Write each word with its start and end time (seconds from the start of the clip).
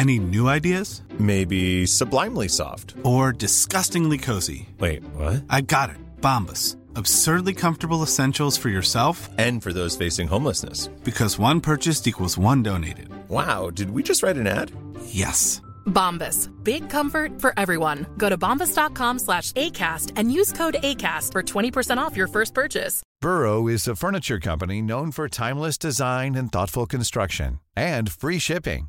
Any 0.00 0.18
new 0.18 0.48
ideas? 0.48 1.02
Maybe 1.18 1.84
sublimely 1.84 2.48
soft. 2.48 2.94
Or 3.04 3.32
disgustingly 3.32 4.16
cozy? 4.16 4.66
Wait, 4.78 5.02
what? 5.14 5.44
I 5.50 5.60
got 5.60 5.90
it. 5.90 5.96
Bombus. 6.22 6.76
Absurdly 6.96 7.52
comfortable 7.54 8.02
essentials 8.02 8.56
for 8.56 8.68
yourself 8.70 9.28
And 9.38 9.62
for 9.62 9.72
those 9.74 9.96
facing 9.98 10.26
homelessness. 10.28 10.88
because 11.04 11.38
one 11.38 11.60
purchased 11.60 12.06
equals 12.08 12.38
one 12.38 12.62
donated. 12.62 13.10
Wow, 13.28 13.68
did 13.70 13.90
we 13.90 14.02
just 14.02 14.22
write 14.22 14.38
an 14.38 14.46
ad? 14.46 14.72
Yes. 15.04 15.60
Bombas. 15.86 16.48
Big 16.64 16.88
comfort 16.90 17.38
for 17.40 17.52
everyone. 17.58 18.06
Go 18.16 18.28
to 18.30 18.38
bombas.com 18.38 19.18
slash 19.18 19.52
ACAST 19.52 20.12
and 20.16 20.32
use 20.32 20.52
code 20.52 20.76
ACAST 20.82 21.32
for 21.32 21.42
20% 21.42 21.98
off 21.98 22.16
your 22.16 22.28
first 22.28 22.54
purchase. 22.54 23.02
Burrow 23.20 23.66
is 23.68 23.86
a 23.88 23.96
furniture 23.96 24.38
company 24.40 24.80
known 24.82 25.10
for 25.12 25.28
timeless 25.28 25.76
design 25.78 26.34
and 26.36 26.50
thoughtful 26.52 26.86
construction 26.86 27.60
and 27.76 28.10
free 28.12 28.38
shipping, 28.38 28.88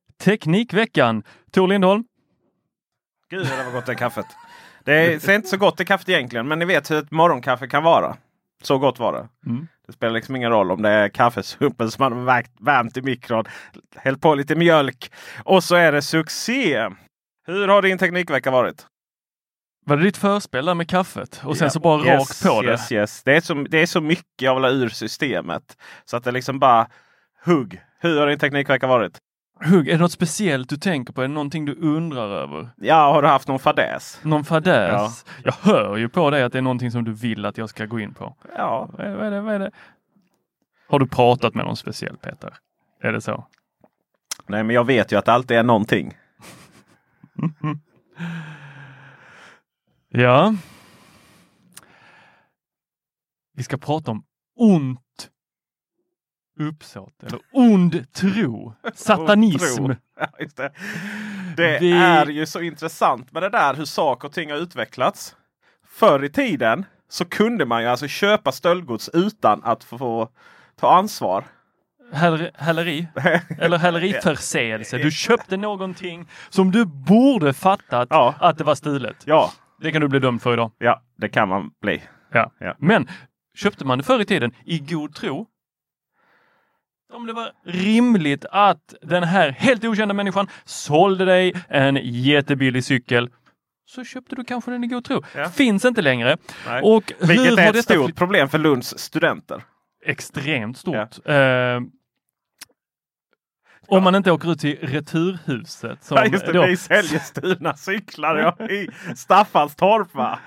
Teknikveckan. 0.21 1.23
Tor 1.51 1.67
Lindholm. 1.67 2.03
Gud 3.29 3.45
det 3.45 3.63
var 3.65 3.71
gott 3.71 3.85
det 3.85 3.95
kaffet. 3.95 4.25
Det 4.85 5.23
ser 5.23 5.35
inte 5.35 5.47
så 5.47 5.57
gott 5.57 5.77
det 5.77 5.85
kaffet 5.85 6.09
egentligen, 6.09 6.47
men 6.47 6.59
ni 6.59 6.65
vet 6.65 6.91
hur 6.91 6.99
ett 6.99 7.11
morgonkaffe 7.11 7.67
kan 7.67 7.83
vara. 7.83 8.17
Så 8.63 8.77
gott 8.77 8.99
var 8.99 9.13
det. 9.13 9.49
Mm. 9.51 9.67
Det 9.87 9.93
spelar 9.93 10.13
liksom 10.13 10.35
ingen 10.35 10.51
roll 10.51 10.71
om 10.71 10.81
det 10.81 10.89
är 10.89 11.09
kaffesumpen 11.09 11.91
som 11.91 12.03
man 12.03 12.27
har 12.27 12.43
värmt 12.65 12.97
i 12.97 13.01
mikron. 13.01 13.45
Hällt 13.95 14.21
på 14.21 14.35
lite 14.35 14.55
mjölk 14.55 15.11
och 15.43 15.63
så 15.63 15.75
är 15.75 15.91
det 15.91 16.01
succé! 16.01 16.89
Hur 17.47 17.67
har 17.67 17.81
din 17.81 17.97
teknikvecka 17.97 18.51
varit? 18.51 18.85
Var 19.85 19.97
det 19.97 20.03
ditt 20.03 20.17
förspel 20.17 20.65
där 20.65 20.73
med 20.75 20.89
kaffet 20.89 21.41
och 21.45 21.57
sen 21.57 21.65
Ja. 21.65 21.69
så 21.69 21.79
bara 21.79 22.05
yes, 22.05 22.19
rakt 22.19 22.43
på 22.55 22.61
det? 22.61 22.71
Yes, 22.71 22.91
yes. 22.91 23.23
Det, 23.23 23.35
är 23.35 23.41
så, 23.41 23.53
det 23.53 23.77
är 23.77 23.85
så 23.85 24.01
mycket 24.01 24.41
jag 24.41 24.55
vill 24.55 24.63
ha 24.63 24.71
ur 24.71 24.89
systemet. 24.89 25.77
Så 26.05 26.17
att 26.17 26.23
det 26.23 26.31
liksom 26.31 26.59
bara 26.59 26.87
hugg. 27.45 27.81
Hur 27.99 28.19
har 28.19 28.27
din 28.27 28.39
teknikvecka 28.39 28.87
varit? 28.87 29.17
Hugg, 29.65 29.87
är 29.87 29.91
det 29.91 29.97
något 29.97 30.11
speciellt 30.11 30.69
du 30.69 30.77
tänker 30.77 31.13
på? 31.13 31.21
Är 31.21 31.27
det 31.27 31.33
någonting 31.33 31.65
du 31.65 31.75
undrar 31.75 32.29
över? 32.29 32.69
Ja, 32.77 33.13
har 33.13 33.21
du 33.21 33.27
haft 33.27 33.47
någon 33.47 33.59
fadäs? 33.59 34.19
Någon 34.23 34.43
fadäs? 34.43 35.25
Jag 35.43 35.53
hör 35.53 35.97
ju 35.97 36.09
på 36.09 36.29
dig 36.29 36.43
att 36.43 36.51
det 36.51 36.57
är 36.57 36.61
någonting 36.61 36.91
som 36.91 37.03
du 37.03 37.13
vill 37.13 37.45
att 37.45 37.57
jag 37.57 37.69
ska 37.69 37.85
gå 37.85 37.99
in 37.99 38.13
på. 38.13 38.35
Ja, 38.57 38.89
Vad 38.93 39.07
är, 39.07 39.15
vad 39.15 39.27
är, 39.27 39.31
det, 39.31 39.41
vad 39.41 39.55
är 39.55 39.59
det? 39.59 39.71
Har 40.89 40.99
du 40.99 41.07
pratat 41.07 41.55
med 41.55 41.65
någon 41.65 41.77
speciell 41.77 42.17
Peter? 42.17 42.53
Är 43.01 43.13
det 43.13 43.21
så? 43.21 43.47
nej 44.47 44.63
men 44.63 44.75
jag 44.75 44.83
vet 44.85 45.11
ju 45.11 45.17
att 45.17 45.25
det 45.25 45.33
alltid 45.33 45.57
är 45.57 45.63
någonting. 45.63 46.13
Ja. 50.13 50.55
Vi 53.53 53.63
ska 53.63 53.77
prata 53.77 54.11
om 54.11 54.23
ont 54.55 55.29
uppsåt 56.59 57.23
eller 57.23 57.39
ond 57.51 58.13
tro. 58.13 58.73
Satanism. 58.93 59.85
Tro. 59.85 59.95
Ja, 60.19 60.27
just 60.39 60.57
det 61.57 61.77
Vi- 61.81 61.91
är 61.91 62.25
ju 62.25 62.45
så 62.45 62.61
intressant 62.61 63.31
med 63.31 63.43
det 63.43 63.49
där 63.49 63.73
hur 63.73 63.85
saker 63.85 64.27
och 64.27 64.33
ting 64.33 64.51
har 64.51 64.57
utvecklats. 64.57 65.35
Förr 65.87 66.23
i 66.23 66.29
tiden 66.29 66.85
så 67.09 67.25
kunde 67.25 67.65
man 67.65 67.81
ju 67.81 67.87
alltså 67.87 68.07
köpa 68.07 68.51
stöldgods 68.51 69.09
utan 69.13 69.63
att 69.63 69.83
få, 69.83 70.29
ta 70.79 70.91
ansvar. 70.95 71.43
Häler, 72.13 72.51
häleri 72.55 73.07
eller 73.59 73.77
häleriförseelse. 73.77 74.97
Du 74.97 75.11
köpte 75.11 75.57
någonting 75.57 76.27
som 76.49 76.71
du 76.71 76.85
borde 76.85 77.53
fattat 77.53 78.07
Ja. 78.11 78.35
att 78.39 78.57
det 78.57 78.63
var 78.63 78.75
stulet. 78.75 79.17
Ja, 79.25 79.51
Det 79.81 79.91
kan 79.91 80.01
du 80.01 80.07
bli 80.07 80.19
dömd 80.19 80.41
för 80.41 80.53
idag. 80.53 80.71
ja 80.77 81.01
det 81.17 81.29
kan 81.29 81.49
man 81.49 81.71
bli. 81.81 82.01
Ja. 82.33 82.51
Ja. 82.59 82.75
Men 82.79 83.07
köpte 83.55 83.85
man 83.85 83.97
det 83.97 84.03
förr 84.03 84.19
i 84.19 84.25
tiden 84.25 84.51
i 84.65 84.79
god 84.79 85.15
tro? 85.15 85.47
Om 87.11 87.25
det 87.27 87.33
var 87.33 87.51
rimligt 87.65 88.45
att 88.51 88.93
den 89.01 89.23
här 89.23 89.49
helt 89.49 89.83
okända 89.83 90.13
människan 90.13 90.47
sålde 90.65 91.25
dig 91.25 91.53
en 91.69 91.99
jättebillig 92.03 92.83
cykel 92.83 93.29
så 93.85 94.03
köpte 94.03 94.35
du 94.35 94.43
kanske 94.43 94.71
den 94.71 94.83
i 94.83 94.87
god 94.87 95.03
tro. 95.05 95.21
Ja. 95.35 95.49
Finns 95.49 95.85
inte 95.85 96.01
längre. 96.01 96.37
Nej. 96.67 96.81
Och 96.81 97.13
Vilket 97.19 97.59
är 97.59 97.75
ett 97.77 97.83
stort 97.83 98.15
problem 98.15 98.49
för 98.49 98.57
Lunds 98.57 98.99
studenter. 98.99 99.63
extremt 100.05 100.77
stort. 100.77 101.27
Eh, 101.27 101.79
om 103.87 104.03
man 104.03 104.15
inte 104.15 104.31
åker 104.31 104.51
ut 104.51 104.59
till 104.59 104.77
Returhuset. 104.81 106.03
Som 106.03 106.17
Ja, 106.17 106.25
just 106.25 106.45
det, 106.45 106.51
då, 106.53 106.65
vi 106.65 106.77
säljer 106.77 107.19
stulna 107.19 107.75
cyklar 107.75 108.37
ja, 108.37 108.65
i 108.65 108.89
Staffanstorp. 109.15 110.13
Va? 110.15 110.39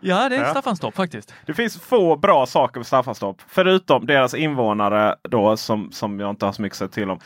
Ja, 0.00 0.28
det 0.28 0.36
är 0.36 0.40
Ja. 0.40 0.50
Staffanstorp 0.50 0.94
faktiskt. 0.94 1.34
Det 1.46 1.54
finns 1.54 1.80
få 1.80 2.16
bra 2.16 2.46
saker 2.46 2.78
med 2.80 2.86
Staffanstorp. 2.86 3.36
Förutom 3.46 4.06
deras 4.06 4.34
invånare 4.34 5.16
då 5.22 5.56
som, 5.56 5.92
som 5.92 6.20
jag 6.20 6.30
inte 6.30 6.44
har 6.46 6.52
så 6.52 6.62
mycket 6.62 6.78
säga 6.78 6.88
till 6.88 7.10
om. 7.10 7.18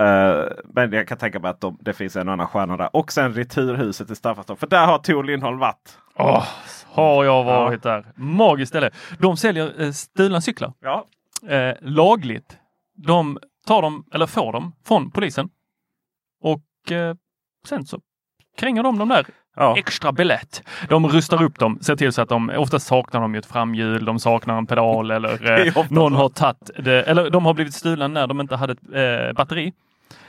Eh, 0.00 0.44
men 0.64 0.92
jag 0.92 1.08
kan 1.08 1.18
tänka 1.18 1.38
mig 1.38 1.50
att 1.50 1.60
de, 1.60 1.78
det 1.80 1.92
finns 1.92 2.16
en 2.16 2.28
annan 2.28 2.46
stjärna 2.46 2.76
där. 2.76 2.96
Och 2.96 3.12
sen 3.12 3.32
Returhuset 3.34 4.10
i 4.10 4.14
Staffanstorp. 4.16 4.58
För 4.58 4.66
där 4.66 4.86
har 4.86 4.98
Tor 4.98 5.24
Lindholm 5.24 5.58
varit. 5.58 5.98
Åh, 6.14 6.46
har 6.86 7.24
jag 7.24 7.44
varit 7.44 7.82
där. 7.82 8.06
Magiskt 8.14 8.68
ställe. 8.68 8.90
De 9.18 9.36
säljer 9.36 9.82
eh, 9.82 9.90
stulna 9.92 10.40
cyklar. 10.40 10.72
Ja, 10.80 11.04
eh, 11.48 11.74
lagligt. 11.80 12.56
De 12.96 13.38
tar 13.66 13.82
dem, 13.82 14.04
eller 14.12 14.26
får 14.26 14.52
dem, 14.52 14.72
från 14.86 15.10
polisen. 15.10 15.48
Och 16.42 16.92
eh, 16.92 17.14
sen 17.66 17.86
så 17.86 18.00
kränger 18.58 18.82
de 18.82 18.98
dem 18.98 19.08
där 19.08 19.26
ja. 19.58 19.76
extra 19.78 20.12
biljett. 20.12 20.62
De 20.88 21.08
rustar 21.08 21.42
upp 21.42 21.58
dem, 21.58 21.78
ser 21.80 21.96
till 21.96 22.12
så 22.12 22.22
att 22.22 22.28
de, 22.28 22.50
ofta 22.50 22.78
saknar 22.78 23.20
de 23.20 23.34
ju 23.34 23.38
ett 23.38 23.46
framhjul, 23.46 24.04
de 24.04 24.18
saknar 24.18 24.58
en 24.58 24.66
pedal 24.66 25.10
eller 25.10 25.66
eh, 25.66 25.84
någon 25.90 26.14
har 26.14 26.28
tagit 26.28 26.70
det, 26.78 27.02
eller 27.02 27.30
de 27.30 27.46
har 27.46 27.54
blivit 27.54 27.74
stulna 27.74 28.08
när 28.08 28.26
de 28.26 28.40
inte 28.40 28.56
hade 28.56 28.72
ett 28.72 29.28
eh, 29.28 29.36
batteri. 29.36 29.72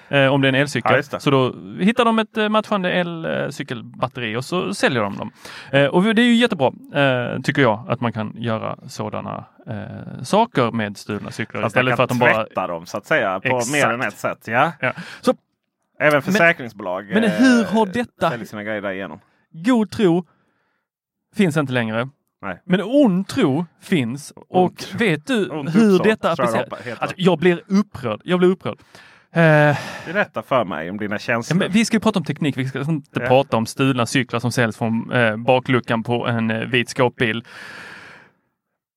Eh, 0.10 0.28
om 0.28 0.42
det 0.42 0.48
är 0.48 0.50
en 0.50 0.56
elcykel. 0.56 1.04
Ja, 1.12 1.20
så 1.20 1.30
då 1.30 1.56
hittar 1.80 2.06
de 2.06 2.20
ett 2.20 2.38
eh, 2.38 2.50
matchande 2.50 2.92
elcykelbatteri 2.92 4.36
och 4.36 4.46
så 4.46 4.74
säljer 4.74 5.02
de 5.02 5.18
dem. 5.18 5.32
Eh, 5.72 5.86
och 5.86 6.16
det 6.16 6.22
är 6.22 6.26
ju 6.26 6.36
jättebra, 6.36 6.72
eh, 6.94 7.42
tycker 7.42 7.62
jag, 7.62 7.86
att 7.90 8.02
man 8.02 8.14
kan 8.14 8.34
göra 8.38 8.78
sådana 8.88 9.46
saker 10.24 10.72
med 10.72 10.98
stulna 10.98 11.32
cyklar 11.32 11.62
Fast 11.62 11.76
man 11.76 11.82
istället 11.82 11.92
kan 11.92 11.98
för 11.98 12.04
att 12.04 12.10
de 12.10 12.20
bara... 12.20 12.46
tvätta 12.46 12.68
dem 12.68 12.86
så 12.86 12.98
att 12.98 13.06
säga 13.06 13.40
på 13.40 13.58
Exakt. 13.58 13.72
mer 13.72 13.88
än 13.94 14.02
ett 14.02 14.18
sätt. 14.18 14.48
Ja. 14.48 14.72
Ja. 14.80 14.94
Så 15.22 15.34
Även 16.00 16.22
försäkringsbolag 16.22 17.10
men 17.14 17.24
eh, 17.24 17.32
hur 17.32 17.64
har 17.66 17.86
detta- 17.86 18.30
säljer 18.30 18.46
sina 18.46 18.64
grejer 18.64 18.82
därigenom. 18.82 19.20
god 19.52 19.92
tro 19.92 20.26
finns 21.36 21.58
inte 21.58 21.74
längre. 21.74 22.10
Nej. 22.42 22.62
Men 22.66 22.82
ond 22.82 23.28
tro 23.28 23.66
finns. 23.82 24.34
Och 24.36 24.74
vet 25.00 25.28
du 25.28 25.36
hur 25.36 25.92
uppsåt, 25.94 26.04
detta 26.04 26.28
jag 26.28 26.40
appliceras? 26.40 26.86
heter. 26.86 27.02
Alltså, 27.02 27.16
jag 27.20 27.40
blir 27.40 27.64
upprörd. 27.68 28.22
Jag 28.24 28.40
blir 28.40 28.50
upprörd. 28.50 28.80
Eh, 29.32 29.78
Berätta 30.06 30.42
för 30.42 30.66
mig 30.66 30.90
om 30.90 30.98
dina 30.98 31.16
ja, 31.16 31.20
känslor. 31.20 31.58
men 31.60 31.72
vi 31.72 31.86
ska 31.86 31.96
ju 31.96 32.00
prata 32.02 32.20
om 32.20 32.26
teknik. 32.26 32.58
Vi 32.58 32.68
ska 32.68 32.80
inte 32.82 33.20
Ja. 33.20 33.28
prata 33.28 33.58
om 33.58 33.66
stulna 33.66 34.06
cyklar 34.06 34.40
som 34.40 34.52
säljs 34.52 34.78
från 34.78 35.12
eh, 35.12 35.38
bakluckan 35.38 36.04
på 36.04 36.28
en 36.28 36.52
eh, 36.52 36.60
vit 36.68 36.90
skåpbil. 36.90 37.44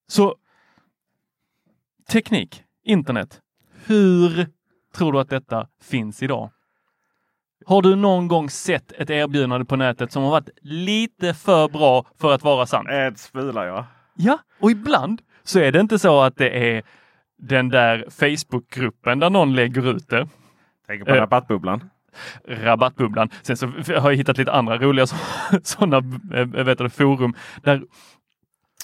Så 0.08 0.34
teknik, 2.10 2.62
internet. 2.84 3.40
Hur 3.86 4.46
tror 4.94 5.12
du 5.12 5.20
att 5.20 5.28
detta 5.30 5.68
finns 5.82 6.22
idag? 6.22 6.50
Har 7.66 7.82
du 7.82 7.96
någon 7.96 8.28
gång 8.28 8.50
sett 8.50 8.92
ett 8.92 9.10
erbjudande 9.10 9.64
på 9.66 9.76
nätet 9.76 10.12
som 10.12 10.22
har 10.22 10.30
varit 10.30 10.48
lite 10.60 11.34
för 11.34 11.68
bra 11.68 12.04
för 12.20 12.34
att 12.34 12.42
vara 12.42 12.66
sant? 12.66 12.88
Ett 12.90 13.18
smula 13.18 13.66
ja. 13.66 13.86
Ja, 14.14 14.38
och 14.60 14.70
ibland 14.70 15.22
så 15.44 15.58
är 15.58 15.72
det 15.72 15.80
inte 15.80 15.98
så 15.98 16.20
att 16.20 16.36
det 16.36 16.76
är 16.76 16.82
den 17.38 17.68
där 17.68 18.04
Facebookgruppen 18.10 19.18
där 19.18 19.30
någon 19.30 19.54
lägger 19.54 19.96
ut 19.96 20.08
det. 20.08 20.28
Tänker 20.86 21.04
på 21.04 21.10
Eh. 21.10 21.16
rabattbubblan. 21.16 21.90
Rabattbubblan. 22.48 23.30
Sen 23.42 23.56
så 23.56 23.66
har 23.66 24.10
jag 24.10 24.14
hittat 24.16 24.38
lite 24.38 24.52
andra 24.52 24.78
roliga 24.78 25.06
sådana 25.62 26.00
vet 26.46 26.78
du, 26.78 26.88
forum 26.90 27.34
där 27.62 27.82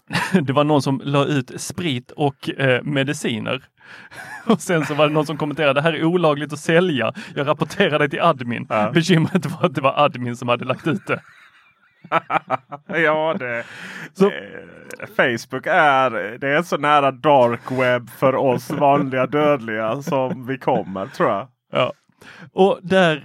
det 0.43 0.53
var 0.53 0.65
någon 0.65 0.83
som 0.83 1.01
la 1.05 1.25
ut 1.25 1.61
sprit 1.61 2.11
och 2.11 2.51
eh, 2.61 2.83
mediciner. 2.83 3.63
Och 4.47 4.61
sen 4.61 4.87
så 4.87 4.95
var 4.95 5.09
det 5.09 5.13
någon 5.15 5.27
som 5.27 5.37
kommenterade 5.37 5.73
det 5.73 5.83
här 5.83 5.93
är 5.93 6.05
olagligt 6.05 6.53
att 6.53 6.59
sälja. 6.59 7.13
Jag 7.35 7.47
rapporterar 7.47 7.99
det 7.99 8.09
till 8.09 8.21
admin. 8.21 8.67
Ja. 8.69 8.91
Bekymret 8.95 9.47
var 9.47 9.67
att 9.67 9.75
det 9.75 9.81
var 9.81 9.95
admin 9.97 10.37
som 10.37 10.49
hade 10.49 10.65
lagt 10.65 10.87
ut 10.87 11.07
det. 11.07 11.21
ja, 13.03 13.37
det, 13.39 13.65
Så- 14.15 14.27
eh, 14.31 15.07
Facebook 15.17 15.67
är, 15.67 16.39
det 16.39 16.49
är 16.49 16.63
så 16.63 16.77
nära 16.77 17.11
dark 17.11 17.71
web 17.71 18.11
för 18.11 18.35
oss 18.35 18.71
vanliga 18.71 19.27
dödliga 19.27 20.03
som 20.03 20.47
vi 20.47 20.59
kommer 20.59 21.07
tror 21.07 21.31
jag. 21.31 21.49
Ja. 21.73 21.93
Och 22.53 22.79
där 22.83 23.23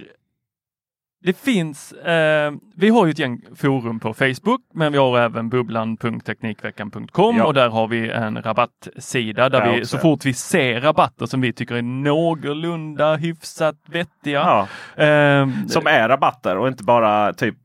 det 1.24 1.36
finns, 1.36 1.92
eh, 1.92 2.52
vi 2.76 2.88
har 2.88 3.06
ju 3.06 3.10
ett 3.10 3.18
gäng 3.18 3.40
forum 3.56 4.00
på 4.00 4.14
Facebook, 4.14 4.60
men 4.74 4.92
vi 4.92 4.98
har 4.98 5.18
även 5.18 5.48
bubblan.teknikveckan.com 5.48 7.36
Ja. 7.36 7.44
och 7.44 7.54
där 7.54 7.68
har 7.68 7.88
vi 7.88 8.10
en 8.10 8.42
rabattsida 8.42 9.48
där 9.48 9.72
vi 9.72 9.86
så 9.86 9.98
fort 9.98 10.24
vi 10.24 10.34
ser 10.34 10.80
rabatter 10.80 11.26
som 11.26 11.40
vi 11.40 11.52
tycker 11.52 11.74
är 11.74 11.82
någorlunda 11.82 13.16
hyfsat 13.16 13.76
vettiga. 13.88 14.40
Ja, 14.40 14.68
Eh, 15.04 15.48
som 15.68 15.86
är 15.86 16.08
rabatter 16.08 16.56
och 16.56 16.68
inte 16.68 16.84
bara 16.84 17.32
typ 17.32 17.56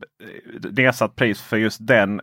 nedsatt 0.72 1.16
pris 1.16 1.42
för 1.42 1.58
just 1.58 1.88
den 1.88 2.22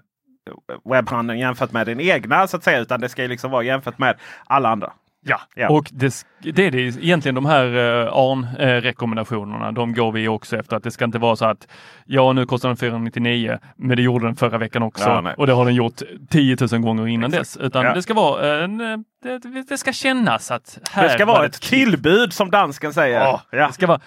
webbhandeln 0.85 1.39
jämfört 1.39 1.73
med 1.73 1.87
den 1.87 2.01
egna 2.01 2.47
så 2.47 2.57
att 2.57 2.65
säga. 2.65 2.79
Utan 2.79 3.01
det 3.01 3.09
ska 3.09 3.23
liksom 3.23 3.51
vara 3.51 3.63
jämfört 3.63 3.99
med 3.99 4.17
alla 4.47 4.69
andra. 4.69 4.93
Ja, 5.29 5.41
Ja. 5.55 5.69
och 5.69 5.89
det, 5.93 6.15
det 6.43 6.67
är 6.67 6.71
det 6.71 6.79
egentligen 6.81 7.35
de 7.35 7.47
här 7.47 7.67
eh, 7.67 8.13
ARN-rekommendationerna. 8.13 9.73
De 9.73 9.95
går 9.95 10.13
vi 10.13 10.29
också 10.29 10.57
efter 10.57 10.77
att 10.77 10.83
det 10.83 10.91
ska 10.91 11.05
inte 11.05 11.19
vara 11.19 11.37
så 11.37 11.45
att 11.45 11.69
ja, 12.05 12.33
nu 12.33 12.47
kostar 12.47 12.69
den 12.69 12.77
499, 12.77 13.59
men 13.77 13.97
det 13.97 14.03
gjorde 14.03 14.27
den 14.27 14.37
förra 14.37 14.59
veckan 14.59 14.83
också 14.83 15.05
Ja, 15.09 15.35
och 15.37 15.47
det 15.47 15.53
har 15.53 15.65
den 15.65 15.75
gjort 15.75 16.03
10 16.31 16.57
000 16.73 16.81
gånger 16.81 17.07
innan 17.07 17.31
Exakt. 17.35 17.55
dess. 17.55 17.57
Utan 17.67 17.85
Ja. 17.85 17.95
det 17.95 18.03
ska 18.03 18.15
vara 18.15 18.65
en, 18.65 18.81
eh, 18.93 18.99
det, 19.23 19.65
det 19.69 19.79
ska 19.79 19.93
kännas 19.93 20.51
att 20.51 20.79
här 20.91 21.03
Det 21.03 21.11
ska 21.11 21.27
var 21.27 21.35
vara 21.35 21.47
ett 21.47 21.61
tillbud 21.63 22.33
som 22.33 22.51
dansken 22.51 22.93
säger. 22.93 23.21
Ja, 23.21 23.43
Ja. 23.51 23.67
det 23.67 23.73
ska 23.73 23.87
vara 23.87 24.01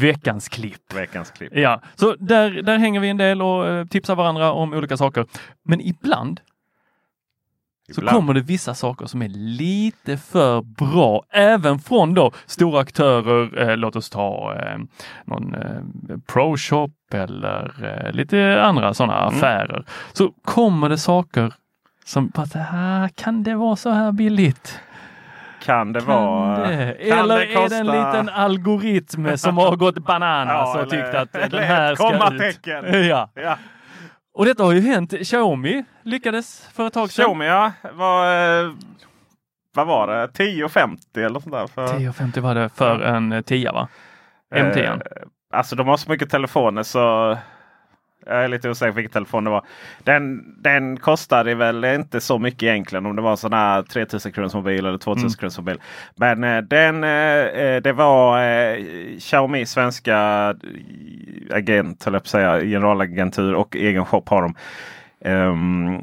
veckans 0.00 0.48
klipp. 0.48 0.92
Veckans 0.94 1.30
klipp. 1.30 1.52
Ja, 1.56 1.80
så 1.94 2.14
där, 2.18 2.50
där 2.62 2.78
hänger 2.78 3.00
vi 3.00 3.08
en 3.08 3.16
del 3.16 3.42
och 3.42 3.68
eh, 3.68 3.86
tipsar 3.86 4.14
varandra 4.14 4.52
om 4.52 4.72
olika 4.72 4.96
saker. 4.96 5.26
Men 5.64 5.80
ibland 5.80 6.40
så 7.94 8.00
Ibland. 8.00 8.16
kommer 8.16 8.34
det 8.34 8.40
vissa 8.40 8.74
saker 8.74 9.06
som 9.06 9.22
är 9.22 9.28
lite 9.28 10.16
för 10.16 10.60
bra, 10.62 11.22
även 11.30 11.78
från 11.78 12.14
då 12.14 12.32
stora 12.46 12.80
aktörer. 12.80 13.68
Eh, 13.70 13.76
låt 13.76 13.96
oss 13.96 14.10
ta 14.10 14.54
eh, 14.54 14.78
någon 15.24 15.54
eh, 15.54 16.16
ProShop 16.26 16.90
eller 17.14 17.72
eh, 18.06 18.12
lite 18.12 18.62
andra 18.62 18.94
sådana 18.94 19.16
Mm. 19.22 19.28
affärer. 19.36 19.84
Så 20.12 20.30
kommer 20.44 20.88
det 20.88 20.98
saker 20.98 21.52
som 22.04 22.28
bara, 22.28 22.46
ah, 22.72 23.08
kan 23.14 23.42
det 23.42 23.54
vara 23.54 23.76
så 23.76 23.90
här 23.90 24.12
billigt? 24.12 24.80
Kan 25.64 25.92
det 25.92 26.00
Kan 26.00 26.08
vara... 26.08 26.68
det? 26.68 26.96
kan 27.08 27.18
Eller 27.18 27.36
det 27.38 27.54
är 27.54 27.68
det 27.68 27.76
en 27.76 27.86
liten 27.86 28.28
algoritm 28.28 29.36
som 29.36 29.56
har 29.56 29.76
gått 29.76 29.98
bananas 29.98 30.70
Ja, 30.74 30.82
och 30.82 30.90
tyckt 30.90 31.14
att 31.14 31.32
den 31.32 31.62
här 31.64 31.94
ska 31.94 32.34
ut? 32.34 33.06
Ja. 33.06 33.30
Ja. 33.34 33.56
Och 34.36 34.44
detta 34.44 34.64
har 34.64 34.72
ju 34.72 34.80
hänt. 34.80 35.14
Xiaomi 35.22 35.84
lyckades 36.02 36.68
för 36.72 36.86
ett 36.86 36.92
tag 36.92 37.10
sedan. 37.10 37.24
Xiaomi 37.24 37.46
ja. 37.46 37.72
Var, 37.92 38.60
eh, 38.64 38.72
vad 39.74 39.86
var 39.86 40.06
det? 40.06 40.26
10,50 40.26 41.26
eller 41.26 41.40
sånt 41.40 41.54
där. 41.54 41.66
För, 41.66 41.84
1050 41.84 42.40
var 42.40 42.54
det 42.54 42.68
för 42.68 43.00
en 43.00 43.32
eh, 43.32 43.40
10 43.40 43.72
va? 43.72 43.88
M10. 44.54 44.86
Eh, 44.86 44.98
alltså 45.52 45.76
de 45.76 45.88
har 45.88 45.96
så 45.96 46.10
mycket 46.10 46.30
telefoner 46.30 46.82
så 46.82 47.36
jag 48.26 48.44
är 48.44 48.48
lite 48.48 48.70
osäker 48.70 48.92
på 48.92 48.96
vilken 48.96 49.12
telefon 49.12 49.44
det 49.44 49.50
var. 49.50 49.64
Den, 50.04 50.54
den 50.62 50.96
kostade 50.96 51.54
väl 51.54 51.84
inte 51.84 52.20
så 52.20 52.38
mycket 52.38 52.62
egentligen 52.62 53.06
om 53.06 53.16
det 53.16 53.22
var 53.22 53.30
en 53.30 53.36
sån 53.36 53.52
här 53.52 53.82
3000 53.82 54.32
kronors 54.32 54.54
mobil 54.54 54.86
eller 54.86 54.98
2000 54.98 55.26
Mm. 55.26 55.32
kronors 55.34 55.58
mobil. 55.58 55.80
Men 56.16 56.44
eh, 56.44 56.58
den, 56.62 57.04
eh, 57.04 57.10
eh, 57.10 57.82
det 57.82 57.92
var 57.92 58.42
eh, 58.42 58.76
Xiaomi 59.18 59.66
svenska 59.66 60.16
eh, 61.50 61.56
agent, 61.56 62.04
höll 62.04 62.14
jag 62.14 62.22
på 62.22 62.26
att 62.26 62.30
säga, 62.30 62.60
generalagentur 62.60 63.54
och 63.54 63.76
egen 63.76 64.04
shop 64.04 64.22
har 64.26 64.42
de. 64.42 64.54
Um, 65.30 66.02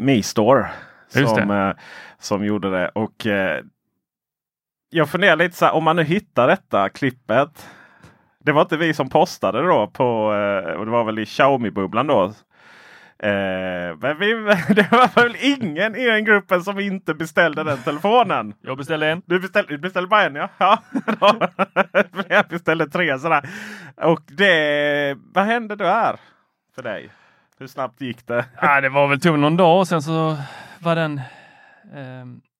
Mi 0.00 0.22
Store. 0.22 0.66
Som, 1.08 1.50
eh, 1.50 1.72
som 2.18 2.44
gjorde 2.44 2.70
det. 2.70 2.88
Och 2.88 3.26
jag 4.90 5.08
funderar 5.10 5.36
lite 5.36 5.56
så 5.56 5.64
här, 5.64 5.74
om 5.74 5.84
man 5.84 5.96
nu 5.96 6.02
hittar 6.04 6.48
detta 6.48 6.88
klippet. 6.88 7.68
Det 8.44 8.52
var 8.52 8.62
inte 8.62 8.76
vi 8.76 8.94
som 8.94 9.08
postade 9.08 9.62
då 9.62 9.86
på, 9.86 10.34
eh, 10.34 10.72
och 10.72 10.84
det 10.84 10.90
var 10.90 11.04
väl 11.04 11.18
i 11.18 11.24
Xiaomi-bubblan 11.26 12.06
då. 12.06 12.24
Eh, 13.18 13.96
men 14.00 14.18
vi, 14.18 14.34
det 14.74 14.88
var 14.90 15.22
väl 15.22 15.36
ingen 15.40 15.96
i 15.96 16.04
den 16.04 16.24
gruppen 16.24 16.62
som 16.62 16.80
inte 16.80 17.14
beställde 17.14 17.64
den 17.64 17.78
telefonen. 17.78 18.54
Jag 18.60 18.76
beställde 18.76 19.08
en. 19.08 19.22
Du 19.26 19.40
beställde, 19.40 19.72
du 19.72 19.78
beställde 19.78 20.08
bara 20.08 20.22
en 20.22 20.34
ja. 20.34 20.48
ja. 20.58 20.78
jag 22.28 22.46
beställde 22.48 22.86
tre 22.86 23.18
sådana. 23.18 23.42
Och 23.96 24.20
det, 24.26 25.16
vad 25.34 25.44
hände 25.44 25.76
där 25.76 26.16
för 26.74 26.82
dig? 26.82 27.10
Hur 27.58 27.66
snabbt 27.66 28.00
gick 28.00 28.26
det? 28.26 28.44
Ja, 28.60 28.80
det 28.80 28.88
var 28.88 29.08
väl 29.08 29.20
tog 29.20 29.38
någon 29.38 29.56
dag 29.56 29.78
och 29.78 29.88
sen 29.88 30.02
så 30.02 30.36
var 30.78 30.96
den 30.96 31.20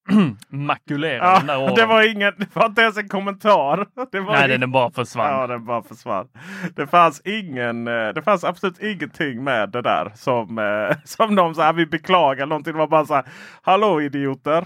ehm, 0.11 0.37
makulerad 0.49 1.41
den 1.41 1.47
där 1.47 1.55
Ja, 1.55 1.61
åren. 1.61 1.75
det 1.75 1.87
var 1.87 2.03
ingen, 2.11 2.33
det 2.39 2.57
var 2.57 2.67
inte 2.67 2.83
ens 2.83 2.97
en 2.97 3.09
kommentar. 3.09 3.87
Det 4.13 4.21
var 4.21 4.33
Nej, 4.33 4.49
ing- 4.51 4.59
den 4.61 4.73
bara 4.73 4.91
försvann. 4.91 5.33
Ja, 5.33 5.47
den 5.47 5.65
bara 5.65 5.83
försvann. 5.83 6.29
Det 6.77 6.87
fanns 6.87 7.21
ingen, 7.25 7.89
eh, 7.89 8.09
det 8.09 8.23
fanns 8.25 8.45
absolut 8.45 8.79
ingenting 8.83 9.45
med 9.45 9.71
det 9.71 9.83
där 9.83 10.13
som, 10.15 10.59
eh, 10.59 10.97
som 11.05 11.35
de 11.35 11.55
sa, 11.55 11.73
vi 11.73 11.87
beklagar 11.87 12.47
någonting. 12.47 12.73
Det 12.73 12.79
var 12.79 12.87
bara 12.87 13.07
så 13.07 13.15
här, 13.15 13.25
hallå 13.63 14.01
idioter. 14.03 14.65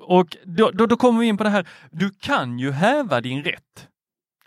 Och 0.00 0.36
då, 0.44 0.70
då, 0.70 0.86
då 0.86 0.96
kommer 0.96 1.20
vi 1.20 1.26
in 1.26 1.36
på 1.36 1.44
det 1.44 1.50
här. 1.50 1.66
Du 1.90 2.10
kan 2.10 2.58
ju 2.58 2.70
häva 2.72 3.20
din 3.20 3.42
rätt. 3.44 3.86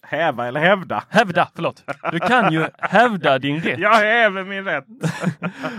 Häva 0.03 0.47
eller 0.47 0.59
hävda. 0.59 1.03
Hävda, 1.09 1.47
förlåt. 1.55 1.83
Du 2.11 2.19
kan 2.19 2.53
ju 2.53 2.67
hävda 2.79 3.39
din 3.39 3.61
rätt. 3.61 3.79
Jag 3.79 3.93
häver 3.95 4.43
min 4.43 4.65
rätt. 4.65 4.85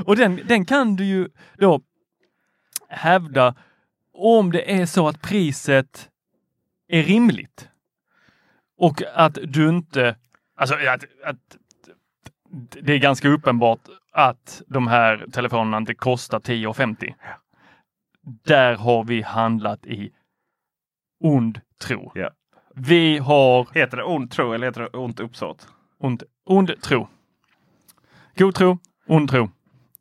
Och 0.07 0.17
den, 0.17 0.41
den 0.47 0.65
kan 0.65 0.97
du 0.97 1.05
ju 1.05 1.29
då 1.59 1.81
hävda 2.89 3.55
om 4.15 4.53
det 4.53 4.81
är 4.81 4.87
så 4.87 5.09
att 5.09 5.23
priset 5.23 6.11
är 6.89 7.03
rimligt. 7.03 7.69
Och 8.79 9.03
att 9.15 9.39
du 9.45 9.69
inte, 9.69 10.17
alltså 10.57 10.75
att, 10.75 11.05
att 11.25 11.57
det 12.83 12.93
är 12.93 12.99
ganska 12.99 13.29
uppenbart 13.29 13.81
att 14.13 14.63
de 14.67 14.87
här 14.87 15.27
telefonerna 15.33 15.77
inte 15.77 15.95
kostar 15.95 16.41
10,50. 16.41 17.15
Där 18.45 18.75
har 18.75 19.05
vi 19.05 19.23
handlat 19.23 19.87
i 19.87 20.13
ond 21.21 21.61
tro. 21.81 22.13
Ja. 22.15 22.31
Vi 22.75 23.19
har 23.19 23.69
Heter 23.75 23.97
det 23.97 24.05
ond 24.05 24.31
tro 24.31 24.53
eller 24.53 24.67
heter 24.67 24.81
det 24.81 24.99
ont 24.99 25.21
uppsåt? 25.21 25.69
ond, 25.99 26.23
ond 26.45 26.83
tro. 26.83 27.09
God 28.37 28.55
tro, 28.55 28.79
ond 29.07 29.31
tro. 29.31 29.51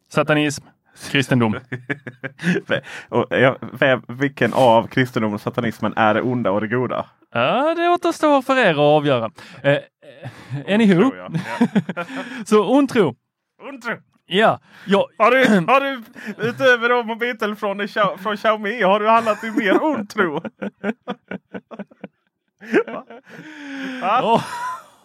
Satanism, 0.09 0.65
kristendom. 1.11 1.55
och, 3.09 3.27
ja, 3.29 3.57
vilken 4.07 4.53
av 4.53 4.87
kristendomen 4.87 5.35
och 5.35 5.41
satanismen 5.41 5.93
är 5.95 6.13
det 6.13 6.21
onda 6.21 6.51
och 6.51 6.61
det 6.61 6.67
goda? 6.67 7.05
Ja, 7.33 7.75
det 7.75 7.89
återstår 7.89 8.41
för 8.41 8.57
er 8.57 8.71
att 8.71 8.77
avgöra. 8.77 9.31
Eh, 9.63 9.71
eh, 9.71 9.79
anywho, 10.73 11.01
Tror 11.09 11.17
jag. 11.17 11.35
Ja. 11.95 12.05
så 12.45 12.77
ond 12.77 12.89
tro. 12.89 13.15
Ond 13.69 13.81
tro. 13.83 13.95
Ja, 14.25 14.59
ja, 14.87 15.07
Har 15.17 15.31
du, 15.31 15.45
har 15.71 15.79
du 15.81 16.03
utöver 16.49 16.89
då 16.89 17.03
mobiltelefoner 17.03 17.87
Xia- 17.87 18.17
från 18.17 18.37
Xiaomi 18.37 18.81
har 18.81 18.99
du 18.99 19.07
handlat 19.07 19.43
i 19.43 19.51
mer 19.51 19.83
ond 19.83 20.09
tro? 20.09 20.33
Va? 22.87 23.05
Va? 24.01 24.21
Oh, 24.23 24.41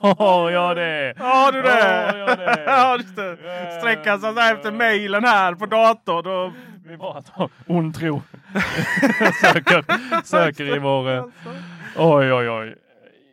ja 0.02 0.74
det. 0.74 1.14
Har 1.18 1.52
du 1.52 1.62
det? 1.62 1.78
Ja, 1.78 2.16
ja, 2.18 2.36
det. 2.36 2.62
Ja, 2.66 2.96
just 2.96 3.16
det. 3.16 3.36
Sträcka 3.80 4.18
sig 4.18 4.34
så 4.34 4.40
här 4.40 4.54
efter 4.54 4.72
mejlen 4.72 5.24
här 5.24 5.54
på 5.54 5.66
datorn. 5.66 6.26
Och... 6.26 6.52
Vi 6.86 6.96
bara 6.96 7.22
tar 7.22 7.50
ond 7.66 7.94
tro. 7.94 8.22
söker, 9.40 9.84
söker 10.24 10.76
i 10.76 10.78
vår... 10.78 11.10
eh, 11.16 11.24
Oj, 11.96 12.32
oj, 12.32 12.50
oj. 12.50 12.74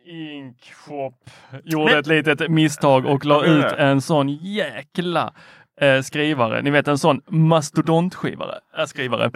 Inkshop 0.06 1.30
gjorde 1.64 1.98
ett 1.98 2.06
litet 2.06 2.48
misstag 2.50 3.06
och 3.06 3.24
la 3.24 3.44
ut 3.44 3.72
en 3.78 4.00
sån 4.00 4.28
jäkla 4.28 5.32
eh, 5.80 6.00
skrivare. 6.02 6.62
Ni 6.62 6.70
vet 6.70 6.88
en 6.88 6.98
sån 6.98 7.20
mastodontskivare. 7.26 8.58
Äh, 8.78 8.84
skrivare. 8.84 9.30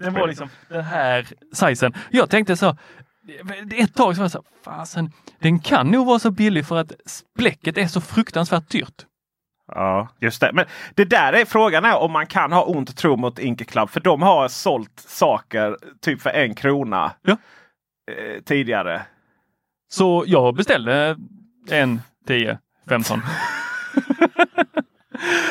Den 0.00 0.14
var 0.14 0.28
liksom 0.28 0.48
den 0.68 0.84
här 0.84 1.26
sizen. 1.52 1.92
Jag 2.10 2.30
tänkte 2.30 2.56
så, 2.56 2.76
ett 3.76 3.94
tag 3.94 4.14
så 4.16 4.20
var 4.20 4.24
jag 4.24 4.30
så, 4.30 4.42
fasen, 4.64 5.12
den 5.38 5.58
kan 5.60 5.90
nog 5.90 6.06
vara 6.06 6.18
så 6.18 6.30
billig 6.30 6.66
för 6.66 6.76
att 6.76 6.92
bläcket 7.38 7.78
är 7.78 7.86
så 7.86 8.00
fruktansvärt 8.00 8.68
dyrt. 8.70 9.06
Ja, 9.74 10.08
just 10.20 10.40
det. 10.40 10.50
Men 10.52 10.66
det 10.94 11.04
där 11.04 11.32
är 11.32 11.44
frågan 11.44 11.84
är 11.84 11.96
om 11.96 12.12
man 12.12 12.26
kan 12.26 12.52
ha 12.52 12.64
ont 12.64 12.96
tro 12.96 13.16
mot 13.16 13.38
Inke 13.38 13.64
Club. 13.64 13.90
För 13.90 14.00
de 14.00 14.22
har 14.22 14.48
sålt 14.48 15.00
saker 15.08 15.76
typ 16.00 16.20
för 16.20 16.30
en 16.30 16.54
krona 16.54 17.12
Ja. 17.22 17.32
eh, 18.12 18.42
tidigare. 18.42 19.02
Så 19.92 20.24
jag 20.26 20.54
beställde 20.54 21.16
en 21.70 22.00
10, 22.26 22.58
15. 22.88 23.20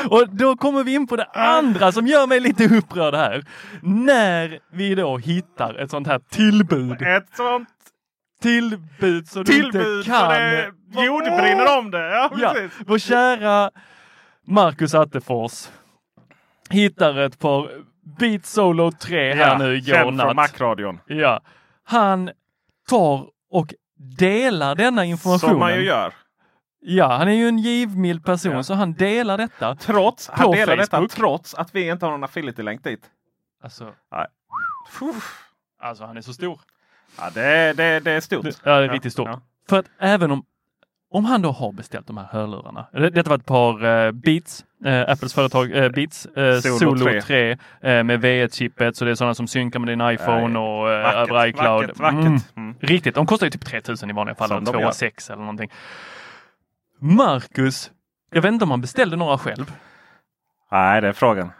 Och 0.09 0.29
då 0.29 0.55
kommer 0.55 0.83
vi 0.83 0.93
in 0.93 1.07
på 1.07 1.15
det 1.15 1.25
andra 1.33 1.91
som 1.91 2.07
gör 2.07 2.27
mig 2.27 2.39
lite 2.39 2.65
upprörd 2.77 3.13
här. 3.15 3.43
När 3.81 4.59
vi 4.71 4.95
då 4.95 5.17
hittar 5.17 5.75
ett 5.75 5.91
sånt 5.91 6.07
här 6.07 6.19
tillbud. 6.31 7.01
Ett 7.01 7.35
sånt 7.35 7.69
Tillbud 8.41 9.27
så 9.27 9.39
du 9.39 9.45
tillbud 9.53 9.75
inte 9.97 10.03
så 10.11 10.11
kan. 10.11 10.29
det 10.29 10.71
jordbrinner 11.05 11.77
om 11.79 11.91
det. 11.91 12.09
Ja, 12.09 12.31
Ja, 12.37 12.53
precis. 12.53 12.79
vår 12.87 12.97
kära 12.97 13.71
Marcus 14.47 14.93
Attefors 14.95 15.69
hittar 16.69 17.17
ett 17.17 17.39
par 17.39 17.69
Beat 18.19 18.45
Solo 18.45 18.91
3 18.91 19.33
här 19.33 19.57
nu 19.57 19.75
igår 19.75 19.93
känd 19.93 20.03
från 20.05 20.15
natt. 20.15 20.35
Macradion. 20.35 20.99
Ja, 21.07 21.39
han 21.83 22.29
tar 22.89 23.25
och 23.51 23.73
delar 24.17 24.75
denna 24.75 25.05
informationen. 25.05 25.49
Som 25.51 25.59
man 25.59 25.75
ju 25.75 25.85
gör. 25.85 26.13
Ja, 26.81 27.17
han 27.17 27.27
är 27.27 27.31
ju 27.33 27.47
en 27.47 27.57
givmild 27.59 28.25
person 28.25 28.51
Ja. 28.51 28.63
så 28.63 28.73
han 28.73 28.93
delar 28.93 29.37
detta. 29.37 29.75
Trots, 29.75 30.29
han 30.33 30.45
På 30.45 30.53
delar 30.53 30.77
detta 30.77 30.97
Facebook. 30.97 31.11
trots 31.11 31.53
att 31.53 31.75
vi 31.75 31.89
inte 31.89 32.05
har 32.05 32.11
någon 32.11 32.23
affiliate-länk 32.23 32.83
dit. 32.83 33.01
Alltså, 33.63 33.93
Nej. 34.11 34.25
alltså 35.81 36.05
han 36.05 36.17
är 36.17 36.21
så 36.21 36.33
stor. 36.33 36.59
Ja, 37.17 37.29
det, 37.33 37.73
det, 37.77 37.99
det 37.99 38.11
är 38.11 38.21
stort. 38.21 38.43
Det, 38.43 38.61
ja, 38.63 38.79
det 38.79 38.85
är 38.85 38.89
riktigt 38.89 39.13
stort. 39.13 39.27
Ja. 39.27 39.41
För 39.69 39.79
att 39.79 39.85
även 39.99 40.31
om, 40.31 40.43
om 41.11 41.25
han 41.25 41.41
då 41.41 41.51
har 41.51 41.71
beställt 41.71 42.07
de 42.07 42.17
här 42.17 42.27
hörlurarna. 42.31 42.87
Det, 42.91 43.09
detta 43.09 43.29
var 43.29 43.37
ett 43.37 43.45
par 43.45 43.85
eh, 44.05 44.11
Beats, 44.11 44.65
eh, 44.85 45.01
Apples 45.11 45.33
företag 45.33 45.71
eh, 45.77 45.89
Beats, 45.89 46.27
Solo 46.63 46.77
Solo, 46.79 47.03
3. 47.05 47.21
3, 47.21 47.51
eh, 47.51 47.57
med 48.03 48.25
V1-chippet. 48.25 48.95
Så 48.97 49.05
det 49.05 49.11
är 49.11 49.15
sådana 49.15 49.33
som 49.35 49.47
synkar 49.47 49.79
med 49.79 49.87
din 49.87 50.09
iPhone 50.11 50.59
och 50.59 50.85
Vackert, 50.87 51.29
över 51.29 51.47
iCloud. 51.47 51.81
vackert, 51.81 51.99
vackert. 51.99 52.19
Mm. 52.25 52.39
Mm. 52.55 52.75
Riktigt, 52.79 53.15
de 53.15 53.25
kostar 53.25 53.47
ju 53.47 53.51
typ 53.51 53.65
3000 53.65 54.09
i 54.09 54.13
vanliga 54.13 54.35
fall. 54.35 54.47
Som 54.47 54.57
Eller 54.57 54.65
de 54.65 54.71
2 54.73 54.81
gör. 54.81 54.91
6 54.91 55.29
eller 55.29 55.41
någonting. 55.41 55.71
Marcus, 57.01 57.91
jag 58.29 58.41
vet 58.41 58.51
inte 58.53 58.63
om 58.65 58.71
han 58.71 58.81
beställde 58.81 59.15
några 59.15 59.37
själv. 59.37 59.73
Nej, 60.71 61.01
det 61.01 61.07
är 61.07 61.13
frågan. 61.13 61.51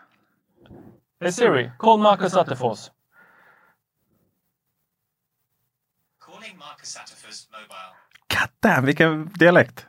Hey 1.22 1.32
Siri, 1.32 1.72
call 1.80 2.00
Marcus 2.00 2.34
Attefors. 2.34 2.92
Calling 6.20 6.58
Marcus 6.58 6.98
Satterford's 6.98 7.52
mobile. 7.52 7.96
God 8.30 8.50
damn, 8.60 8.86
vilken 8.86 9.30
dialekt! 9.34 9.86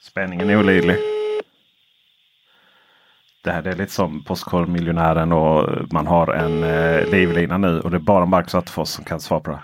Spänningen 0.00 0.50
är 0.50 0.58
olidlig. 0.58 1.17
Det 3.44 3.50
här 3.50 3.62
det 3.62 3.70
är 3.70 3.76
lite 3.76 3.92
som 3.92 4.24
Postkodmiljonären 4.24 5.32
och 5.32 5.92
man 5.92 6.06
har 6.06 6.34
en 6.34 6.64
eh, 6.64 7.06
livlina 7.10 7.58
nu 7.58 7.80
och 7.80 7.90
det 7.90 7.96
är 7.96 8.00
bara 8.00 8.26
Marcus 8.26 8.54
Attefors 8.54 8.88
som 8.88 9.04
kan 9.04 9.20
svara 9.20 9.40
på 9.40 9.50
det. 9.50 9.60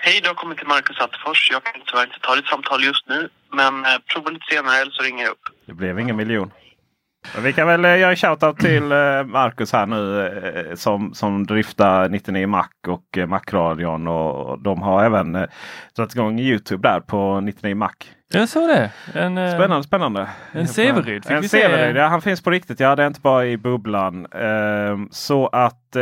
Hej, 0.00 0.20
du 0.22 0.28
har 0.28 0.34
kommit 0.34 0.58
till 0.58 0.66
Marcus 0.66 1.00
Attefors. 1.00 1.50
Jag 1.52 1.64
kan 1.64 1.82
tyvärr 1.86 2.04
inte 2.04 2.18
ta 2.20 2.34
ditt 2.34 2.46
samtal 2.46 2.84
just 2.84 3.08
nu, 3.08 3.28
men 3.52 3.84
eh, 3.84 3.90
prova 4.12 4.30
lite 4.30 4.44
senare 4.50 4.76
eller 4.76 4.92
så 4.92 5.02
ringer 5.02 5.24
jag 5.24 5.30
upp. 5.30 5.46
Det 5.66 5.72
blev 5.72 5.98
ingen 5.98 6.16
miljon. 6.16 6.50
Vi 7.42 7.52
kan 7.52 7.66
väl 7.66 7.84
eh, 7.84 7.98
göra 7.98 8.10
en 8.10 8.16
shoutout 8.16 8.58
till 8.58 8.92
eh, 8.92 9.24
Marcus 9.24 9.72
här 9.72 9.86
nu 9.86 10.26
eh, 10.26 10.74
som, 10.74 11.14
som 11.14 11.46
driftar 11.46 12.08
99 12.08 12.46
Mac 12.46 12.68
och 12.88 13.28
Macradion. 13.28 14.08
Och 14.08 14.62
de 14.62 14.82
har 14.82 15.04
även 15.04 15.32
dragit 15.96 16.14
igång 16.14 16.38
Youtube 16.38 16.88
där 16.88 17.00
på 17.00 17.40
99 17.40 17.74
Mac. 17.74 17.90
Jag 18.32 18.48
såg 18.48 18.68
det. 18.68 18.90
En, 19.14 19.34
Spännande, 19.34 19.82
spännande. 19.82 20.28
En 20.52 20.68
Severyd 20.68 21.22
En 21.28 21.40
vi 21.40 21.48
se. 21.48 21.62
Severyd, 21.62 21.96
ja, 21.96 22.06
han 22.06 22.22
finns 22.22 22.42
på 22.42 22.50
riktigt. 22.50 22.80
Ja, 22.80 22.96
det 22.96 23.02
är 23.02 23.06
inte 23.06 23.20
bara 23.20 23.46
i 23.46 23.56
bubblan. 23.56 24.26
Ehm, 24.26 25.08
så 25.10 25.46
att 25.46 25.96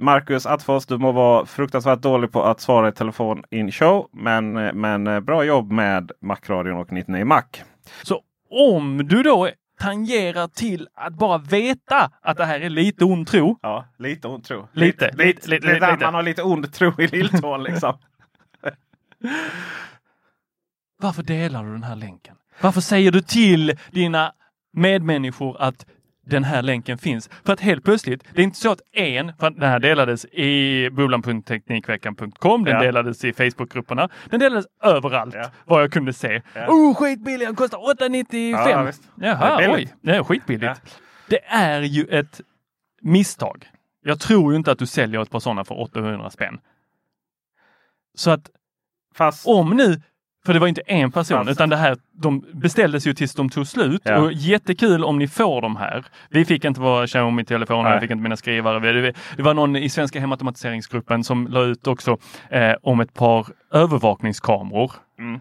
Marcus 0.00 0.46
Attefors, 0.46 0.86
du 0.86 0.98
må 0.98 1.12
vara 1.12 1.46
fruktansvärt 1.46 1.98
dålig 1.98 2.32
på 2.32 2.44
att 2.44 2.60
svara 2.60 2.88
i 2.88 2.92
telefon 2.92 3.42
in 3.50 3.72
show. 3.72 4.08
Men, 4.12 4.52
men 4.52 5.24
bra 5.24 5.44
jobb 5.44 5.72
med 5.72 6.12
Macradion 6.20 6.76
och 6.76 6.92
99 6.92 7.24
Mac. 7.24 7.42
Så 8.02 8.20
om 8.50 9.08
du 9.08 9.22
då 9.22 9.48
tangerar 9.82 10.48
till 10.48 10.88
att 10.94 11.14
bara 11.14 11.38
veta 11.38 12.10
att 12.20 12.36
det 12.36 12.44
här 12.44 12.60
är 12.60 12.70
lite 12.70 13.04
ond 13.04 13.26
tro. 13.26 13.58
Ja, 13.62 13.86
lite 13.98 14.28
ond 14.28 14.44
tro. 14.44 14.68
Lite, 14.72 15.06
lite, 15.06 15.24
lite, 15.24 15.48
lite, 15.48 15.66
lite, 15.66 15.92
lite. 15.92 16.04
Man 16.04 16.14
har 16.14 16.22
lite 16.22 16.42
ond 16.42 16.72
tro 16.72 16.92
i 17.00 17.06
lilltån 17.06 17.62
liksom. 17.62 17.98
Varför 20.98 21.22
delar 21.22 21.64
du 21.64 21.72
den 21.72 21.82
här 21.82 21.96
länken? 21.96 22.36
Varför 22.60 22.80
säger 22.80 23.12
du 23.12 23.20
till 23.20 23.78
dina 23.90 24.32
medmänniskor 24.72 25.56
att 25.62 25.86
den 26.26 26.44
här 26.44 26.62
länken 26.62 26.98
finns? 26.98 27.30
För 27.44 27.52
att 27.52 27.60
helt 27.60 27.84
plötsligt, 27.84 28.24
det 28.34 28.40
är 28.40 28.44
inte 28.44 28.58
så 28.58 28.72
att 28.72 28.80
en, 28.92 29.32
för 29.38 29.46
att 29.46 29.54
den 29.60 29.68
här 29.70 29.78
delades 29.80 30.24
i 30.24 30.90
bubblan.teknikveckan.com, 30.90 32.64
den 32.64 32.74
Ja. 32.74 32.82
delades 32.82 33.24
i 33.24 33.32
Facebookgrupperna, 33.32 34.08
den 34.30 34.40
delades 34.40 34.66
överallt 34.82 35.34
Ja. 35.34 35.50
vad 35.64 35.82
jag 35.82 35.92
kunde 35.92 36.12
se. 36.12 36.42
Ja. 36.54 36.66
Oh, 36.68 36.94
skitbillig, 36.94 37.48
den 37.48 37.56
kostar 37.56 37.78
895! 37.90 38.70
Ja, 38.70 38.82
visst. 38.82 39.02
Jaha, 39.14 39.56
Det 39.58 39.64
är 39.64 39.74
oj, 39.74 39.88
det 40.02 40.16
är 40.16 40.22
skitbilligt. 40.22 40.80
Ja. 40.84 40.90
Det 41.28 41.44
är 41.44 41.80
ju 41.82 42.04
ett 42.04 42.40
misstag. 43.02 43.66
Jag 44.04 44.20
tror 44.20 44.52
ju 44.52 44.56
inte 44.56 44.72
att 44.72 44.78
du 44.78 44.86
säljer 44.86 45.22
ett 45.22 45.30
par 45.30 45.40
sådana 45.40 45.64
för 45.64 45.80
800 45.80 46.30
spänn. 46.30 46.58
Så 48.14 48.30
att 48.30 48.50
Fast 49.14 49.46
om 49.46 49.70
nu, 49.70 50.02
för 50.46 50.52
det 50.52 50.58
var 50.58 50.66
inte 50.66 50.80
en 50.80 51.12
person, 51.12 51.48
utan 51.48 51.68
det 51.68 51.76
här, 51.76 51.96
de 52.12 52.44
beställdes 52.52 53.06
ju 53.06 53.14
tills 53.14 53.34
de 53.34 53.50
tog 53.50 53.66
slut. 53.66 54.02
Ja. 54.04 54.18
Och 54.18 54.32
jättekul 54.32 55.04
om 55.04 55.18
ni 55.18 55.28
får 55.28 55.62
de 55.62 55.76
här. 55.76 56.04
Vi 56.30 56.44
fick 56.44 56.64
inte 56.64 56.80
våra 56.80 57.06
Xiaomi-telefoner, 57.06 57.94
vi 57.94 58.00
fick 58.00 58.10
inte 58.10 58.22
mina 58.22 58.36
skrivare. 58.36 59.12
Det 59.36 59.42
var 59.42 59.54
någon 59.54 59.76
i 59.76 59.88
Svenska 59.88 60.20
hemautomatiseringsgruppen 60.20 61.24
som 61.24 61.46
la 61.46 61.62
ut 61.62 61.86
också 61.86 62.18
eh, 62.50 62.74
om 62.82 63.00
ett 63.00 63.14
par 63.14 63.46
övervakningskameror. 63.72 64.92
Mm. 65.18 65.40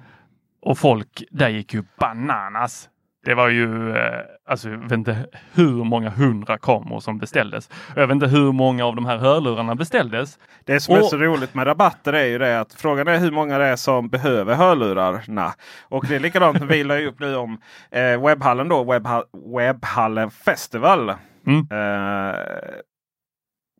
Och 0.61 0.77
folk 0.77 1.23
där 1.31 1.49
gick 1.49 1.73
ju 1.73 1.83
bananas. 1.99 2.89
Det 3.25 3.33
var 3.33 3.49
ju, 3.49 3.95
eh, 3.97 4.19
alltså 4.49 4.69
jag 4.69 4.77
vet 4.77 4.91
inte 4.91 5.25
hur 5.53 5.83
många 5.83 6.09
hundra 6.09 6.57
kameror 6.57 6.99
som 6.99 7.17
beställdes. 7.17 7.69
Jag 7.95 8.07
vet 8.07 8.15
inte 8.15 8.27
hur 8.27 8.51
många 8.51 8.85
av 8.85 8.95
de 8.95 9.05
här 9.05 9.17
hörlurarna 9.17 9.75
beställdes. 9.75 10.39
det 10.65 10.79
som 10.79 10.95
är 10.95 10.99
Och- 10.99 11.05
så 11.05 11.17
roligt 11.17 11.53
med 11.53 11.67
rabatter 11.67 12.13
är 12.13 12.25
ju 12.25 12.37
det 12.37 12.59
att 12.59 12.73
frågan 12.73 13.07
är 13.07 13.17
hur 13.17 13.31
många 13.31 13.57
det 13.57 13.65
är 13.65 13.75
som 13.75 14.09
behöver 14.09 14.55
hörlurarna. 14.55 15.53
Och 15.89 16.05
det 16.07 16.15
är 16.15 16.19
likadant, 16.19 16.61
vi 16.61 16.83
la 16.83 16.99
ju 16.99 17.07
upp 17.07 17.19
nu 17.19 17.35
om 17.35 17.61
eh, 17.91 18.21
webbhallen 18.25 18.67
då, 18.69 18.83
Webha 18.83 19.23
Webbhallen 19.57 20.31
Festival. 20.31 21.13
Mm. 21.47 21.67
Eh, 21.71 22.35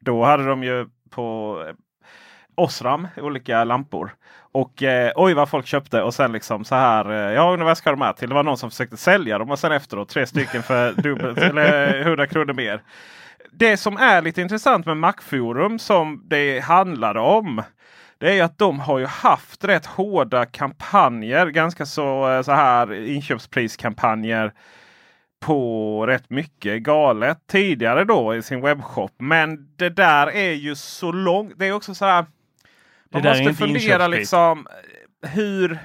då 0.02 0.24
hade 0.24 0.46
de 0.46 0.64
ju 0.64 0.88
på 1.10 1.58
Osram 2.56 3.08
olika 3.18 3.64
lampor. 3.64 4.16
Och 4.54 4.84
eh, 4.84 5.12
oj 5.16 5.34
vad 5.34 5.50
folk 5.50 5.66
köpte 5.66 6.02
och 6.02 6.14
sen 6.14 6.32
liksom 6.32 6.66
så 6.66 6.76
här. 6.76 7.12
Eh, 7.12 7.34
ja 7.34 7.54
undrar 7.54 7.66
vad 7.66 7.78
ska 7.78 7.92
de 7.92 8.02
här 8.02 8.14
till? 8.14 8.30
Det 8.30 8.36
var 8.36 8.44
någon 8.44 8.58
som 8.58 8.70
försökte 8.70 8.98
sälja 8.98 9.38
dem 9.38 9.52
och 9.52 9.60
sen 9.60 9.72
efteråt 9.72 10.10
tre 10.10 10.28
stycken 10.28 10.64
för 10.64 10.94
dubbelt 11.02 11.38
eller 11.38 12.00
100 12.02 12.28
kronor 12.28 12.54
mer. 12.54 12.82
Det 13.52 13.78
som 13.78 13.98
är 13.98 14.22
lite 14.22 14.42
intressant 14.42 14.86
med 14.86 14.98
Macforum 14.98 15.80
som 15.80 16.24
det 16.28 16.60
handlar 16.60 17.18
om. 17.18 17.62
Det 18.18 18.30
är 18.30 18.34
ju 18.34 18.42
att 18.42 18.58
de 18.58 18.80
har 18.80 19.00
ju 19.00 19.06
haft 19.06 19.64
rätt 19.64 19.86
hårda 19.86 20.46
kampanjer. 20.46 21.48
Ganska 21.48 21.86
så, 21.86 22.32
eh, 22.32 22.42
så 22.42 22.52
här 22.52 22.94
inköpspriskampanjer 22.94 24.54
på 25.40 26.06
rätt 26.06 26.30
mycket 26.30 26.84
galet 26.84 27.38
tidigare 27.48 28.04
då 28.04 28.36
i 28.36 28.42
sin 28.42 28.62
webbshop. 28.62 29.12
Men 29.18 29.76
det 29.76 29.90
där 29.90 30.28
är 30.28 30.54
ju 30.54 30.76
så 30.76 31.12
långt. 31.12 31.54
Det 31.58 31.66
är 31.66 31.74
också 31.74 31.96
så 31.96 32.06
här. 32.06 32.26
Man 33.14 33.24
måste 33.24 33.54
fundera 33.54 34.08
liksom 34.08 34.68
hur. 35.28 35.80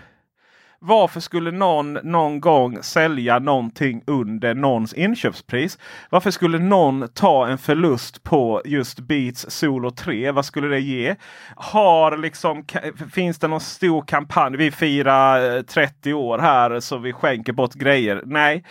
Varför 0.78 1.20
skulle 1.20 1.50
någon 1.50 1.92
någon 1.92 2.40
gång 2.40 2.82
sälja 2.82 3.38
någonting 3.38 4.02
under 4.06 4.54
någons 4.54 4.94
inköpspris? 4.94 5.78
Varför 6.10 6.30
skulle 6.30 6.58
någon 6.58 7.08
ta 7.08 7.48
en 7.48 7.58
förlust 7.58 8.22
på 8.22 8.62
just 8.64 9.00
Beats 9.00 9.50
Solo 9.50 9.90
3? 9.90 10.30
Vad 10.30 10.44
skulle 10.44 10.68
det 10.68 10.80
ge? 10.80 11.14
Har 11.56 12.16
liksom, 12.16 12.64
finns 13.12 13.38
det 13.38 13.48
någon 13.48 13.60
stor 13.60 14.02
kampanj? 14.02 14.56
Vi 14.56 14.70
firar 14.70 15.56
eh, 15.56 15.62
30 15.62 16.12
år 16.12 16.38
här 16.38 16.80
så 16.80 16.98
vi 16.98 17.12
skänker 17.12 17.52
bort 17.52 17.74
grejer. 17.74 18.22
Nej. 18.26 18.64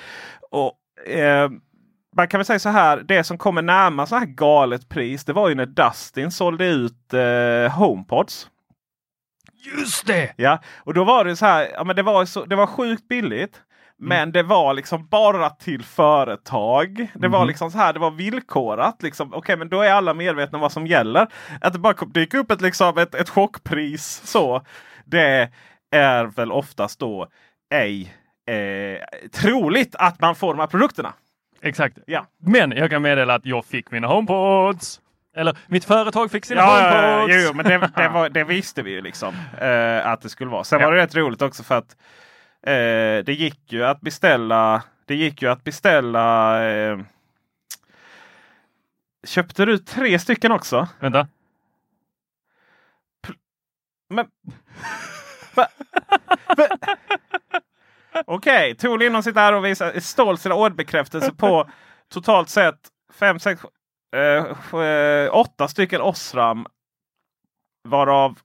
Och, 0.52 0.74
eh, 1.10 1.50
man 2.16 2.28
kan 2.28 2.38
väl 2.38 2.46
säga 2.46 2.60
så 2.60 2.70
här. 2.70 2.98
Det 3.08 3.24
som 3.24 3.38
kommer 3.38 3.62
närmast 3.62 4.10
så 4.10 4.16
här 4.16 4.26
galet 4.26 4.90
pris. 4.90 5.26
Det 5.26 5.34
var 5.34 5.50
ju 5.50 5.56
när 5.56 5.66
Dustin 5.66 6.32
sålde 6.32 6.66
ut 6.68 7.14
eh, 7.14 7.72
HomePods. 7.78 8.50
Just 9.78 10.08
det! 10.08 10.34
Ja, 10.38 10.60
och 10.78 10.94
då 10.94 11.04
var 11.04 11.26
det 11.26 11.36
så 11.36 11.46
här. 11.46 11.70
Ja, 11.74 11.84
men 11.84 11.96
det, 11.96 12.04
var 12.04 12.26
så, 12.26 12.46
det 12.46 12.56
var 12.56 12.68
sjukt 12.68 13.08
billigt. 13.08 13.62
Men 13.98 14.32
det 14.32 14.44
var 14.44 14.74
liksom 14.74 15.08
bara 15.08 15.50
till 15.50 15.84
företag. 15.84 17.08
Det 17.14 17.28
var 17.28 17.40
Mhm. 17.40 17.48
liksom 17.48 17.72
så 17.72 17.78
här, 17.78 17.94
det 17.94 18.00
var 18.00 18.12
villkorat. 18.12 19.04
Liksom, 19.04 19.34
Okej, 19.34 19.58
men 19.58 19.70
då 19.70 19.82
är 19.82 19.92
alla 19.92 20.14
medvetna 20.14 20.58
om 20.58 20.62
vad 20.62 20.72
som 20.72 20.88
gäller. 20.88 21.28
Att 21.62 21.74
det 21.74 21.80
bara 21.80 21.94
dyker 22.14 22.38
upp 22.38 22.52
ett, 22.52 22.62
liksom, 22.62 22.98
ett, 22.98 23.16
ett 23.16 23.30
chockpris 23.30 24.22
så. 24.26 24.62
Det 25.06 25.50
är 25.92 26.26
väl 26.26 26.52
oftast 26.52 27.00
då 27.00 27.28
ej 27.74 28.14
eh, 28.50 29.28
troligt 29.42 29.96
att 29.96 30.22
man 30.22 30.36
får 30.36 30.54
de 30.54 30.60
här 30.60 30.68
produkterna. 30.68 31.14
Exakt. 31.66 31.98
Ja. 32.08 32.26
Men 32.38 32.72
jag 32.72 32.90
kan 32.90 33.02
meddela 33.02 33.34
att 33.36 33.46
jag 33.46 33.66
fick 33.66 33.92
mina 33.92 34.08
HomePods. 34.08 35.02
Eller 35.36 35.58
mitt 35.68 35.86
företag 35.86 36.32
fick 36.32 36.46
sina 36.46 36.62
Ja, 36.62 37.20
HomePods. 37.22 37.44
jo, 37.48 37.54
men 37.54 37.66
det, 37.66 37.92
det, 37.96 38.10
var, 38.14 38.30
det 38.30 38.44
visste 38.44 38.84
vi 38.84 38.92
ju 38.92 39.02
liksom 39.02 39.36
eh, 39.62 40.08
att 40.08 40.22
det 40.22 40.30
skulle 40.30 40.50
vara. 40.52 40.64
Sen 40.64 40.80
Ja. 40.80 40.86
var 40.88 40.96
det 40.96 41.02
rätt 41.02 41.16
roligt 41.16 41.42
också 41.42 41.64
för 41.64 41.78
att 41.78 41.96
eh, 42.68 43.24
det 43.26 43.34
gick 43.34 43.72
ju 43.74 43.86
att 43.86 44.02
beställa. 44.02 44.84
Det 45.06 45.16
gick 45.16 45.42
ju 45.42 45.50
att 45.52 45.64
beställa. 45.64 46.64
Eh, 46.70 47.00
köpte 49.28 49.66
du 49.66 49.78
tre 49.78 50.20
stycken 50.20 50.52
också? 50.52 50.88
Vänta. 51.00 51.28
Men... 54.10 54.26
Va? 55.56 55.68
Va? 56.58 56.68
Okej, 58.28 58.76
Tor 58.76 58.98
Lindholm 58.98 59.24
sitter 59.24 59.40
här 59.42 59.54
och 59.54 59.66
visar 59.66 60.00
stolt 60.00 60.42
sina 60.42 60.56
ordbekräftelser 60.56 61.32
på 61.32 61.70
totalt 62.14 62.50
sett 62.50 62.80
fem, 63.14 63.40
sex, 63.40 63.62
eh, 64.16 64.80
eh, 64.82 65.30
åtta 65.36 65.68
stycken 65.68 66.02
Osram. 66.02 66.66
Varav 67.88 68.40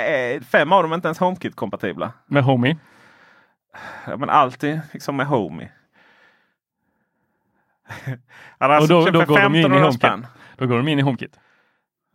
eh, 0.00 0.40
fem 0.42 0.72
av 0.72 0.82
dem 0.82 0.92
är 0.92 0.96
inte 0.96 1.08
ens 1.08 1.18
HomeKit-kompatibla. 1.20 2.12
Med 2.26 2.42
Homie. 2.44 2.76
Ja, 4.06 4.16
men 4.16 4.30
alltid 4.30 4.80
liksom 4.92 5.16
med 5.16 5.26
Homey. 5.26 5.68
Han 8.58 8.70
har 8.70 8.80
Och 8.80 8.88
då- 8.88 8.96
alltså 8.98 9.10
då 9.12 9.20
för 9.20 9.26
går 9.26 9.38
de 9.40 9.46
in 9.46 9.54
i 9.56 9.60
1500 9.60 9.78
HomeKit. 9.78 9.98
spänn. 10.00 10.26
Då 10.56 10.66
går 10.66 10.76
de 10.76 10.88
in 10.88 10.98
i 10.98 11.02
HomeKit. 11.02 11.38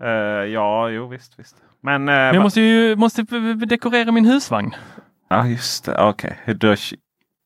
Eh, 0.04 0.10
ja, 0.54 0.90
jo 0.90 1.08
visst. 1.08 1.40
visst. 1.40 1.56
Men, 1.82 1.96
eh, 2.10 2.16
Men 2.16 2.36
jag 2.36 2.44
måste 2.44 2.62
ju 2.62 2.96
måste 2.96 3.22
dekorera 3.66 4.12
min 4.12 4.26
husvagn. 4.26 4.76
Ja 5.32 5.48
just 5.48 5.86
det, 5.86 6.04
okej. 6.04 6.38
Du 6.46 6.68
har 6.68 6.78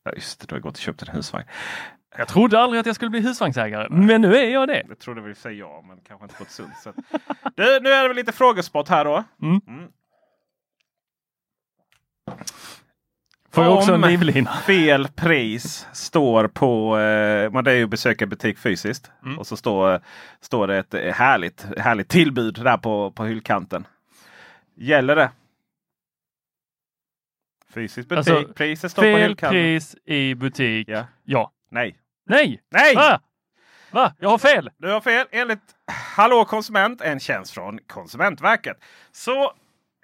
Ja, 0.04 0.12
just 0.14 0.40
det, 0.40 0.46
du 0.46 0.54
har 0.54 0.60
gått 0.60 0.74
och 0.74 0.80
köpt 0.80 1.02
en 1.02 1.08
husvagn. 1.08 1.44
Jag 2.18 2.28
trodde 2.28 2.60
aldrig 2.60 2.80
att 2.80 2.86
jag 2.86 2.94
skulle 2.94 3.10
bli 3.10 3.20
husvagnsägare, 3.20 3.86
men 3.90 4.20
nu 4.20 4.36
är 4.36 4.48
jag 4.50 4.68
det. 4.68 4.84
Jag 4.88 4.98
trodde 4.98 5.20
väl 5.20 5.36
säga 5.36 5.54
ja, 5.54 5.84
men 5.88 5.98
kanske 6.08 6.24
inte 6.24 6.34
på 6.34 6.42
ett 6.42 6.50
sunt 6.50 6.76
sätt. 6.76 6.94
Du, 7.56 7.80
nu 7.80 7.88
är 7.90 8.02
det 8.02 8.08
väl 8.08 8.16
lite 8.16 8.32
frågesport 8.32 8.88
här 8.88 9.04
då. 9.04 9.24
Mm. 9.42 9.60
Mm. 9.68 9.88
Får 13.52 13.64
jag 13.64 13.74
också 13.74 13.92
en 13.92 14.04
Om 14.04 14.10
livlina? 14.10 14.52
fel 14.52 15.08
pris 15.08 15.86
står 15.92 16.48
på, 16.48 16.98
eh, 16.98 17.50
man 17.50 17.64
det 17.64 17.72
är 17.72 17.76
ju 17.76 17.84
att 17.84 17.90
besöka 17.90 18.26
butik 18.26 18.58
fysiskt. 18.58 19.10
Mm. 19.24 19.38
Och 19.38 19.46
så 19.46 19.56
står, 19.56 20.00
står 20.40 20.66
det 20.66 20.78
ett 20.78 21.16
härligt, 21.16 21.66
härligt 21.78 22.08
tillbud 22.08 22.54
där 22.64 22.76
på, 22.76 23.10
på 23.10 23.24
hyllkanten. 23.24 23.86
Gäller 24.76 25.16
det? 25.16 25.30
Fysisk 27.76 28.08
butik, 28.08 28.28
Alltså, 28.34 28.52
priset 28.52 28.90
står 28.90 29.02
på 29.02 29.06
Fel 29.06 29.20
hyllkanten. 29.20 29.52
pris 29.60 29.96
i 30.04 30.34
butik. 30.34 30.88
Ja. 30.88 31.04
Ja. 31.24 31.52
Nej. 31.70 31.96
Nej! 32.28 32.60
Nej! 32.70 32.94
Va? 32.94 33.20
Va? 33.90 34.12
Jag 34.18 34.28
har 34.30 34.38
fel! 34.38 34.70
Du 34.78 34.88
har 34.92 35.00
fel. 35.00 35.26
Enligt 35.30 35.60
Hallå 36.16 36.44
konsument, 36.44 37.00
en 37.00 37.20
tjänst 37.20 37.54
från 37.54 37.78
Konsumentverket, 37.86 38.76
så 39.12 39.52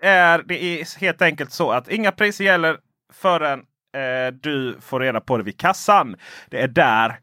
är 0.03 0.43
det 0.43 0.85
helt 1.01 1.23
enkelt 1.23 1.53
så 1.53 1.71
att 1.73 1.89
inga 1.89 2.13
priser 2.13 2.45
gäller 2.45 2.79
förrän 3.13 3.59
eh, 3.97 4.33
du 4.33 4.77
får 4.81 5.01
reda 5.01 5.21
på 5.21 5.37
det 5.37 5.43
vid 5.45 5.59
kassan. 5.59 6.17
Det 6.49 6.61
är 6.61 6.69
där 6.69 7.21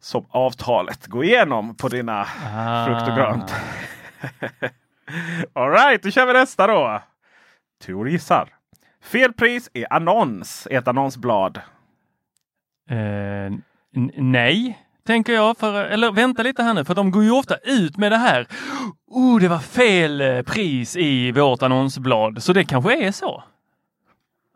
som 0.00 0.26
avtalet 0.30 1.06
går 1.06 1.24
igenom 1.24 1.76
på 1.76 1.88
dina 1.88 2.24
frukt 2.86 3.08
och 3.08 3.16
grönt. 3.16 3.54
Alright, 5.52 6.02
då 6.02 6.10
kör 6.10 6.26
vi 6.26 6.32
nästa 6.32 6.66
då. 6.66 7.02
Tor 7.86 8.08
gissar. 8.08 8.48
Fel 9.06 9.32
pris 9.32 9.70
är 9.74 9.92
annons 9.92 10.68
i 10.70 10.74
ett 10.74 10.88
annonsblad. 10.88 11.56
Eh, 12.90 13.52
nej, 14.16 14.78
tänker 15.06 15.32
jag. 15.32 15.58
För, 15.58 15.84
eller 15.84 16.12
vänta 16.12 16.42
lite 16.42 16.62
här 16.62 16.74
nu, 16.74 16.84
för 16.84 16.94
de 16.94 17.10
går 17.10 17.24
ju 17.24 17.30
ofta 17.30 17.56
ut 17.56 17.96
med 17.96 18.12
det 18.12 18.16
här. 18.16 18.46
Oh, 19.06 19.40
det 19.40 19.48
var 19.48 19.58
fel 19.58 20.20
eh, 20.20 20.42
pris 20.42 20.96
i 20.96 21.32
vårt 21.32 21.62
annonsblad. 21.62 22.42
Så 22.42 22.52
det 22.52 22.64
kanske 22.64 23.06
är 23.06 23.12
så. 23.12 23.44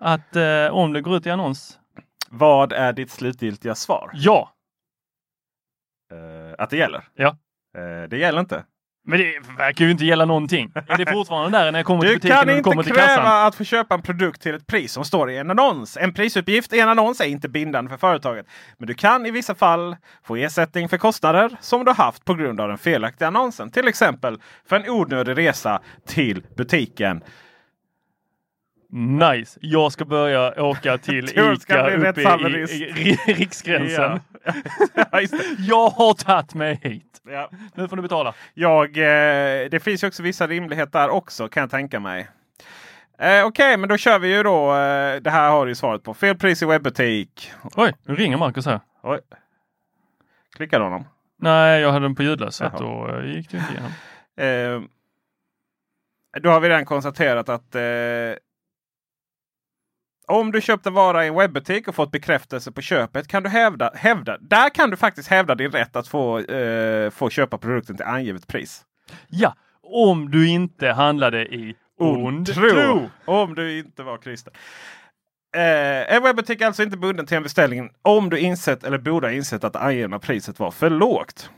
Att 0.01 0.37
eh, 0.37 0.67
om 0.73 0.93
det 0.93 1.01
går 1.01 1.17
ut 1.17 1.27
i 1.27 1.31
annons. 1.31 1.79
Vad 2.31 2.73
är 2.73 2.93
ditt 2.93 3.11
slutgiltiga 3.11 3.75
svar? 3.75 4.11
Ja, 4.15 4.53
Eh, 6.13 6.55
att 6.59 6.71
det 6.71 6.77
gäller? 6.77 7.05
Ja. 7.15 7.29
Eh, 7.77 8.09
det 8.09 8.19
gäller 8.19 8.41
inte. 8.41 8.65
Men 9.11 9.19
det 9.19 9.35
verkar 9.59 9.85
ju 9.85 9.91
inte 9.91 10.05
gälla 10.05 10.25
någonting. 10.25 10.73
Är 10.89 10.99
det 10.99 11.13
fortfarande 11.13 11.59
där 11.59 11.73
när 11.73 11.79
jag 11.79 11.87
kommer 11.87 12.03
till 12.03 12.09
Du 12.09 12.15
butiken 12.15 12.37
kan 12.37 12.49
och 12.49 12.57
inte 12.57 12.71
kommer 12.71 12.83
till 12.83 12.93
kräva 12.93 13.07
kassan? 13.17 13.47
att 13.47 13.55
få 13.55 13.65
köpa 13.65 13.95
en 13.95 14.03
produkt 14.03 14.43
till 14.43 14.55
ett 14.55 14.67
pris 14.67 14.93
som 14.93 15.05
står 15.05 15.31
i 15.31 15.37
en 15.37 15.51
annons. 15.51 15.97
En 15.97 16.15
prisuppgift 16.15 16.73
i 16.73 16.81
en 16.81 16.89
annons 16.89 17.21
är 17.21 17.25
inte 17.25 17.49
bindande 17.49 17.89
för 17.89 17.97
företaget. 17.97 18.47
Men 18.79 18.87
du 18.87 18.95
kan 18.95 19.27
i 19.27 19.31
vissa 19.31 19.55
fall 19.55 19.97
få 20.25 20.37
ersättning 20.37 20.89
för 20.89 20.99
kostnader 20.99 21.57
som 21.61 21.85
du 21.85 21.91
har 21.91 22.05
haft 22.05 22.25
på 22.25 22.35
grund 22.35 22.61
av 22.61 22.69
den 22.69 22.79
felaktiga 22.79 23.29
annonsen. 23.29 23.71
Till 23.71 23.89
exempel 23.89 24.41
för 24.69 24.77
en 24.77 24.91
onödig 24.91 25.39
resa 25.39 25.81
till 26.07 26.43
butiken. 26.57 27.23
Nice! 28.93 29.59
Jag 29.63 29.93
ska 29.93 30.05
börja 30.05 30.63
åka 30.63 30.99
till 30.99 31.25
ICA 31.29 31.91
uppe 31.91 32.21
i, 32.21 32.63
i, 32.73 33.11
i 33.11 33.15
Riksgränsen. 33.35 34.21
Ja. 34.45 35.21
Jag 35.59 35.89
har 35.91 36.15
tagit 36.15 36.55
mig 36.55 36.81
hit. 36.83 37.21
Ja. 37.29 37.51
Nu 37.75 37.89
får 37.89 37.97
du 37.97 38.03
betala. 38.03 38.35
Jag, 38.55 38.97
eh, 38.97 39.69
det 39.71 39.83
finns 39.85 40.03
ju 40.05 40.09
också 40.09 40.23
vissa 40.23 40.47
rimlighet 40.47 40.93
där 40.93 41.09
också 41.09 41.49
kan 41.49 41.61
jag 41.61 41.71
tänka 41.71 42.01
mig. 42.01 42.29
Eh, 43.19 43.45
Okej, 43.47 43.77
men 43.77 43.89
då 43.89 43.97
kör 43.97 44.19
vi 44.19 44.37
ju 44.37 44.43
då. 44.43 44.71
Eh, 44.71 45.21
det 45.21 45.31
här 45.31 45.51
har 45.51 45.67
du 45.67 45.75
svaret 45.75 46.03
på. 46.03 46.15
Fel 46.15 46.37
pris 46.37 46.63
i 46.63 46.67
webbutik. 46.67 47.53
Oj, 47.77 47.93
nu 48.07 48.15
ringer 48.15 48.37
Marcus 48.37 48.67
här. 48.67 48.81
Oj. 49.03 49.19
Klickade 50.57 50.85
honom. 50.85 51.05
Nej, 51.39 51.81
jag 51.81 51.93
hade 51.93 52.05
den 52.05 52.15
på 52.15 52.23
ljudlös 52.23 52.61
Jaha. 52.61 52.79
då 52.79 53.09
eh, 53.19 53.35
gick 53.35 53.51
det 53.51 53.57
inte 53.57 53.73
igenom. 53.73 53.93
Eh, 54.37 54.89
då 56.41 56.51
har 56.51 56.61
vi 56.61 56.69
redan 56.69 56.85
konstaterat 56.85 57.49
att 57.49 57.75
eh, 57.75 57.83
om 60.31 60.53
du 60.53 60.61
köpt 60.61 60.87
en 60.87 60.95
vara 60.95 61.25
i 61.25 61.29
en 61.29 61.35
webbutik 61.35 61.89
och 61.89 61.95
fått 61.95 62.11
bekräftelse 62.11 62.73
på 62.73 62.81
köpet 62.81 63.29
kan 63.29 63.43
du 63.43 63.49
hävda, 63.49 63.91
hävda 63.95 64.39
där 64.41 64.69
kan 64.69 64.91
du 64.91 64.97
faktiskt 64.97 65.29
hävda 65.29 65.55
din 65.55 65.71
rätt 65.71 65.97
att 65.97 66.09
få, 66.09 66.39
eh, 66.39 67.11
få 67.11 67.31
köpa 67.31 67.59
produkten 67.59 67.97
till 67.97 68.07
angivet 68.07 68.47
pris. 68.47 68.83
Ja, 69.29 69.55
om 69.83 70.31
du 70.31 70.49
inte 70.49 70.89
handlade 70.89 71.55
i 71.55 71.75
ond 71.99 72.55
tro. 72.55 73.11
Om 73.25 73.55
du 73.55 73.79
inte 73.79 74.03
var 74.03 74.19
kristen. 74.19 74.53
Eh, 75.57 76.15
en 76.15 76.23
webbutik 76.23 76.61
är 76.61 76.67
alltså 76.67 76.83
inte 76.83 76.97
bunden 76.97 77.27
till 77.27 77.37
en 77.37 77.43
beställning 77.43 77.91
om 78.03 78.31
du 78.31 78.39
insett 78.39 78.85
eller 78.85 78.99
borde 78.99 79.27
ha 79.27 79.33
insett 79.33 79.65
att 79.65 79.73
det 79.73 79.79
angivna 79.79 80.19
priset 80.19 80.59
var 80.59 80.71
för 80.71 80.91
lågt. 80.91 81.51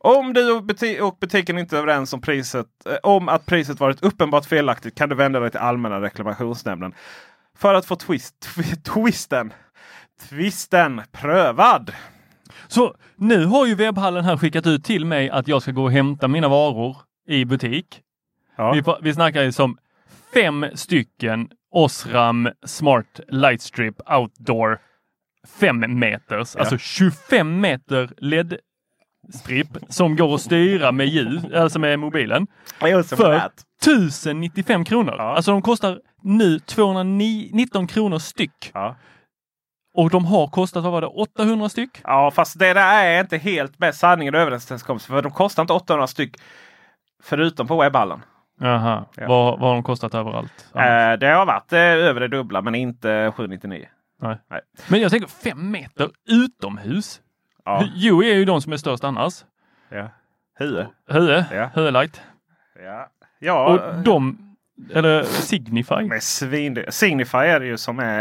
Om 0.00 0.32
du 0.32 0.52
och, 0.52 0.64
buti 0.64 1.00
och 1.00 1.16
butiken 1.20 1.58
inte 1.58 1.76
är 1.76 1.78
överens 1.78 2.12
om, 2.12 2.20
priset, 2.20 2.66
eh, 2.86 2.96
om 3.02 3.28
att 3.28 3.46
priset 3.46 3.80
varit 3.80 4.02
uppenbart 4.02 4.44
felaktigt 4.46 4.94
kan 4.94 5.08
du 5.08 5.14
vända 5.14 5.40
dig 5.40 5.50
till 5.50 5.60
Allmänna 5.60 6.00
reklamationsnämnden 6.00 6.94
för 7.56 7.74
att 7.74 7.86
få 7.86 7.96
twist, 7.96 8.34
tw- 8.56 8.82
twisten, 8.94 9.52
twisten 10.28 11.02
prövad. 11.12 11.92
Så 12.68 12.94
nu 13.16 13.44
har 13.44 13.66
ju 13.66 13.74
webbhallen 13.74 14.24
här 14.24 14.36
skickat 14.36 14.66
ut 14.66 14.84
till 14.84 15.04
mig 15.04 15.30
att 15.30 15.48
jag 15.48 15.62
ska 15.62 15.70
gå 15.72 15.82
och 15.82 15.92
hämta 15.92 16.28
mina 16.28 16.48
varor 16.48 16.96
i 17.28 17.44
butik. 17.44 18.00
Ja. 18.56 18.72
Vi, 18.72 18.82
vi 19.02 19.14
snackar 19.14 19.42
ju 19.42 19.52
som 19.52 19.78
fem 20.34 20.66
stycken 20.74 21.48
Osram 21.70 22.48
Smart 22.66 23.20
Lightstrip 23.28 23.94
Outdoor 24.10 24.78
5 25.60 25.98
meters, 25.98 26.54
Ja. 26.54 26.60
alltså 26.60 26.78
25 26.78 27.60
meter 27.60 28.10
LED-strip 29.26 29.66
som 29.88 30.16
går 30.16 30.34
att 30.34 30.40
styra 30.40 30.92
med 30.92 31.06
ljud, 31.06 31.54
alltså 31.54 31.78
med 31.78 31.98
mobilen. 31.98 32.46
För 33.16 33.50
1095 33.82 34.84
kronor. 34.84 35.14
Ja. 35.18 35.36
Alltså 35.36 35.50
de 35.50 35.62
kostar 35.62 36.00
nu 36.22 36.58
219 36.58 37.86
kronor 37.86 38.18
styck. 38.18 38.70
Ja. 38.74 38.96
Och 39.94 40.10
de 40.10 40.24
har 40.24 40.46
kostat, 40.46 40.82
vad 40.82 40.92
var 40.92 41.00
det, 41.00 41.06
800 41.06 41.68
styck? 41.68 41.90
Ja, 42.04 42.30
fast 42.30 42.58
det 42.58 42.74
där 42.74 43.04
är 43.04 43.20
inte 43.20 43.36
helt 43.38 43.78
med 43.78 43.94
sanningen 43.94 44.34
och 44.34 44.40
överenskommelsen. 44.40 45.14
För 45.16 45.22
de 45.22 45.32
kostar 45.32 45.62
inte 45.62 45.72
800 45.72 46.06
styck 46.06 46.36
förutom 47.22 47.66
på 47.66 47.80
webbhallen. 47.80 48.22
Jaha, 48.60 49.04
Ja. 49.16 49.28
vad, 49.28 49.58
vad 49.60 49.68
har 49.68 49.74
de 49.74 49.82
kostat 49.82 50.14
överallt? 50.14 50.66
Eh, 50.74 51.18
det 51.20 51.26
har 51.26 51.46
varit 51.46 51.72
eh, 51.72 51.78
över 51.78 52.20
det 52.20 52.28
dubbla 52.28 52.62
men 52.62 52.74
inte 52.74 53.32
799. 53.36 53.88
Nej. 54.22 54.38
nej. 54.50 54.60
Men 54.88 55.00
jag 55.00 55.10
tänker 55.10 55.28
fem 55.28 55.70
meter 55.70 56.10
utomhus. 56.28 57.20
Ja. 57.68 57.84
Jo 57.94 58.22
är 58.22 58.34
ju 58.34 58.44
de 58.44 58.60
som 58.62 58.72
är 58.72 58.76
störst 58.76 59.04
annars. 59.04 59.44
ja. 59.90 60.08
Hue. 60.58 60.86
Hue, 61.08 61.44
Ja. 61.54 61.70
Hue 61.74 61.90
Light. 61.90 62.20
Ja. 62.84 63.08
Ja. 63.38 63.66
Och 63.66 64.02
de 64.02 64.38
Eller 64.94 65.22
Signify. 65.22 66.02
Med 66.02 66.22
svin, 66.22 66.84
Signify 66.88 67.38
är 67.38 67.60
det 67.60 67.66
ju 67.66 67.76
som 67.76 67.98
är, 67.98 68.20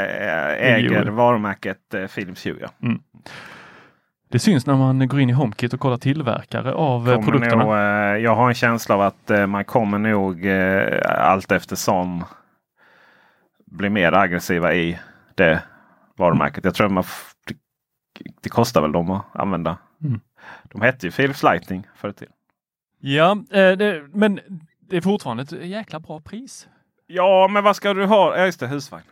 äh, 0.59 0.73
äger 0.75 1.03
Hue. 1.03 1.11
varumärket 1.11 1.93
äh, 1.93 2.07
Philips 2.07 2.45
Hue. 2.45 2.55
Ja. 2.61 2.89
Det 4.31 4.39
syns 4.39 4.65
när 4.65 4.75
man 4.75 5.07
går 5.07 5.19
in 5.19 5.29
i 5.29 5.33
HomeKit 5.33 5.73
och 5.73 5.79
kollar 5.79 5.97
tillverkare 5.97 6.73
av 6.73 7.09
eh, 7.09 7.15
Kommer 7.15 7.31
produkterna. 7.31 7.63
Nog, 7.63 7.73
eh, 7.73 8.23
jag 8.23 8.35
har 8.35 8.47
en 8.47 8.53
känsla 8.55 8.95
av 8.95 9.01
att 9.01 9.29
eh, 9.31 9.47
man 9.47 9.65
kommer 9.65 9.97
nog 9.97 10.45
eh, 10.45 10.99
allt 11.31 11.51
eftersom 11.51 12.23
bli 13.65 13.89
mer 13.89 14.11
aggressiva 14.13 14.73
i 14.73 14.99
det 15.35 15.63
varumärket. 16.17 16.65
Jag 16.65 16.73
tror 16.75 16.87
att 16.87 16.93
man 16.93 17.03
det, 18.41 18.49
kostar 18.49 18.81
väl 18.81 18.91
dem 18.91 19.11
att 19.11 19.25
använda. 19.33 19.77
Mm. 20.03 20.19
De 20.63 20.81
hette 20.81 21.05
ju 21.05 21.11
Philips 21.11 21.43
Lighting 21.43 21.87
förr 21.95 22.11
tiden. 22.11 22.33
Ja, 22.99 23.31
eh, 23.31 23.71
det, 23.71 24.03
men 24.13 24.39
det 24.79 24.97
är 24.97 25.01
fortfarande 25.01 25.43
ett 25.43 25.51
jäkla 25.51 25.99
bra 25.99 26.19
pris. 26.19 26.67
Ja, 27.07 27.47
men 27.47 27.63
vad 27.63 27.75
ska 27.75 27.93
du 27.93 28.05
ha? 28.05 28.37
Ja, 28.37 28.45
just 28.45 28.59
det, 28.59 28.67
husvagn. 28.67 29.03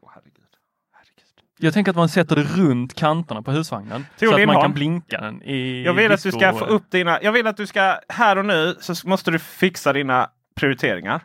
Åh, 0.00 0.10
herregud. 0.14 0.48
herregud. 0.92 1.44
Jag 1.58 1.74
tänker 1.74 1.90
att 1.90 1.96
man 1.96 2.08
sätter 2.08 2.36
det 2.36 2.42
runt 2.42 2.94
kanterna 2.94 3.42
på 3.42 3.50
husvagnen. 3.50 4.06
Theo 4.16 4.30
så 4.30 4.40
att 4.40 4.46
man 4.46 4.62
kan 4.62 4.72
blinka 4.72 5.20
den 5.20 5.42
i 5.42 5.82
Jag 5.84 5.94
vill 5.94 6.12
att 6.12 6.22
du 6.22 6.32
ska 6.32 6.52
få 6.52 6.64
upp 6.64 6.90
dina... 6.90 7.22
Jag 7.22 7.32
vill 7.32 7.46
att 7.46 7.56
du 7.56 7.66
ska 7.66 8.00
här 8.08 8.38
och 8.38 8.44
nu 8.44 8.76
så 8.80 9.08
måste 9.08 9.30
du 9.30 9.38
fixa 9.38 9.92
dina 9.92 10.30
prioriteringar. 10.54 11.20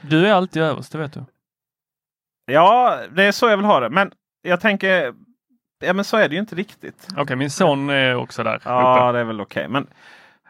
Du 0.00 0.26
är 0.26 0.32
alltid 0.32 0.62
överst, 0.62 0.92
det 0.92 0.98
vet 0.98 1.12
du. 1.12 1.24
Ja, 2.46 2.98
det 3.10 3.24
är 3.24 3.32
så 3.32 3.48
jag 3.48 3.56
vill 3.56 3.66
ha 3.66 3.80
det. 3.80 3.90
Men 3.90 4.12
jag 4.42 4.60
tänker... 4.60 5.14
Ja, 5.78 5.92
men 5.92 6.04
så 6.04 6.16
är 6.16 6.28
det 6.28 6.34
ju 6.34 6.40
inte 6.40 6.54
riktigt. 6.54 7.08
Okej, 7.16 7.36
min 7.36 7.50
son 7.50 7.90
är 7.90 8.14
också 8.14 8.42
där 8.42 8.60
Ja, 8.64 9.08
uppe. 9.08 9.12
det 9.12 9.20
är 9.20 9.24
väl 9.24 9.40
okej. 9.40 9.68
Men 9.68 9.86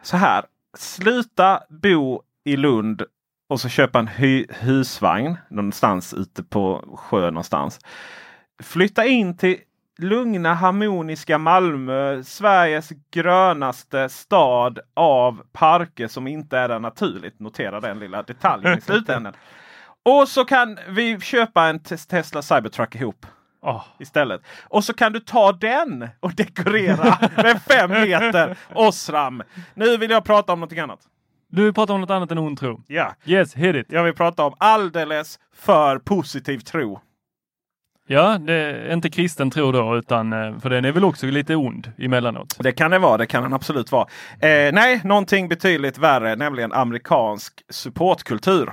så 0.03 0.17
här. 0.17 0.45
Sluta 0.77 1.63
bo 1.69 2.21
i 2.43 2.57
Lund 2.57 3.03
och 3.49 3.61
så 3.61 3.69
köpa 3.69 3.99
en 3.99 4.07
hy- 4.07 4.45
husvagn 4.59 5.37
någonstans 5.49 6.13
ute 6.13 6.43
på 6.43 6.83
sjö 6.97 7.19
någonstans. 7.31 7.79
Flytta 8.63 9.05
in 9.05 9.37
till 9.37 9.57
lugna 9.97 10.53
harmoniska 10.53 11.37
Malmö, 11.37 12.23
Sveriges 12.23 12.89
grönaste 13.11 14.09
stad 14.09 14.79
av 14.93 15.41
parker 15.51 16.07
som 16.07 16.27
inte 16.27 16.57
är 16.57 16.67
där 16.67 16.79
naturligt. 16.79 17.39
Notera 17.39 17.79
den 17.79 17.99
lilla 17.99 18.23
detaljen 18.23 18.77
i 18.77 18.81
slutändan. 18.85 19.33
Och 20.05 20.27
så 20.27 20.45
kan 20.45 20.77
vi 20.89 21.19
köpa 21.19 21.63
en 21.67 21.79
tes- 21.79 22.09
Tesla 22.09 22.41
Cybertruck 22.41 22.95
ihop 22.95 23.25
Åh, 23.61 23.85
istället. 23.99 24.41
Och 24.63 24.83
så 24.83 24.93
kan 24.93 25.11
du 25.13 25.19
ta 25.19 25.51
den 25.51 26.07
och 26.19 26.33
dekorera 26.35 27.17
med 27.43 27.61
fem 27.61 27.91
meter 27.91 28.57
Osram. 28.75 29.43
Nu 29.73 29.97
vill 29.97 30.11
jag 30.11 30.23
prata 30.23 30.53
om 30.53 30.59
någonting 30.59 30.79
annat. 30.79 30.99
Du 31.51 31.73
pratar 31.73 31.93
om 31.93 32.01
något 32.01 32.09
annat 32.09 32.31
än 32.31 32.37
ond 32.37 32.59
tro. 32.59 32.81
Ja, 32.87 33.15
Yes, 33.25 33.55
hit 33.55 33.75
it. 33.75 33.85
jag 33.89 34.03
vill 34.03 34.13
prata 34.13 34.43
om 34.45 34.53
alldeles 34.57 35.39
för 35.55 35.99
positiv 35.99 36.59
tro. 36.59 36.99
Ja, 38.07 38.37
det 38.37 38.53
är 38.53 38.93
inte 38.93 39.09
kristen 39.09 39.51
tro 39.51 39.71
då, 39.71 39.97
utan 39.97 40.33
eh, 40.33 40.59
för 40.59 40.69
den 40.69 40.85
är 40.85 40.91
väl 40.91 41.03
också 41.05 41.25
lite 41.27 41.55
ond 41.55 41.91
emellanåt. 41.97 42.55
Det 42.59 42.71
kan 42.71 42.91
det 42.91 42.99
vara, 42.99 43.17
det 43.17 43.25
kan 43.25 43.43
den 43.43 43.53
absolut 43.53 43.91
vara. 43.91 44.07
Eh, 44.41 44.73
nej, 44.73 45.01
någonting 45.03 45.47
betydligt 45.49 45.97
värre, 45.97 46.35
nämligen 46.35 46.73
amerikansk 46.73 47.61
supportkultur. 47.69 48.69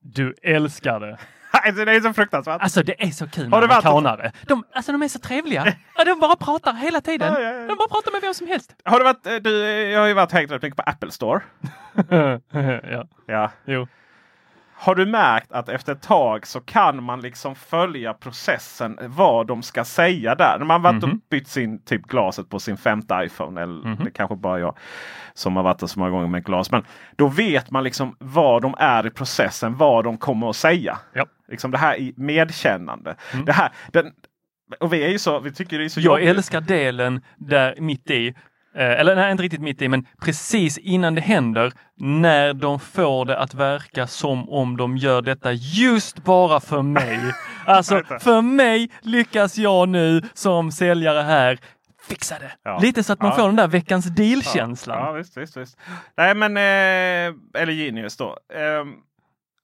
Du 0.00 0.34
älskar 0.42 1.00
det. 1.00 1.18
Alltså, 1.64 1.84
det 1.84 1.96
är 1.96 2.00
så 2.00 2.12
fruktansvärt. 2.12 2.62
Alltså 2.62 2.82
det 2.82 3.02
är 3.02 3.10
så 3.10 3.28
kul 3.28 3.50
Har 3.50 3.60
med 3.60 3.70
amerikanare. 3.70 4.32
De, 4.46 4.64
alltså 4.72 4.92
de 4.92 5.02
är 5.02 5.08
så 5.08 5.18
trevliga. 5.18 5.74
Ja, 5.96 6.04
de 6.04 6.20
bara 6.20 6.36
pratar 6.36 6.72
hela 6.74 7.00
tiden. 7.00 7.32
Ja, 7.32 7.40
ja, 7.40 7.52
ja. 7.52 7.66
De 7.66 7.76
bara 7.76 7.88
pratar 7.88 8.12
med 8.12 8.20
vem 8.20 8.34
som 8.34 8.46
helst. 8.46 8.74
Har 8.84 8.98
du 8.98 9.04
varit, 9.04 9.26
eh, 9.26 9.34
du, 9.34 9.66
jag 9.90 10.00
har 10.00 10.06
ju 10.06 10.14
varit 10.14 10.32
mycket 10.62 10.76
på 10.76 10.82
Apple 10.82 11.10
Store. 11.10 11.40
ja, 12.90 13.04
Ja. 13.26 13.50
jo. 13.64 13.86
Har 14.80 14.94
du 14.94 15.06
märkt 15.06 15.52
att 15.52 15.68
efter 15.68 15.92
ett 15.92 16.02
tag 16.02 16.46
så 16.46 16.60
kan 16.60 17.02
man 17.02 17.20
liksom 17.20 17.54
följa 17.54 18.14
processen 18.14 18.98
vad 19.02 19.46
de 19.46 19.62
ska 19.62 19.84
säga 19.84 20.34
där. 20.34 20.56
När 20.58 20.66
man 20.66 20.82
varit 20.82 21.02
och 21.02 21.08
Mhm. 21.08 21.20
bytt 21.30 21.48
sin 21.48 21.84
typ 21.84 22.02
glaset 22.06 22.48
på 22.48 22.58
sin 22.58 22.76
femte 22.76 23.20
iPhone. 23.24 23.62
Eller 23.62 23.84
Mhm. 23.88 23.96
det 23.96 24.04
är 24.04 24.10
kanske 24.10 24.36
bara 24.36 24.58
jag 24.58 24.76
som 25.34 25.56
har 25.56 25.62
varit 25.62 25.78
där 25.78 25.86
så 25.86 25.98
många 25.98 26.10
gånger 26.10 26.28
med 26.28 26.44
glas. 26.44 26.70
Men 26.70 26.84
då 27.16 27.28
vet 27.28 27.70
man 27.70 27.84
liksom 27.84 28.16
vad 28.18 28.62
de 28.62 28.74
är 28.78 29.06
i 29.06 29.10
processen. 29.10 29.76
Vad 29.76 30.04
de 30.04 30.18
kommer 30.18 30.50
att 30.50 30.56
säga. 30.56 30.98
Ja. 31.12 31.26
Liksom 31.48 31.70
det 31.70 31.78
här 31.78 32.12
medkännande. 32.16 33.16
Mm. 33.32 33.44
Det 33.44 33.52
här, 33.52 33.72
den, 33.92 34.12
och 34.80 34.92
vi 34.92 35.04
är 35.04 35.08
ju 35.08 35.18
så, 35.18 35.40
vi 35.40 35.52
tycker 35.52 35.78
det 35.78 35.84
är 35.84 35.88
så 35.88 36.00
Jag 36.00 36.04
jobbigt. 36.20 36.28
älskar 36.36 36.60
delen 36.60 37.20
där 37.36 37.74
mitt 37.78 38.10
i, 38.10 38.34
eller 38.82 39.16
nej, 39.16 39.30
inte 39.32 39.42
riktigt 39.42 39.60
mitt 39.60 39.82
i, 39.82 39.88
men 39.88 40.06
precis 40.20 40.78
innan 40.78 41.14
det 41.14 41.20
händer, 41.20 41.72
när 41.96 42.54
de 42.54 42.80
får 42.80 43.24
det 43.24 43.38
att 43.38 43.54
verka 43.54 44.06
som 44.06 44.48
om 44.48 44.76
de 44.76 44.96
gör 44.96 45.22
detta 45.22 45.52
just 45.52 46.24
bara 46.24 46.60
för 46.60 46.82
mig. 46.82 47.20
Alltså, 47.66 48.02
för 48.20 48.42
mig 48.42 48.90
lyckas 49.02 49.58
jag 49.58 49.88
nu 49.88 50.22
som 50.34 50.72
säljare 50.72 51.22
här 51.22 51.58
fixa 52.08 52.38
det. 52.38 52.52
Ja. 52.62 52.78
Lite 52.82 53.02
så 53.02 53.12
att 53.12 53.22
man 53.22 53.30
Ja. 53.30 53.36
får 53.36 53.46
den 53.46 53.56
där 53.56 53.68
veckans 53.68 54.04
deal-känslan. 54.06 54.98
Ja, 54.98 55.12
visst, 55.12 55.36
visst, 55.36 55.56
visst. 55.56 55.78
Nej, 56.16 56.34
men 56.34 56.56
eh, 56.56 57.60
eller 57.62 57.72
Genius 57.72 58.16
då. 58.16 58.36
Ehm, 58.54 58.94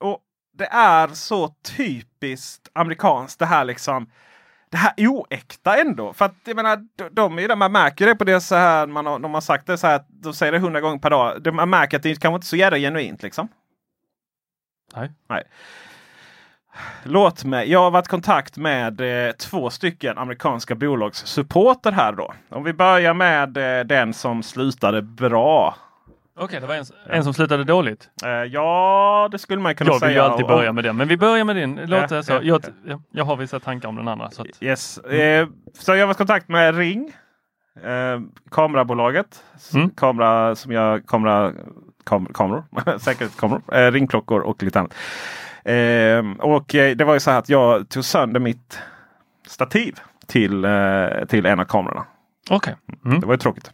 och 0.01 0.19
det 0.59 0.67
är 0.67 1.09
så 1.09 1.49
typiskt 1.77 2.69
amerikanskt 2.75 3.39
det 3.39 3.47
här 3.47 3.65
liksom. 3.65 4.11
Det 4.75 4.79
här 4.79 4.93
oäkta 4.99 5.77
ändå. 5.77 6.13
För 6.13 6.25
att 6.25 6.35
jag 6.45 6.57
menar, 6.57 6.79
de, 7.13 7.37
de 7.37 7.59
man 7.59 7.73
märker 7.73 8.07
det 8.07 8.15
på 8.15 8.25
det 8.25 8.41
så 8.41 8.55
här. 8.55 8.87
Man 8.87 9.07
har, 9.07 9.19
de 9.19 9.35
har 9.35 9.41
sagt 9.41 9.67
det 9.67 9.79
så 9.79 9.87
här. 9.87 10.01
De 10.09 10.35
säger 10.35 10.53
det 10.53 10.59
hundra 10.59 10.81
gånger 10.81 10.99
per 10.99 11.11
dag. 11.11 11.43
De, 11.43 11.57
man 11.57 11.71
märker 11.71 11.97
att 11.97 12.03
det 12.03 12.21
kanske 12.21 12.35
inte 12.35 12.45
är 12.45 12.49
så 12.49 12.57
jävla 12.57 12.79
genuint 12.79 13.23
liksom. 13.23 13.49
Nej. 14.97 15.11
Nej. 15.29 15.43
Låt 17.03 17.45
mig. 17.45 17.71
Jag 17.71 17.81
har 17.83 17.91
varit 17.91 18.07
i 18.07 18.09
kontakt 18.09 18.57
med 18.57 19.01
eh, 19.01 19.33
två 19.33 19.71
stycken 19.71 20.19
amerikanska 20.19 20.75
bolags 20.75 21.27
supporter 21.27 21.93
här 21.93 22.13
då. 22.13 22.35
Om 22.49 22.65
vi 22.65 22.73
börjar 22.73 23.15
med 23.15 23.57
eh, 23.57 23.85
den 23.85 24.15
som 24.15 24.43
slutade 24.43 25.03
bra. 25.03 25.77
Okej, 26.37 26.61
det 26.61 26.67
var 26.67 26.75
en, 26.75 26.85
en 27.07 27.25
som 27.25 27.35
slutade 27.35 27.65
dåligt. 27.65 28.11
Eh, 28.25 28.31
ja, 28.31 29.29
det 29.33 29.39
skulle 29.39 29.61
man 29.63 29.75
kunna 29.75 29.91
Jag 29.91 30.01
säga. 30.01 30.09
vill 30.09 30.17
ju 30.17 30.23
alltid 30.23 30.47
börja 30.47 30.73
med 30.73 30.85
den, 30.85 30.97
men 30.97 31.09
vi 31.09 31.17
börjar 31.17 31.45
med 31.45 31.57
din. 31.57 31.81
Låt 31.87 32.09
det 32.09 32.23
så. 32.23 32.33
ja, 32.33 32.41
Jag, 32.43 32.65
ja. 32.65 32.71
jag, 32.87 33.03
jag 33.11 33.25
har 33.25 33.37
vissa 33.37 33.61
tankar 33.61 33.89
om 33.89 33.97
den 33.97 34.09
andra. 34.09 34.31
Så 34.31 34.43
att, 34.43 34.49
Yes. 34.61 34.99
Eh, 34.99 35.49
så 35.79 35.95
jag 35.95 36.07
var 36.07 36.15
i 36.15 36.17
kontakt 36.17 36.49
med 36.49 36.77
Ring. 36.77 37.13
Eh, 37.85 38.21
kamerabolaget. 38.51 39.45
Mm. 39.75 39.91
Kamera 39.91 40.55
som 40.55 40.73
gör 40.73 41.01
kamera, 41.07 41.53
kam, 42.07 42.27
kameror. 42.27 42.65
Säkerhetskameror. 42.99 43.91
Ringklockor 43.91 44.41
och 44.41 44.63
lite 44.63 44.79
annat. 44.81 44.95
Och 46.39 46.67
det 46.69 47.05
var 47.05 47.15
ju 47.15 47.21
så 47.21 47.31
här 47.31 47.39
att 47.39 47.49
jag 47.49 47.89
tog 47.89 48.05
sönder 48.05 48.41
mitt 48.41 48.79
stativ 49.47 49.95
till, 50.27 50.67
till 51.29 51.47
en 51.47 51.61
av 51.61 51.65
kamerorna. 51.65 52.07
Okej, 52.51 52.77
mm. 53.05 53.21
Det 53.21 53.27
var 53.27 53.35
ju 53.35 53.39
tråkigt. 53.39 53.71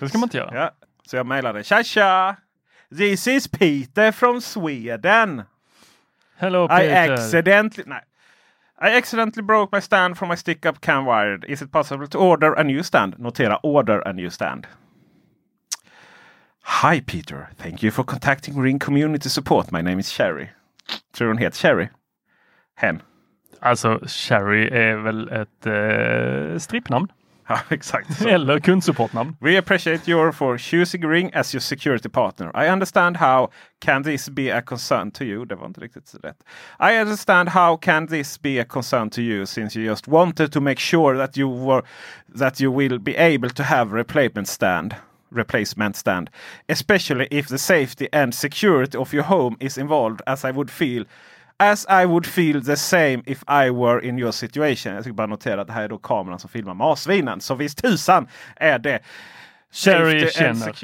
det 0.00 0.08
ska 0.08 0.18
man 0.18 0.26
inte 0.26 0.36
göra. 0.36 0.54
Ja. 0.54 0.70
Så 1.06 1.16
jag 1.16 1.26
mejlade. 1.26 1.64
Tja 1.64 1.82
tja! 1.82 2.36
This 2.96 3.26
is 3.26 3.48
Peter 3.48 4.12
from 4.12 4.40
Sweden. 4.40 5.42
Hello 6.36 6.64
I 6.64 6.68
Peter. 6.68 7.12
accidentally... 7.12 7.84
Nej. 7.86 8.00
I 8.80 8.98
accidentally 8.98 9.42
broke 9.42 9.76
my 9.76 9.80
stand 9.80 10.18
from 10.18 10.28
my 10.28 10.36
stick-up 10.36 10.80
cam 10.80 11.04
wired. 11.06 11.44
Is 11.48 11.62
it 11.62 11.72
possible 11.72 12.06
to 12.06 12.18
order 12.18 12.52
a 12.54 12.62
new 12.62 12.82
stand? 12.82 13.14
Notera 13.18 13.58
order 13.62 14.02
a 14.08 14.12
new 14.12 14.30
stand. 14.30 14.66
Hi 16.60 17.00
Peter. 17.00 17.48
Thank 17.56 17.82
you 17.82 17.90
for 17.90 18.04
contacting 18.04 18.58
Ring 18.58 18.78
Community 18.78 19.28
Support. 19.28 19.72
My 19.72 19.82
name 19.82 19.98
is 20.00 20.10
Sherry. 20.10 20.50
Tror 21.12 21.28
hon 21.28 21.38
heter 21.38 21.56
Sherry? 21.58 21.88
Hen. 22.74 23.02
Alltså, 23.60 24.00
Sherry 24.06 24.68
är 24.68 24.96
väl 24.96 25.28
ett 25.28 25.66
eh, 25.66 26.58
strippnamn? 26.58 27.08
Ja, 27.48 27.60
exakt. 27.68 28.16
så. 28.18 28.28
Eller 28.28 28.58
kundsupportnamn. 28.60 29.36
We 29.40 29.58
appreciate 29.58 30.10
your 30.10 30.32
for 30.32 30.58
choosing 30.58 31.08
Ring 31.10 31.30
as 31.34 31.54
your 31.54 31.60
security 31.60 32.08
partner. 32.08 32.50
I 32.64 32.68
understand 32.68 33.16
how 33.16 33.48
can 33.80 34.02
this 34.02 34.28
be 34.28 34.56
a 34.56 34.62
concern 34.62 35.10
to 35.10 35.24
you. 35.24 35.44
Det 35.44 35.54
var 35.54 35.66
inte 35.66 35.80
riktigt 35.80 36.14
rätt. 36.22 36.44
I 36.80 37.00
understand 37.00 37.48
how 37.48 37.76
can 37.76 38.06
this 38.06 38.42
be 38.42 38.60
a 38.60 38.64
concern 38.64 39.10
to 39.10 39.20
you 39.20 39.46
since 39.46 39.78
you 39.78 39.90
just 39.90 40.08
wanted 40.08 40.52
to 40.52 40.60
make 40.60 40.80
sure 40.80 41.18
that 41.18 41.36
you 41.36 41.66
were 41.66 41.82
that 42.38 42.60
you 42.60 42.72
will 42.76 42.98
be 42.98 43.16
able 43.16 43.50
to 43.50 43.62
have 43.62 43.96
replacement 43.96 44.48
stand. 44.48 44.94
Replacement 45.30 45.96
stand, 45.96 46.30
especially 46.68 47.26
if 47.30 47.48
the 47.48 47.58
safety 47.58 48.08
and 48.12 48.34
security 48.34 48.98
of 48.98 49.12
your 49.12 49.24
home 49.24 49.56
is 49.60 49.78
involved, 49.78 50.22
as 50.26 50.44
I 50.44 50.50
would 50.50 50.70
feel 50.70 51.04
As 51.58 51.86
I 52.02 52.06
would 52.06 52.26
feel 52.26 52.64
the 52.64 52.76
same 52.76 53.22
if 53.26 53.42
I 53.42 53.70
were 53.70 54.04
in 54.06 54.18
your 54.18 54.32
situation. 54.32 54.94
Jag 54.94 55.04
ska 55.04 55.12
bara 55.12 55.26
notera 55.26 55.60
att 55.60 55.66
det 55.66 55.72
här 55.72 55.82
är 55.82 55.88
då 55.88 55.98
kameran 55.98 56.38
som 56.38 56.50
filmar 56.50 56.74
marsvinen. 56.74 57.40
Så 57.40 57.54
visst 57.54 57.82
tusan 57.82 58.28
är 58.56 58.78
det 58.78 58.94
and 58.94 59.02
känner. 60.32 60.74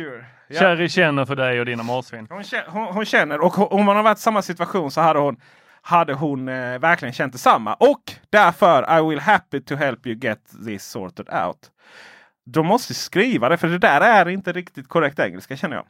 Ja. 0.49 0.61
Sherry 0.61 0.89
känner 0.89 1.25
för 1.25 1.37
dig 1.37 1.61
och 1.61 1.67
dina 1.67 1.83
marsvin. 1.83 2.27
Hon, 2.31 2.45
hon, 2.67 2.95
hon 2.95 3.05
känner 3.05 3.41
och 3.41 3.73
om 3.73 3.85
man 3.85 3.97
har 3.97 4.03
varit 4.03 4.19
i 4.19 4.21
samma 4.21 4.43
situation 4.43 4.91
så 4.91 5.01
hade 5.01 5.19
hon, 5.19 5.37
hade 5.83 6.15
hon 6.15 6.49
eh, 6.49 6.79
verkligen 6.79 7.13
känt 7.15 7.33
detsamma. 7.33 7.75
Och 7.75 8.13
därför 8.31 8.99
I 8.99 9.11
will 9.11 9.21
happy 9.21 9.61
to 9.61 9.75
help 9.75 10.07
you 10.07 10.19
get 10.19 10.39
this 10.67 10.85
sorted 10.85 11.27
out. 11.47 11.71
De 12.45 12.67
måste 12.67 12.95
skriva 12.95 13.49
det 13.49 13.57
för 13.57 13.69
det 13.69 13.79
där 13.79 14.01
är 14.01 14.29
inte 14.29 14.53
riktigt 14.53 14.89
korrekt 14.89 15.19
engelska 15.19 15.57
känner 15.57 15.77
jag. 15.77 15.87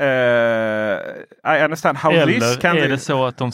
Uh, 0.00 0.06
I 1.56 1.64
understand 1.64 1.98
how 1.98 2.10
this 2.10 2.20
Eller 2.20 2.60
can 2.60 2.76
är 2.78 2.88
det 2.88 2.98
så 2.98 3.24
att 3.24 3.36
de 3.36 3.52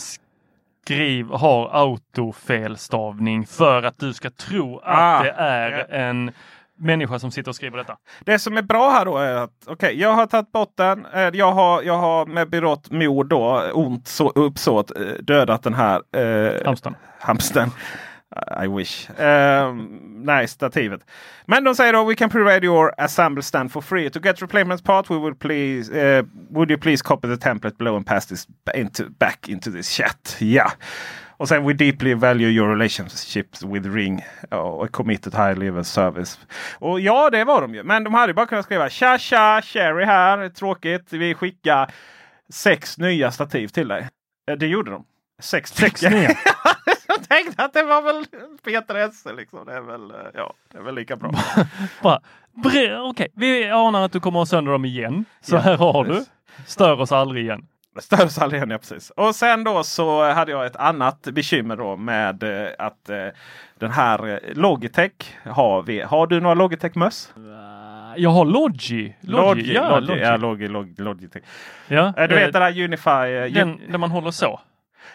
skriv, 0.85 1.26
har 1.26 1.70
autofelstavning 1.72 3.46
för 3.46 3.83
att 3.83 3.98
du 3.98 4.12
ska 4.12 4.31
tro 4.31 4.79
att 4.79 4.83
Ah, 4.98 5.22
det 5.22 5.31
är 5.31 5.70
ja. 5.70 5.96
en 5.96 6.33
människa 6.79 7.18
som 7.18 7.31
sitter 7.31 7.48
och 7.50 7.57
skriver 7.57 7.79
detta? 7.79 7.96
Det 8.20 8.38
som 8.38 8.57
är 8.57 8.62
bra 8.62 8.90
här 8.90 9.05
då 9.05 9.18
är 9.18 9.35
att 9.35 9.50
okej, 9.66 10.00
jag 10.00 10.12
har 10.14 10.26
tagit 10.26 10.53
bort 10.53 10.72
den. 10.76 11.07
Eh, 11.14 11.20
Jag 11.33 11.53
har, 11.53 11.83
jag 11.83 11.98
har 11.98 12.26
med 12.26 12.50
berått 12.50 12.90
mod 12.90 13.29
då, 13.29 13.62
ont 13.72 14.09
så, 14.09 14.29
uppsåt, 14.31 14.96
eh, 14.96 15.03
dödat 15.20 15.62
den 15.62 15.74
här 15.74 16.03
eh, 16.16 16.64
Hamstern. 16.66 16.94
hamstern. 17.18 17.70
I 18.64 18.69
wish. 18.69 19.11
Uh, 19.11 19.75
nej, 20.25 20.49
stativet. 20.49 21.01
Men 21.47 21.64
de 21.64 21.75
säger 21.75 21.93
då 21.93 22.05
We 22.05 22.14
can 22.14 22.31
provide 22.31 22.66
your 22.66 22.93
assemble 22.99 23.43
stand 23.43 23.73
for 23.73 23.81
free. 23.81 24.11
To 24.11 24.21
get 24.23 24.43
replacement 24.43 24.85
part 24.85 25.11
we 25.11 25.16
would 25.16 25.38
please 25.38 25.93
uh, 26.19 26.25
would 26.51 26.71
you 26.71 26.79
please 26.81 27.03
copy 27.03 27.29
the 27.29 27.37
template 27.37 27.77
below 27.79 27.97
and 27.97 28.07
pass 28.07 28.27
this 28.27 28.47
into, 28.75 29.05
back 29.19 29.49
into 29.49 29.71
this 29.71 29.88
chat. 29.90 30.37
Ja. 30.38 30.73
Och 31.37 31.49
sen 31.49 31.64
we 31.66 31.73
deeply 31.73 32.14
value 32.14 32.49
your 32.49 32.69
relationships 32.69 33.62
with 33.62 33.87
Ring 33.95 34.25
och 34.51 34.83
uh, 34.83 34.87
committed 34.90 35.35
high 35.35 35.59
level 35.59 35.85
service. 35.85 36.38
Och 36.79 37.01
ja, 37.01 37.31
det 37.31 37.45
var 37.45 37.61
de 37.61 37.75
ju. 37.75 37.83
Men 37.83 38.05
de 38.05 38.14
hade 38.14 38.35
bara 38.35 38.47
kunnat 38.47 38.64
skriva 38.64 38.88
tja 38.88 39.19
tja, 39.19 39.61
Cherry 39.64 40.05
här. 40.05 40.49
Tråkigt. 40.49 41.12
Vi 41.12 41.35
skickar 41.35 41.90
sex 42.53 42.99
nya 42.99 43.31
stativ 43.31 43.69
till 43.69 43.88
dig. 43.88 44.09
Eh, 44.51 44.57
Det 44.57 44.66
gjorde 44.66 44.90
de. 44.90 45.05
Sex, 45.43 45.71
Sex 45.71 46.03
nya? 46.03 46.31
Jag 47.16 47.29
tänkte 47.29 47.64
att 47.64 47.73
det 47.73 47.83
var 47.83 48.03
väl 48.03 48.25
Peter 48.64 48.94
Esse 48.94 49.33
liksom. 49.33 49.66
Det 49.66 49.73
är 49.73 49.81
väl, 49.81 50.11
eh, 50.11 50.16
ja, 50.35 50.53
det 50.73 50.79
är 50.79 50.83
väl 50.83 50.94
lika 50.94 51.16
bra. 51.16 51.31
Bara, 52.03 52.20
Okej, 53.11 53.29
vi 53.35 53.70
anar 53.70 54.05
att 54.05 54.12
du 54.12 54.20
kommer 54.20 54.38
ha 54.38 54.46
sönder 54.46 54.73
dem 54.73 54.85
igen. 54.85 55.25
Så 55.40 55.55
Ja, 55.57 55.61
här 55.61 55.77
har 55.77 56.05
du. 56.05 56.11
precis. 56.11 56.31
Stör 56.66 57.01
oss 57.01 57.12
aldrig 57.12 57.44
igen. 57.44 57.66
Störs 58.01 58.38
aldrig 58.38 58.59
igen, 58.59 58.70
ja 58.70 58.79
precis. 58.79 59.11
Och 59.11 59.35
sen 59.35 59.64
då 59.64 59.85
så 59.85 60.33
hade 60.33 60.53
jag 60.53 60.66
ett 60.66 60.77
annat 60.77 61.23
bekymmer 61.23 61.77
då 61.77 61.96
med 61.96 62.42
eh, 62.42 62.68
att 62.79 63.09
eh, 63.11 63.16
den 63.79 63.90
här 63.90 64.40
Logitech 64.55 65.12
har 65.44 65.83
vi. 65.83 66.01
Har 66.01 66.27
du 66.27 66.40
några 66.40 66.55
Logitech-möss? 66.55 67.33
Jag 68.16 68.31
har 68.31 68.44
Logi. 68.44 69.16
Logi, 69.20 69.75
ja, 69.75 69.99
Logi, 69.99 70.07
Logi. 70.07 70.20
ja, 70.23 70.37
Logi, 70.37 70.68
Logi, 70.68 70.94
Logitech. 71.03 71.42
Ja, 71.88 72.12
Du 72.29 72.35
vet 72.35 72.53
den 72.53 72.62
här 72.62 72.81
Unify? 72.83 73.51
den 73.55 73.81
där 73.90 73.99
man 73.99 74.11
håller 74.11 74.31
så. 74.31 74.61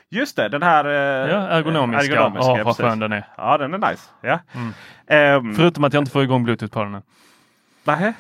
Just 0.09 0.35
det, 0.35 0.49
den 0.49 0.63
här 0.63 0.85
eh, 0.85 0.91
Ja, 1.31 1.47
ergonomiska. 1.47 2.13
ergonomiska, 2.13 2.57
Ja, 2.57 2.63
vad 2.63 2.77
skön 2.77 2.99
den 2.99 3.11
är. 3.11 3.27
Ja, 3.37 3.57
den 3.57 3.73
är 3.73 3.89
nice. 3.91 4.09
Ja. 4.21 4.39
Mm. 4.53 4.73
Ehm, 5.07 5.55
Förutom 5.55 5.83
att 5.83 5.93
jag 5.93 6.01
inte 6.01 6.11
får 6.11 6.23
igång 6.23 6.43
Bluetooth 6.43 6.73
på 6.73 6.83
den. 6.83 7.01
nähä? 7.83 8.13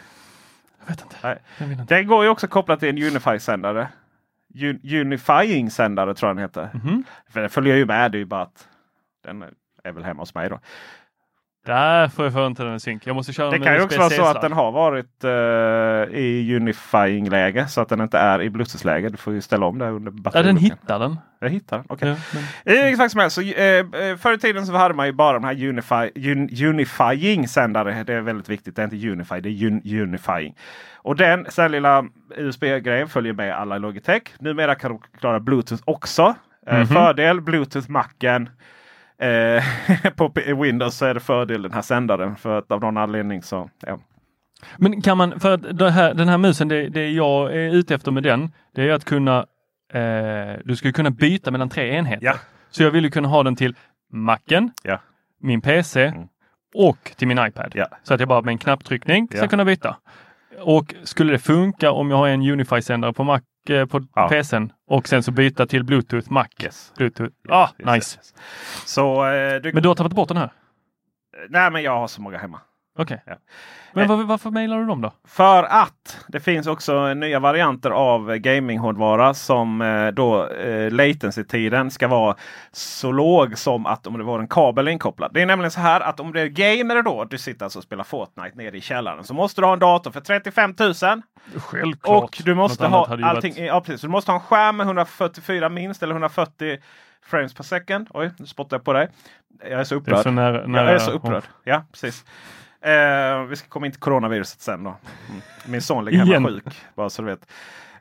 Jag 0.79 0.87
vet 0.87 1.01
inte. 1.01 1.15
Nej. 1.23 1.37
Jag 1.57 1.67
vet 1.67 1.79
inte. 1.79 1.95
Den 1.95 2.07
går 2.07 2.23
ju 2.23 2.29
också 2.29 2.47
kopplat 2.47 2.79
till 2.79 2.89
en 2.89 2.97
Unify-sändare. 2.97 3.87
Un 4.61 4.79
Unifying-sändare 4.83 6.13
tror 6.15 6.29
jag 6.29 6.35
den 6.37 6.41
heter. 6.43 6.69
Mhm. 6.73 7.03
För 7.29 7.41
den 7.41 7.49
följer 7.49 7.75
ju 7.75 7.85
med. 7.85 8.11
Det 8.11 8.17
är 8.17 8.19
ju 8.19 8.25
bara 8.25 8.41
att 8.41 8.67
den 9.23 9.43
är 9.83 9.91
väl 9.91 10.03
hemma 10.03 10.21
hos 10.21 10.35
mig 10.35 10.49
då. 10.49 10.59
Därför 11.65 12.29
får 12.29 12.41
jag 12.41 12.51
inte 12.51 12.63
den 12.63 12.75
i 12.75 12.79
synk. 12.79 13.07
Jag 13.07 13.15
måste 13.15 13.33
köra 13.33 13.51
Det 13.51 13.59
kan 13.59 13.75
ju 13.75 13.81
också 13.81 13.99
vara 13.99 14.09
så 14.09 14.25
att 14.25 14.41
den 14.41 14.51
har 14.53 14.71
varit 14.71 15.23
eh, 15.23 16.19
i 16.19 16.55
Unifying-läge 16.55 17.67
så 17.67 17.81
att 17.81 17.89
den 17.89 18.01
inte 18.01 18.17
är 18.17 18.41
i 18.41 18.49
Bluetooth-läge. 18.49 19.09
Du 19.09 19.17
får 19.17 19.33
ju 19.33 19.41
ställa 19.41 19.65
om 19.65 19.79
det 19.79 19.89
under 19.89 20.13
Ja, 20.33 20.43
den 20.43 20.57
hittar 20.57 20.99
den. 20.99 21.19
Jag 21.39 21.49
hittar 21.49 21.77
den. 21.77 21.85
Okej. 21.89 22.09
Ja, 22.09 22.15
men... 22.73 22.93
I 22.93 22.97
fall 22.97 23.09
som 23.09 23.19
helst, 23.21 23.35
så, 23.35 23.41
eh, 23.41 23.79
eh, 23.79 24.17
förr 24.17 24.33
i 24.33 24.37
tiden 24.37 24.65
så 24.65 24.73
hade 24.73 24.93
man 24.93 25.05
ju 25.05 25.11
bara 25.11 25.33
de 25.33 25.43
här 25.43 25.67
Unify, 25.67 26.31
un, 26.31 26.49
Unifying-sändare. 26.69 28.03
Det 28.03 28.13
är 28.13 28.21
väldigt 28.21 28.49
viktigt. 28.49 28.75
Det 28.75 28.81
är 28.81 28.83
inte 28.93 29.09
Unify, 29.09 29.39
det 29.41 29.49
är 29.49 29.65
un, 29.67 29.81
Unifying. 30.01 30.55
Och 30.95 31.15
den 31.15 31.45
här 31.57 31.69
lilla 31.69 32.05
USB-grejen 32.37 33.07
följer 33.09 33.33
med 33.33 33.55
alla 33.55 33.77
Logitech. 33.77 34.21
Numera 34.39 34.75
kan 34.75 34.91
de 34.91 35.01
klara 35.19 35.39
Bluetooth 35.39 35.83
också. 35.85 36.35
Eh, 36.67 36.77
Mhm. 36.77 36.87
Fördel 36.87 37.41
Bluetooth-macken. 37.41 38.49
Eh, 39.17 39.63
på 40.15 40.31
Windows 40.61 40.97
så 40.97 41.05
är 41.05 41.13
det 41.13 41.19
fördel 41.19 41.61
den 41.61 41.73
här 41.73 41.81
sändaren. 41.81 42.35
För 42.35 42.57
att 42.59 42.71
av 42.71 42.81
någon 42.81 42.97
anledning 42.97 43.41
så... 43.43 43.69
Ja. 43.85 43.99
Men 44.77 45.01
kan 45.01 45.17
man, 45.17 45.39
för 45.39 45.53
att 45.53 45.93
här, 45.93 46.13
den 46.13 46.29
här 46.29 46.37
musen, 46.37 46.67
det, 46.67 46.89
det 46.89 47.09
jag 47.09 47.51
är 47.55 47.69
ute 47.75 47.95
efter 47.95 48.11
med 48.11 48.23
den, 48.23 48.51
det 48.75 48.89
är 48.89 48.93
att 48.93 49.05
kunna, 49.05 49.45
eh, 49.93 50.59
du 50.65 50.75
ska 50.75 50.91
kunna 50.91 51.09
byta 51.09 51.51
mellan 51.51 51.69
tre 51.69 51.95
enheter. 51.95 52.25
Ja. 52.25 52.33
Så 52.69 52.83
jag 52.83 52.91
vill 52.91 53.03
ju 53.03 53.11
kunna 53.11 53.27
ha 53.27 53.43
den 53.43 53.55
till 53.55 53.75
Macen, 54.13 54.71
Ja. 54.83 54.99
min 55.41 55.61
PC 55.61 56.05
Mm. 56.05 56.27
och 56.75 57.11
till 57.17 57.27
min 57.27 57.39
iPad. 57.47 57.71
Ja. 57.75 57.87
Så 58.03 58.13
att 58.13 58.19
jag 58.19 58.29
bara 58.29 58.41
med 58.41 58.51
en 58.51 58.57
knapptryckning 58.57 59.27
ska 59.27 59.47
kunna 59.47 59.65
byta. 59.65 59.97
Och 60.61 60.95
skulle 61.03 61.31
det 61.31 61.39
funka 61.39 61.91
om 61.91 62.09
jag 62.09 62.17
har 62.17 62.27
en 62.27 62.41
Unify-sändare 62.41 63.13
på, 63.13 63.23
Mac, 63.23 63.39
eh, 63.69 63.85
på 63.85 64.01
Ja. 64.15 64.29
PCn 64.29 64.71
och 64.87 65.07
sen 65.07 65.23
så 65.23 65.31
byta 65.31 65.65
till 65.65 65.83
Bluetooth 65.83 66.31
Mac? 66.31 66.45
Yes. 66.63 66.93
Bluetooth. 66.97 67.33
ah, 67.49 67.69
Yes, 67.69 67.73
yes, 67.79 67.95
nice. 67.95 68.17
yes. 68.17 68.33
Så 68.85 69.25
eh, 69.25 69.61
du, 69.61 69.73
Men 69.73 69.83
du 69.83 69.89
har 69.89 69.95
tappat 69.95 70.13
bort 70.13 70.27
den 70.27 70.37
här? 70.37 70.49
Nej 71.49 71.71
men 71.71 71.83
jag 71.83 71.91
har 71.99 72.07
så 72.07 72.21
många 72.21 72.37
hemma. 72.37 72.61
Okej. 72.97 73.21
Ja. 73.25 73.33
Men 73.93 74.03
Eh. 74.03 74.17
var, 74.17 74.23
varför 74.23 74.49
mejlar 74.51 74.77
du 74.79 74.85
dem 74.85 75.01
då? 75.01 75.11
För 75.27 75.63
att 75.63 76.25
det 76.27 76.39
finns 76.39 76.67
också 76.67 77.13
nya 77.13 77.39
varianter 77.39 77.89
av 77.91 78.35
gaminghårdvara 78.37 79.33
som 79.33 79.81
eh, 79.81 80.07
då 80.07 80.47
eh, 80.49 80.91
latency-tiden 80.91 81.91
ska 81.91 82.07
vara 82.07 82.35
så 82.71 83.11
låg 83.11 83.57
som 83.57 83.85
att 83.85 84.07
om 84.07 84.17
det 84.17 84.23
var 84.23 84.39
en 84.39 84.47
kabel 84.47 84.87
inkopplad. 84.87 85.31
Det 85.33 85.41
är 85.41 85.45
nämligen 85.45 85.71
så 85.71 85.79
här 85.79 86.01
att 86.01 86.19
om 86.19 86.33
du 86.33 86.39
är 86.41 86.45
gamer 86.47 87.01
då, 87.01 87.23
du 87.25 87.37
sitter 87.37 87.65
alltså 87.65 87.79
och 87.79 87.83
spelar 87.83 88.03
Fortnite 88.03 88.57
nere 88.57 88.77
i 88.77 88.81
källaren, 88.81 89.23
så 89.23 89.33
måste 89.33 89.61
du 89.61 89.65
ha 89.65 89.73
en 89.73 89.79
dator 89.79 90.11
för 90.11 90.21
35 90.21 90.75
000. 90.79 90.93
Självklart. 91.57 92.23
Och 92.23 92.41
du 92.45 92.55
måste 92.55 92.89
Något 92.89 93.07
ha 93.09 93.27
allting. 93.29 93.53
varit- 93.53 93.67
Ja, 93.67 93.81
precis. 93.81 94.01
Du 94.01 94.07
måste 94.07 94.31
ha 94.31 94.39
en 94.39 94.43
skärm 94.45 94.77
med 94.77 94.85
144 94.87 95.69
minst 95.69 96.03
eller 96.03 96.13
140 96.13 96.77
frames 97.25 97.53
per 97.53 97.63
second. 97.63 98.07
Oj, 98.13 98.31
nu 98.39 98.45
spottar 98.45 98.77
jag 98.77 98.83
på 98.83 98.93
dig. 98.93 99.09
Jag 99.69 99.79
är 99.79 99.83
så 99.83 99.95
är 99.95 99.99
upprörd. 99.99 100.23
så 100.23 100.31
nära, 100.31 100.67
nära 100.67 100.85
Jag 100.85 100.93
är 100.93 100.99
så 100.99 101.11
upprörd. 101.11 101.43
Ja, 101.63 101.83
precis. 101.91 102.25
Eh, 102.85 103.43
vi 103.43 103.55
ska 103.55 103.67
komma 103.67 103.85
in 103.85 103.91
till 103.91 104.01
coronaviruset 104.01 104.61
sen 104.61 104.83
då. 104.83 104.89
Mm. 105.29 105.41
Min 105.65 105.81
son 105.81 106.05
ligger 106.05 106.25
hemma 106.25 106.49
sjuk. 106.49 106.63
Bara 106.95 107.09
så 107.09 107.21
du 107.21 107.27
vet. 107.27 107.47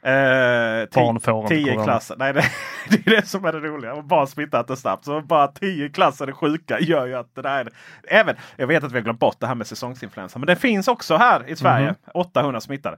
Eh, 0.02 0.88
Barn 0.94 1.20
får 1.20 1.48
tio 1.48 1.84
klasser. 1.84 2.16
Nej, 2.18 2.32
det, 2.32 2.44
det 2.88 3.06
är 3.06 3.16
det 3.16 3.26
som 3.26 3.44
är 3.44 3.52
det 3.52 3.60
roliga. 3.60 4.02
Barn 4.02 4.26
smittar 4.26 4.60
inte 4.60 4.76
snabbt. 4.76 5.04
Så 5.04 5.20
bara 5.20 5.48
tio 5.48 5.88
klasser 5.88 6.26
är 6.26 6.32
sjuka 6.32 6.80
gör 6.80 7.06
ju 7.06 7.14
att 7.14 7.34
det 7.34 7.42
där 7.42 7.60
är... 7.60 7.68
Även, 8.02 8.36
jag 8.56 8.66
vet 8.66 8.84
att 8.84 8.92
vi 8.92 8.96
har 8.96 9.02
glömt 9.02 9.20
bort 9.20 9.36
det 9.38 9.46
här 9.46 9.54
med 9.54 9.66
säsongsinfluensa. 9.66 10.38
Men 10.38 10.46
det 10.46 10.56
finns 10.56 10.88
också 10.88 11.16
här 11.16 11.48
i 11.48 11.56
Sverige. 11.56 11.86
Mhm. 11.86 11.96
800 12.14 12.60
smittade. 12.60 12.96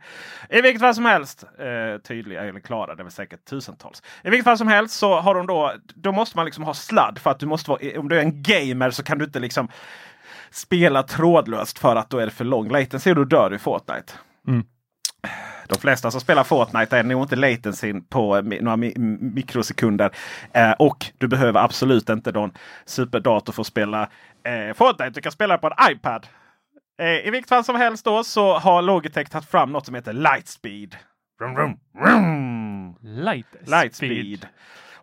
I 0.50 0.60
vilket 0.60 0.80
fall 0.80 0.94
som 0.94 1.04
helst. 1.04 1.44
Eh, 1.58 2.00
tydliga 2.00 2.44
eller 2.44 2.60
klara. 2.60 2.94
Det 2.94 3.02
är 3.02 3.04
väl 3.04 3.12
säkert 3.12 3.44
tusentals. 3.44 4.02
I 4.24 4.30
vilket 4.30 4.44
fall 4.44 4.58
som 4.58 4.68
helst 4.68 4.94
så 4.98 5.20
har 5.20 5.34
de 5.34 5.46
då. 5.46 5.72
Då 5.94 6.12
måste 6.12 6.38
man 6.38 6.44
liksom 6.44 6.64
ha 6.64 6.74
sladd. 6.74 7.18
För 7.18 7.30
att 7.30 7.38
du 7.38 7.46
måste 7.46 7.70
vara, 7.70 8.00
om 8.00 8.08
du 8.08 8.16
är 8.16 8.20
en 8.20 8.42
gamer 8.42 8.90
så 8.90 9.02
kan 9.02 9.18
du 9.18 9.24
inte 9.24 9.40
liksom 9.40 9.68
spela 10.50 11.02
trådlöst 11.02 11.78
för 11.78 11.96
att 11.96 12.10
då 12.10 12.18
är 12.18 12.24
det 12.24 12.32
för 12.32 12.44
lång 12.44 12.68
latency 12.68 13.10
och 13.10 13.16
då 13.16 13.24
dör 13.24 13.50
du 13.50 13.56
i 13.56 13.58
Fortnite. 13.58 14.12
Mm. 14.48 14.64
De 15.68 15.78
flesta 15.78 16.10
som 16.10 16.20
spelar 16.20 16.44
Fortnite 16.44 16.98
är 16.98 17.02
nog 17.02 17.22
inte 17.22 17.36
latencyn 17.36 18.04
på 18.04 18.40
några 18.40 18.76
mi 18.76 18.92
mikrosekunder. 19.20 20.10
Eh, 20.52 20.72
och 20.72 21.06
du 21.18 21.28
behöver 21.28 21.60
absolut 21.60 22.08
inte 22.08 22.32
någon 22.32 22.52
superdator 22.84 23.52
för 23.52 23.60
att 23.60 23.66
spela 23.66 24.02
eh, 24.44 24.74
Fortnite. 24.74 25.10
Du 25.10 25.20
kan 25.20 25.32
spela 25.32 25.58
på 25.58 25.66
en 25.66 25.92
iPad. 25.92 26.26
Eh, 26.98 27.26
I 27.26 27.30
vilket 27.30 27.48
fall 27.48 27.64
som 27.64 27.76
helst 27.76 28.04
då 28.04 28.24
så 28.24 28.58
har 28.58 28.82
Logitech 28.82 29.28
tagit 29.28 29.48
fram 29.48 29.72
något 29.72 29.86
som 29.86 29.94
heter 29.94 30.12
Lightspeed. 30.12 30.96
Vroom, 31.38 31.54
vroom, 31.54 31.78
vroom. 31.94 32.96
Light, 33.02 33.46
Lightspeed. 33.66 34.46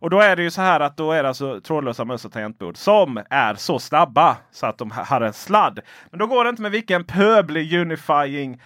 Och 0.03 0.09
då 0.09 0.19
är 0.19 0.35
det 0.35 0.43
ju 0.43 0.51
så 0.51 0.61
här 0.61 0.79
att 0.79 0.97
då 0.97 1.11
är 1.11 1.23
det 1.23 1.29
alltså 1.29 1.61
trådlösa 1.61 2.05
möss 2.05 2.25
och 2.25 2.31
tangentbord 2.31 2.77
som 2.77 3.23
är 3.29 3.55
så 3.55 3.79
snabba 3.79 4.37
så 4.51 4.65
att 4.65 4.77
de 4.77 4.91
ha- 4.91 5.03
har 5.03 5.21
en 5.21 5.33
sladd. 5.33 5.79
Men 6.09 6.19
då 6.19 6.27
går 6.27 6.43
det 6.43 6.49
inte 6.49 6.61
med 6.61 6.71
vilken 6.71 7.03
pöblig 7.03 7.73
unifying 7.73 8.61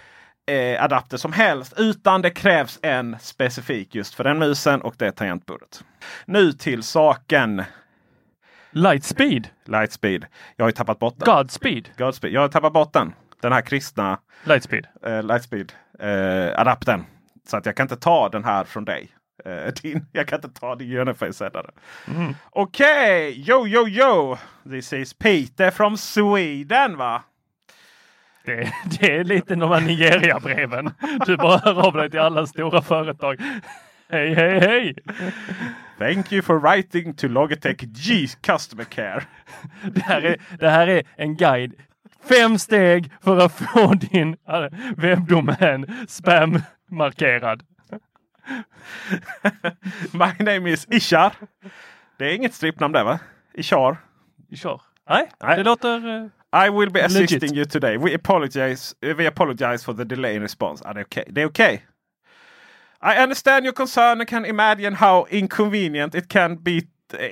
eh, 0.52 0.84
adapter 0.84 1.17
som 1.17 1.34
helst. 1.34 1.73
Utan 1.78 2.21
det 2.21 2.30
krävs 2.30 2.80
en 2.82 3.17
specifik 3.19 3.95
just 3.95 4.13
för 4.15 4.23
den 4.23 4.39
musen 4.39 4.82
och 4.82 4.95
det 4.97 5.12
tangentbordet. 5.12 5.84
Nu 6.26 6.52
till 6.54 6.84
saken. 6.84 7.63
Lightspeed. 8.71 9.47
Lightspeed. 9.65 10.26
Jag 10.56 10.65
har 10.65 10.69
ju 10.69 10.73
tappat 10.76 11.00
bort 11.00 11.15
den. 11.17 11.36
Godspeed. 11.36 11.89
Godspeed. 11.97 12.34
Jag 12.34 12.41
har 12.41 12.47
tappat 12.47 12.73
bort 12.73 12.93
den. 12.93 13.13
Den 13.41 13.52
här 13.54 13.62
kristna 13.62 14.19
Lightspeed. 14.43 14.88
eh, 15.06 15.23
Lightspeed 15.23 15.73
eh, 16.00 16.60
adaptern. 16.60 17.04
Så 17.47 17.58
att 17.58 17.65
jag 17.65 17.76
kan 17.76 17.84
inte 17.84 17.95
ta 17.97 18.30
den 18.30 18.43
här 18.43 18.63
från 18.63 18.86
dig. 18.86 19.10
Eh, 19.45 19.73
din, 19.82 20.06
jag 20.12 20.28
kan 20.28 20.38
inte 20.38 20.60
ta 20.60 20.76
din 20.76 20.97
Unify-sändare. 20.97 21.71
Mm. 22.08 22.36
Okej, 22.50 23.43
yo 23.50 23.67
yo 23.67 23.88
yo! 23.88 24.38
This 24.69 24.93
is 24.93 25.13
Peter 25.13 25.71
from 25.71 25.97
Sweden 25.97 26.97
va? 26.97 27.23
Det, 28.45 28.71
det 29.00 29.15
är 29.15 29.23
lite 29.23 29.56
de 29.56 29.71
här 29.71 29.82
Nigeria-breven. 29.82 30.91
Du 31.26 31.38
bara 31.38 31.58
hör 31.58 31.88
av 31.88 31.93
dig 31.93 32.10
till 32.10 32.19
alla 32.19 32.47
stora 32.47 32.82
företag. 32.82 33.41
Hej, 34.10 34.34
hej, 34.34 34.60
hej! 34.60 34.95
Thank 35.97 36.32
you 36.32 36.41
for 36.41 36.60
writing 36.60 37.13
to 37.13 37.28
Logitech 37.28 37.78
G 37.78 38.28
Customer 38.41 38.84
Care. 38.84 39.23
Det 39.91 40.02
här 40.02 40.21
är, 40.21 40.38
det 40.60 40.69
här 40.69 40.88
är 40.88 41.04
en 41.15 41.36
guide. 41.36 41.73
Fem 42.30 42.60
steg 42.60 43.12
för 43.21 43.38
att 43.38 43.52
få 43.54 43.93
din 43.93 44.38
eh, 44.47 44.65
webbdomän 44.97 46.06
spam-markerad. 46.08 47.63
My 50.14 50.34
name 50.46 50.68
is 50.72 50.88
Ishar. 50.92 51.34
Det 52.18 52.26
är 52.26 52.36
inget 52.36 52.54
strippnamn 52.54 52.94
där 52.94 53.04
va? 53.04 53.20
Ishar. 53.54 53.98
Kör. 54.56 54.82
Nej, 55.10 55.30
Nej. 55.44 55.58
det 55.58 55.64
låter... 55.64 56.08
eh, 56.08 56.68
I 56.68 56.70
will 56.70 56.92
be 56.92 57.08
Legit. 57.08 57.24
assisting 57.24 57.58
you 57.58 57.66
today. 57.66 57.98
We 57.98 58.16
apologize, 58.16 58.96
uh, 59.06 59.14
we 59.18 59.28
apologize 59.28 59.84
for 59.86 59.94
the 59.94 60.04
delay 60.04 60.36
in 60.36 60.42
response. 60.42 60.84
Ah, 60.88 60.94
det 60.94 61.00
är 61.00 61.06
okej. 61.06 61.24
Det 61.28 61.42
är 61.42 61.46
okej. 61.46 61.88
I 63.02 63.24
understand 63.24 63.66
your 63.66 63.74
concern 63.74 64.20
and 64.22 64.28
can 64.30 64.46
imagine 64.46 64.96
how 64.96 65.28
inconvenient 65.30 66.16
it 66.16 66.28
can 66.30 66.64
be 66.64 66.82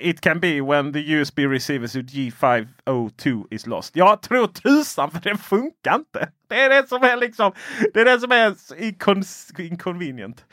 It 0.02 0.22
can 0.22 0.40
be 0.40 0.62
when 0.62 0.94
the 0.94 1.00
USB 1.00 1.40
receiver 1.40 1.88
to 1.88 2.00
G502 2.00 3.48
is 3.52 3.68
lost. 3.68 3.96
Jag 3.96 4.22
tror 4.22 4.48
tusan 4.48 5.12
för 5.12 5.20
det 5.20 5.38
funkar 5.38 5.96
inte. 5.96 6.30
Det 6.48 6.62
är 6.62 6.70
det 6.70 6.88
som 6.90 7.04
är 7.04 7.18
liksom. 7.18 7.52
Det 7.94 8.02
är 8.02 8.06
det 8.06 8.20
som 8.20 8.32
är 8.32 8.50
incon- 8.82 9.62
inconvenient. 9.62 10.46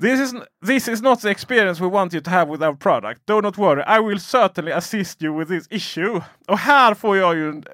This 0.00 0.20
is, 0.20 0.34
this 0.66 0.88
is 0.88 1.02
not 1.02 1.20
the 1.20 1.28
experience 1.30 1.78
we 1.78 1.86
want 1.86 2.14
you 2.14 2.20
to 2.22 2.30
have 2.30 2.48
with 2.48 2.62
our 2.62 2.74
product. 2.74 3.26
Do 3.26 3.40
not 3.42 3.58
worry, 3.58 3.82
I 3.86 4.00
will 4.00 4.18
certainly 4.18 4.72
assist 4.72 5.22
you 5.22 5.38
with 5.38 5.48
this 5.48 5.66
issue. 5.70 6.20
Och 6.48 6.58
här 6.58 6.94
får 6.94 7.16
jag 7.16 7.34
ju 7.36 7.48
en, 7.48 7.64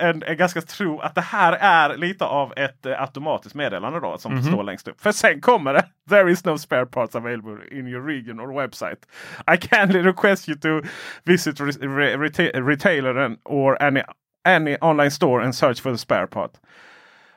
en, 0.00 0.22
en 0.22 0.36
ganska 0.36 0.60
tro 0.60 1.00
att 1.00 1.14
det 1.14 1.20
här 1.20 1.52
är 1.52 1.96
lite 1.96 2.24
av 2.24 2.52
ett 2.56 2.86
eh, 2.86 3.02
automatiskt 3.02 3.54
meddelande 3.54 4.00
då 4.00 4.18
som 4.18 4.42
står 4.42 4.62
längst 4.62 4.88
upp. 4.88 5.00
För 5.00 5.12
sen 5.12 5.40
kommer 5.40 5.74
det. 5.74 5.84
There 6.08 6.30
is 6.30 6.44
no 6.44 6.58
spare 6.58 6.86
parts 6.86 7.14
available 7.14 7.78
in 7.78 7.86
your 7.86 8.06
region 8.06 8.40
or 8.40 8.48
website. 8.52 9.06
I 9.54 9.56
kindly 9.56 10.00
request 10.02 10.48
you 10.48 10.58
to 10.58 10.88
visit 11.24 11.60
re, 11.60 11.66
re, 11.80 12.16
reta- 12.16 12.66
retailer 12.68 13.36
or 13.44 13.82
any, 13.82 14.02
any 14.44 14.76
online 14.80 15.10
store 15.10 15.44
and 15.44 15.54
search 15.54 15.80
for 15.80 15.92
the 15.92 15.98
spare 15.98 16.26
part. 16.26 16.50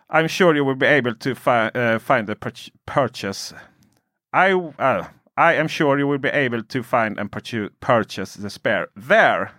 I'm 0.09 0.27
sure 0.29 0.55
you 0.55 0.63
will 0.65 0.75
be 0.79 0.87
able 0.87 1.15
to 1.15 1.35
fi- 1.35 1.71
uh, 1.75 1.99
find 1.99 2.27
the 2.27 2.35
purch- 2.35 2.71
purchase 2.85 3.53
i 4.37 4.53
uh, 4.53 5.05
I 5.37 5.53
am 5.53 5.67
sure 5.67 5.99
you 5.99 6.07
will 6.07 6.19
be 6.19 6.29
able 6.29 6.63
to 6.63 6.83
find 6.83 7.19
and 7.19 7.31
purchase 7.79 8.33
the 8.35 8.49
spare 8.49 8.87
there. 8.95 9.51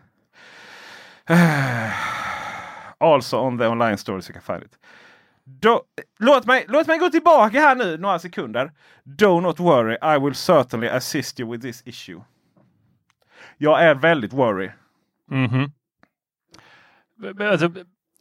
also 3.01 3.41
on 3.41 3.57
the 3.59 3.67
online 3.67 3.97
stores 3.97 4.29
you 4.29 4.33
can 4.33 4.43
find 4.43 4.62
it. 4.62 4.77
Do, 5.61 5.81
låt, 6.19 6.47
mig, 6.47 6.64
låt 6.69 6.87
mig 6.87 6.99
gå 6.99 7.11
tillbaka 7.11 7.61
här 7.61 7.77
nu 7.77 7.99
några 7.99 8.19
sekunder. 8.19 8.73
Do 9.05 9.41
not 9.41 9.61
worry, 9.61 9.97
I 10.03 10.19
will 10.19 10.35
certainly 10.35 10.88
assist 10.88 11.41
you 11.41 11.51
with 11.51 11.62
this 11.62 11.83
issue. 11.87 12.21
Jag 13.59 13.83
är 13.83 13.95
väldigt 13.95 14.33
worry. 14.33 14.71
-hmm. 15.31 15.71
Alltså, 17.51 17.73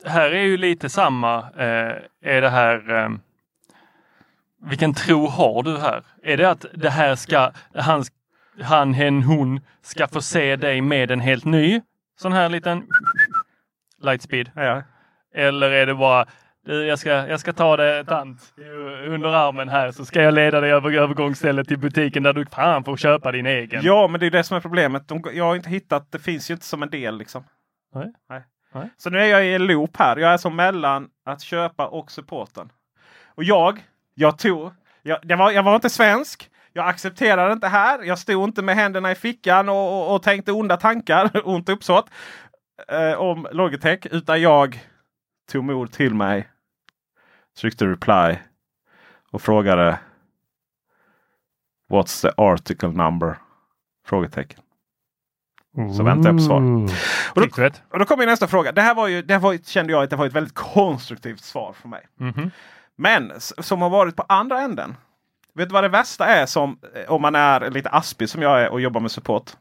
här 0.05 0.31
är 0.31 0.43
ju 0.43 0.57
lite 0.57 0.89
samma. 0.89 1.37
Eh, 1.39 1.95
är 2.21 2.41
det 2.41 2.49
här 2.49 2.89
eh, 2.89 3.09
vilken 4.69 4.93
tro 4.93 5.27
har 5.27 5.63
du 5.63 5.77
här? 5.77 6.03
Är 6.23 6.37
det 6.37 6.49
att 6.49 6.65
det 6.73 6.89
här 6.89 7.15
ska 7.15 7.51
han, 7.75 8.03
han, 8.61 8.93
hen, 8.93 9.23
hon 9.23 9.61
ska 9.81 10.07
få 10.07 10.21
se 10.21 10.55
dig 10.55 10.81
med 10.81 11.11
en 11.11 11.19
helt 11.19 11.45
ny 11.45 11.81
sån 12.19 12.33
här 12.33 12.49
liten 12.49 12.83
lightspeed? 14.01 14.51
Ja. 14.55 14.83
Eller 15.35 15.71
är 15.71 15.85
det 15.85 15.95
bara 15.95 16.25
jag 16.67 16.99
ska, 16.99 17.09
jag 17.09 17.39
ska 17.39 17.53
ta 17.53 17.77
det 17.77 18.03
tant 18.03 18.53
under 19.07 19.29
armen 19.29 19.69
här 19.69 19.91
så 19.91 20.05
ska 20.05 20.21
jag 20.21 20.33
leda 20.33 20.61
dig 20.61 20.71
över 20.71 20.91
övergångsstället 20.91 21.67
till 21.67 21.79
butiken 21.79 22.23
där 22.23 22.33
du 22.33 22.45
fan 22.45 22.83
får 22.83 22.97
köpa 22.97 23.31
din 23.31 23.45
egen. 23.45 23.81
Ja, 23.83 24.07
men 24.07 24.19
det 24.19 24.25
är 24.25 24.31
det 24.31 24.43
som 24.43 24.57
är 24.57 24.61
problemet. 24.61 25.07
De, 25.07 25.23
jag 25.33 25.43
har 25.43 25.55
inte 25.55 25.69
hittat, 25.69 26.11
det 26.11 26.19
finns 26.19 26.49
ju 26.49 26.53
inte 26.53 26.65
som 26.65 26.83
en 26.83 26.89
del 26.89 27.17
liksom. 27.17 27.43
Nej. 27.95 28.13
Nej. 28.29 28.43
Nej. 28.73 28.89
Så 28.97 29.09
nu 29.09 29.19
är 29.19 29.25
jag 29.25 29.45
i 29.45 29.53
en 29.53 29.67
loop 29.67 29.97
här. 29.97 30.17
Jag 30.17 30.33
är 30.33 30.37
som 30.37 30.55
mellan 30.55 31.09
att 31.25 31.41
köpa 31.41 31.87
och 31.87 32.11
supporten. 32.11 32.69
Och 33.35 33.43
jag, 33.43 33.79
jag 34.19 34.37
tog, 34.37 34.71
jag, 35.01 35.37
var, 35.37 35.51
jag 35.51 35.63
var 35.63 35.75
inte 35.75 35.89
svensk. 35.89 36.49
Jag 36.73 36.87
accepterade 36.87 37.53
inte 37.53 37.67
här. 37.67 38.03
Jag 38.03 38.19
stod 38.19 38.43
inte 38.43 38.61
med 38.61 38.75
händerna 38.75 39.11
i 39.11 39.15
fickan 39.15 39.69
och, 39.69 39.75
och, 39.75 40.15
och 40.15 40.23
tänkte 40.23 40.51
onda 40.51 40.77
tankar, 40.77 41.41
ont 41.47 41.69
uppsåt 41.69 42.09
eh, 42.87 43.13
om 43.13 43.47
Logitech. 43.51 43.99
Utan 44.11 44.41
jag 44.41 44.79
tog 45.51 45.63
mod 45.63 45.91
till 45.91 46.13
mig, 46.13 46.49
tryckte 47.61 47.85
reply 47.85 48.35
och 49.31 49.41
frågade 49.41 49.99
What's 51.91 52.21
the 52.21 52.31
article 52.37 52.89
number? 52.89 53.37
Frågetecken. 54.05 54.61
Så 55.97 56.03
väntar 56.03 56.29
jag 56.29 56.37
på 56.37 56.43
svar. 56.43 56.61
Och 57.35 57.41
då, 57.41 57.69
och 57.89 57.99
då 57.99 58.05
kommer 58.05 58.25
nästa 58.25 58.47
fråga. 58.47 58.71
Det 58.71 58.81
här 58.81 58.95
var 58.95 59.07
ju, 59.07 59.21
det 59.21 59.33
här 59.33 59.41
var, 59.41 59.57
kände 59.57 59.93
jag 59.93 60.03
att 60.03 60.09
det 60.09 60.15
var 60.15 60.25
ett 60.25 60.33
väldigt 60.33 60.53
konstruktivt 60.53 61.43
svar 61.43 61.73
för 61.73 61.87
mig. 61.87 62.07
Mhm. 62.15 62.51
Men 62.97 63.31
som 63.39 63.81
har 63.81 63.89
varit 63.89 64.15
på 64.15 64.23
andra 64.29 64.61
änden. 64.61 64.95
Vet 65.53 65.69
du 65.69 65.73
vad 65.73 65.83
det 65.83 65.87
värsta 65.89 66.25
är 66.25 66.45
som 66.45 66.79
eh, 66.95 67.11
om 67.11 67.21
man 67.21 67.35
är 67.35 67.69
lite 67.71 67.89
aspig 67.89 68.29
som 68.29 68.41
jag 68.41 68.61
är 68.61 68.69
och 68.69 68.81
jobbar 68.81 69.01
med 69.01 69.11
support? 69.11 69.51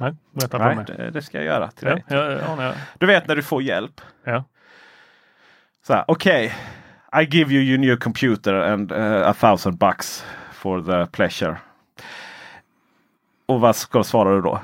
Nej, 0.00 0.14
berätta 0.32 0.58
för 0.58 0.74
mig. 0.74 0.84
det, 0.84 1.10
det 1.10 1.22
ska 1.22 1.38
jag 1.38 1.44
göra 1.46 1.70
till 1.70 1.88
Ja, 1.88 1.94
dig. 1.94 2.04
ja, 2.08 2.62
ja. 2.64 2.72
Du 2.98 3.06
vet 3.06 3.28
när 3.28 3.36
du 3.36 3.42
får 3.42 3.62
hjälp. 3.62 4.00
Ja. 4.24 4.44
Så 5.86 5.92
här, 5.94 6.04
okej. 6.08 6.54
I 7.20 7.36
give 7.36 7.54
you 7.54 7.62
your 7.62 7.78
new 7.78 7.96
computer 7.96 8.54
and 8.54 8.92
uh, 8.92 9.28
a 9.28 9.34
thousand 9.40 9.78
bucks 9.78 10.24
for 10.52 10.82
the 10.82 11.10
pleasure. 11.12 11.56
Och 13.46 13.60
vad 13.60 13.76
ska 13.76 14.04
svara 14.04 14.34
du 14.34 14.40
då? 14.42 14.60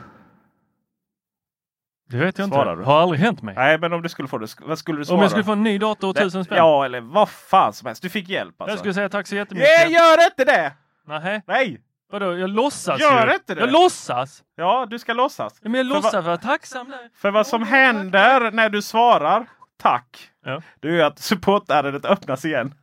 Det 2.09 2.17
vet 2.17 2.39
jag 2.39 2.47
inte. 2.47 2.55
Svarar 2.55 2.77
du? 2.77 2.83
Har 2.85 3.01
aldrig 3.03 3.21
hänt 3.21 3.43
mig. 3.43 3.55
Nej, 3.55 3.79
men 3.79 3.93
om 3.93 4.03
du 4.03 4.09
skulle 4.09 4.29
få 4.29 4.39
det, 4.39 4.55
vad 4.61 4.79
skulle 4.79 4.99
du 4.99 5.05
svara? 5.05 5.17
Om 5.17 5.23
jag 5.23 5.31
skulle 5.31 5.45
få 5.45 5.53
en 5.53 5.63
ny 5.63 5.79
dator 5.79 6.09
och 6.09 6.15
Det- 6.15 6.21
tusen 6.21 6.45
spänn. 6.45 6.59
Ja, 6.59 6.85
eller 6.85 7.01
vad 7.01 7.29
fan 7.29 7.73
som 7.73 7.87
helst. 7.87 8.03
Du 8.03 8.09
fick 8.11 8.29
hjälp 8.29 8.61
alltså. 8.61 8.73
Jag 8.73 8.79
skulle 8.79 8.95
säga 8.95 9.09
tack 9.09 9.27
så 9.27 9.35
jättemycket. 9.37 9.69
Nej, 9.79 9.93
gör 9.93 10.25
inte 10.27 10.45
det! 10.45 10.73
Nähä. 11.07 11.43
Nej! 11.47 11.81
Vadå, 12.11 12.37
jag 12.39 12.51
låtsas 12.51 13.01
Gör 13.01 13.27
ju. 13.29 13.35
inte 13.35 13.55
det. 13.55 13.61
Jag 13.61 13.73
låtsas! 13.73 14.43
Ja, 14.57 14.87
du 14.91 14.99
ska 14.99 15.13
låtsas. 15.13 15.61
Men 15.63 15.75
jag 15.75 15.87
låtsas 15.87 16.25
vara 16.25 16.37
tacksam 16.37 16.89
där. 16.91 17.11
För 17.15 17.31
vad 17.31 17.47
som 17.47 17.63
händer 17.63 18.51
när 18.51 18.69
du 18.69 18.83
svarar 18.83 19.47
tack. 19.77 20.31
Ja. 20.45 20.63
Det 20.81 20.89
är 20.89 20.93
ju 20.93 21.03
att 21.03 21.19
supportärendet 21.19 22.05
öppnas 22.05 22.45
igen. 22.45 22.75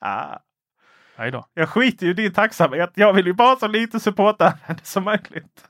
Ah. 0.00 0.38
Jag 1.54 1.68
skiter 1.68 2.06
ju 2.06 2.10
i 2.12 2.14
din 2.14 2.32
tacksamhet. 2.32 2.90
Jag 2.94 3.12
vill 3.12 3.26
ju 3.26 3.32
bara 3.32 3.48
ha 3.48 3.56
så 3.56 3.66
lite 3.66 4.00
supportärende 4.00 4.82
som 4.82 5.04
möjligt. 5.04 5.68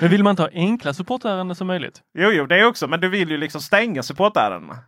Men 0.00 0.10
vill 0.10 0.22
man 0.22 0.30
inte 0.30 0.42
ha 0.42 0.50
enkla 0.52 0.94
supportärenden 0.94 1.56
som 1.56 1.66
möjligt? 1.66 2.00
Jo, 2.14 2.30
jo, 2.30 2.46
det 2.46 2.60
är 2.60 2.66
också. 2.66 2.88
Men 2.88 3.00
du 3.00 3.08
vill 3.08 3.30
ju 3.30 3.36
liksom 3.36 3.60
stänga 3.60 4.02
supportärendena. 4.02 4.78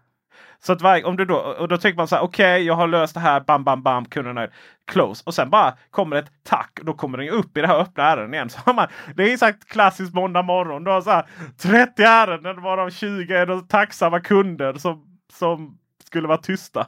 Så 0.60 0.72
att 0.72 0.82
varje, 0.82 1.04
om 1.04 1.16
du 1.16 1.24
då, 1.24 1.36
och 1.36 1.68
då 1.68 1.76
tycker 1.76 1.96
man 1.96 2.08
så 2.08 2.16
här, 2.16 2.22
okej, 2.22 2.62
jag 2.62 2.74
har 2.74 2.86
löst 2.86 3.14
det 3.14 3.20
här, 3.20 3.40
bam, 3.40 3.64
bam, 3.64 3.82
bam, 3.82 4.04
kunden 4.04 4.38
är 4.38 4.50
close. 4.86 5.22
Och 5.26 5.34
sen 5.34 5.50
bara 5.50 5.74
kommer 5.90 6.16
ett 6.16 6.30
tack 6.42 6.78
och 6.78 6.84
då 6.84 6.92
kommer 6.92 7.18
den 7.18 7.28
upp 7.28 7.56
i 7.56 7.60
det 7.60 7.66
här 7.66 7.78
öppna 7.78 8.04
ärendet 8.04 8.34
igen. 8.34 8.48
Så 8.50 8.58
har 8.66 8.74
man, 8.74 8.88
det 9.16 9.32
är 9.32 9.36
sagt 9.36 9.68
klassiskt 9.68 10.14
måndag 10.14 10.42
morgon. 10.42 10.84
Du 10.84 10.90
har 10.90 11.00
så 11.00 11.10
här 11.10 11.26
30 11.58 12.02
ärenden 12.02 12.62
varav 12.62 12.90
20 12.90 13.34
är 13.34 13.46
de 13.46 13.68
tacksamma 13.68 14.20
kunder 14.20 14.74
som, 14.74 15.18
som 15.32 15.78
skulle 16.04 16.28
vara 16.28 16.38
tysta. 16.38 16.86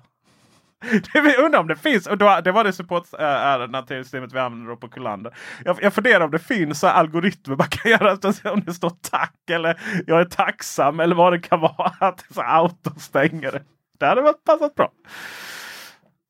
Det 1.12 1.36
undrar 1.36 1.60
om 1.60 1.66
det 1.66 1.76
finns. 1.76 2.06
Och 2.06 2.18
då, 2.18 2.40
det 2.44 2.52
var 2.52 2.64
det 2.64 2.72
supportärendena 2.72 3.82
till 3.82 4.04
systemet 4.04 4.32
vi 4.32 4.38
använder 4.38 4.70
då 4.70 4.76
på 4.76 4.88
Kullander. 4.88 5.34
Jag, 5.64 5.78
jag 5.82 5.94
funderar 5.94 6.24
om 6.24 6.30
det 6.30 6.38
finns 6.38 6.80
så 6.80 6.86
algoritmer 6.86 7.56
man 7.56 7.68
kan 7.68 7.90
göra. 7.90 8.52
Om 8.52 8.60
det 8.60 8.74
står 8.74 8.92
tack 9.10 9.50
eller 9.50 9.80
jag 10.06 10.20
är 10.20 10.24
tacksam 10.24 11.00
eller 11.00 11.14
vad 11.14 11.32
det 11.32 11.38
kan 11.38 11.60
vara. 11.60 11.92
Att 12.00 12.24
det 12.28 12.34
så 12.34 12.42
autostänger 12.42 13.52
det. 13.52 13.62
Det 13.98 14.06
hade 14.06 14.22
varit 14.22 14.44
passat 14.44 14.74
bra. 14.74 14.90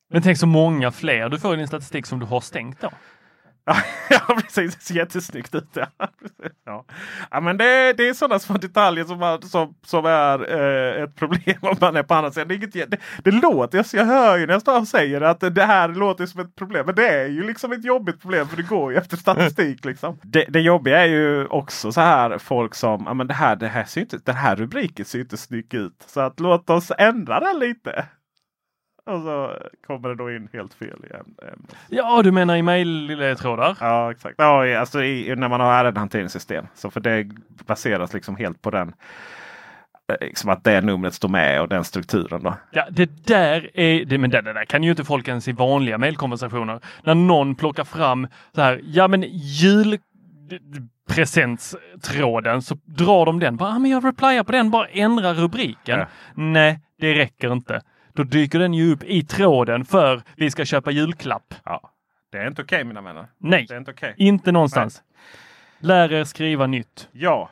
Men 0.09 0.21
tänk 0.21 0.37
så 0.37 0.47
många 0.47 0.91
fler 0.91 1.29
du 1.29 1.39
får 1.39 1.53
i 1.53 1.57
din 1.57 1.67
statistik 1.67 2.05
som 2.05 2.19
du 2.19 2.25
har 2.25 2.41
stängt 2.41 2.81
då. 2.81 2.89
ja 4.09 4.19
precis, 4.41 4.75
det 4.75 4.81
ser 4.81 4.95
jättesnyggt 4.95 5.55
ut. 5.55 5.67
Ja, 5.73 5.87
ja. 6.65 6.85
ja 7.31 7.39
men 7.39 7.57
det, 7.57 7.93
det 7.93 8.09
är 8.09 8.13
sådana 8.13 8.39
små 8.39 8.57
detaljer 8.57 9.05
som, 9.05 9.19
man, 9.19 9.41
som, 9.41 9.75
som 9.85 10.05
är 10.05 10.51
eh, 10.51 11.03
ett 11.03 11.15
problem 11.15 11.57
om 11.61 11.75
man 11.81 11.95
är 11.95 12.03
på 12.03 12.13
andra 12.13 12.31
sidan. 12.31 12.47
Det, 12.47 12.55
inget, 12.55 12.73
det, 12.73 12.97
det 13.23 13.31
låter, 13.31 13.77
jag, 13.77 13.85
jag 13.91 14.05
hör 14.05 14.37
ju 14.37 14.45
när 14.45 14.53
jag 14.53 14.61
står 14.61 14.79
och 14.79 14.87
säger 14.87 15.21
att 15.21 15.39
det 15.39 15.63
här 15.63 15.87
låter 15.87 16.25
som 16.25 16.41
ett 16.41 16.55
problem. 16.55 16.85
Men 16.85 16.95
det 16.95 17.07
är 17.07 17.27
ju 17.27 17.43
liksom 17.43 17.71
ett 17.71 17.85
jobbigt 17.85 18.21
problem 18.21 18.47
för 18.47 18.57
det 18.57 18.63
går 18.63 18.91
ju 18.91 18.97
efter 18.97 19.17
statistik. 19.17 19.85
Liksom. 19.85 20.19
Det, 20.23 20.45
det 20.49 20.59
jobbiga 20.59 21.03
är 21.03 21.07
ju 21.07 21.45
också 21.45 21.91
så 21.91 22.01
här 22.01 22.37
folk 22.37 22.75
som, 22.75 23.03
ja 23.05 23.13
men 23.13 23.27
det 23.27 23.33
här, 23.33 23.55
det 23.55 23.67
här 23.67 23.83
ser 23.83 24.01
inte, 24.01 24.17
den 24.23 24.35
här 24.35 24.55
rubriken 24.55 25.05
ser 25.05 25.19
inte 25.19 25.37
snygg 25.37 25.73
ut. 25.73 26.03
Så 26.07 26.19
att 26.19 26.39
låt 26.39 26.69
oss 26.69 26.91
ändra 26.97 27.39
den 27.39 27.59
lite. 27.59 28.05
Och 29.07 29.21
så 29.21 29.53
kommer 29.87 30.09
det 30.09 30.15
då 30.15 30.31
in 30.31 30.49
helt 30.53 30.73
fel 30.73 31.05
igen. 31.09 31.25
ämnet. 31.41 31.75
Ja, 31.89 32.21
du 32.23 32.31
menar 32.31 32.55
i 32.55 32.61
mejltrådar? 32.61 33.77
Ja, 33.79 34.11
exakt. 34.11 34.35
Ja, 34.37 34.79
alltså 34.79 35.03
i, 35.03 35.35
när 35.35 35.47
man 35.49 35.59
har 35.59 35.73
ärendehanteringssystem. 35.73 36.65
Så 36.75 36.89
för 36.91 36.99
det 36.99 37.27
baseras 37.65 38.13
liksom 38.13 38.35
helt 38.35 38.61
på 38.61 38.69
den. 38.71 38.93
eh, 40.11 40.15
Liksom 40.27 40.49
att 40.49 40.63
det 40.63 40.81
numret 40.81 41.13
står 41.13 41.29
med 41.29 41.61
och 41.61 41.67
den 41.69 41.83
strukturen. 41.83 42.43
Då. 42.43 42.53
Ja, 42.71 42.87
det 42.91 43.25
där 43.27 43.69
är, 43.79 44.05
det, 44.05 44.17
men 44.17 44.29
det, 44.29 44.41
det 44.41 44.53
där 44.53 44.65
kan 44.65 44.83
ju 44.83 44.89
inte 44.89 45.03
folk 45.03 45.27
ens 45.27 45.47
i 45.47 45.51
vanliga 45.51 45.97
mejlkonversationer. 45.97 46.79
När 47.03 47.15
någon 47.15 47.55
plockar 47.55 47.83
fram 47.83 48.27
så 48.55 48.61
här, 48.61 48.81
ja 48.83 49.07
men 49.07 49.23
jul 49.31 49.97
presentstråden 51.09 52.61
så 52.61 52.77
drar 52.85 53.25
de 53.25 53.39
den. 53.39 53.57
Bara, 53.57 53.69
ah, 53.69 53.79
men 53.79 53.91
jag 53.91 54.05
replyar 54.05 54.43
på 54.43 54.51
den, 54.51 54.71
bara 54.71 54.87
ändra 54.87 55.33
rubriken. 55.33 55.99
Ja. 55.99 56.05
Nej, 56.35 56.79
det 56.99 57.13
räcker 57.13 57.51
inte. 57.51 57.81
Då 58.17 58.23
dyker 58.23 58.59
den 58.59 58.73
ju 58.73 58.91
upp 58.93 59.03
i 59.03 59.23
tråden 59.23 59.85
för 59.85 60.21
vi 60.35 60.51
ska 60.51 60.65
köpa 60.65 60.91
julklapp. 60.91 61.53
Ja. 61.65 61.91
Det 62.31 62.37
är 62.37 62.47
inte 62.47 62.61
okej 62.61 62.83
mina 62.83 63.01
vänner. 63.01 63.27
Nej, 63.37 63.65
Det 63.69 63.73
är 63.73 63.77
inte 63.77 63.91
okej. 63.91 64.13
inte 64.17 64.51
någonstans. 64.51 65.03
Lär 65.79 66.13
er 66.13 66.23
skriva 66.23 66.67
nytt. 66.67 67.09
Ja. 67.11 67.49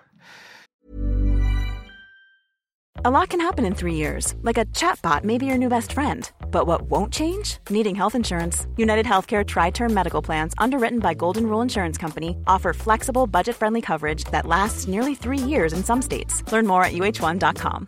A 3.03 3.09
lot 3.09 3.29
can 3.29 3.41
happen 3.41 3.65
in 3.65 3.75
three 3.75 3.93
years, 3.93 4.33
like 4.41 4.57
a 4.61 4.65
chatbot 4.73 5.23
may 5.23 5.37
be 5.37 5.45
your 5.45 5.57
new 5.57 5.69
best 5.69 5.91
friend. 5.93 6.31
But 6.51 6.65
what 6.65 6.81
won't 6.89 7.13
change? 7.13 7.59
Needing 7.69 7.95
health 7.95 8.15
insurance. 8.15 8.67
United 8.77 9.05
Healthcare 9.05 9.43
Tri 9.45 9.71
Term 9.71 9.93
Medical 9.93 10.21
Plans, 10.25 10.53
underwritten 10.57 10.99
by 10.99 11.13
Golden 11.13 11.43
Rule 11.47 11.61
Insurance 11.63 12.01
Company, 12.01 12.37
offer 12.47 12.73
flexible, 12.73 13.27
budget 13.27 13.55
friendly 13.55 13.81
coverage 13.81 14.23
that 14.31 14.45
lasts 14.47 14.87
nearly 14.87 15.13
three 15.15 15.49
years 15.49 15.73
in 15.73 15.83
some 15.83 16.01
states. 16.01 16.43
Learn 16.51 16.65
more 16.67 16.83
at 16.85 16.93
uh1.com. 16.93 17.87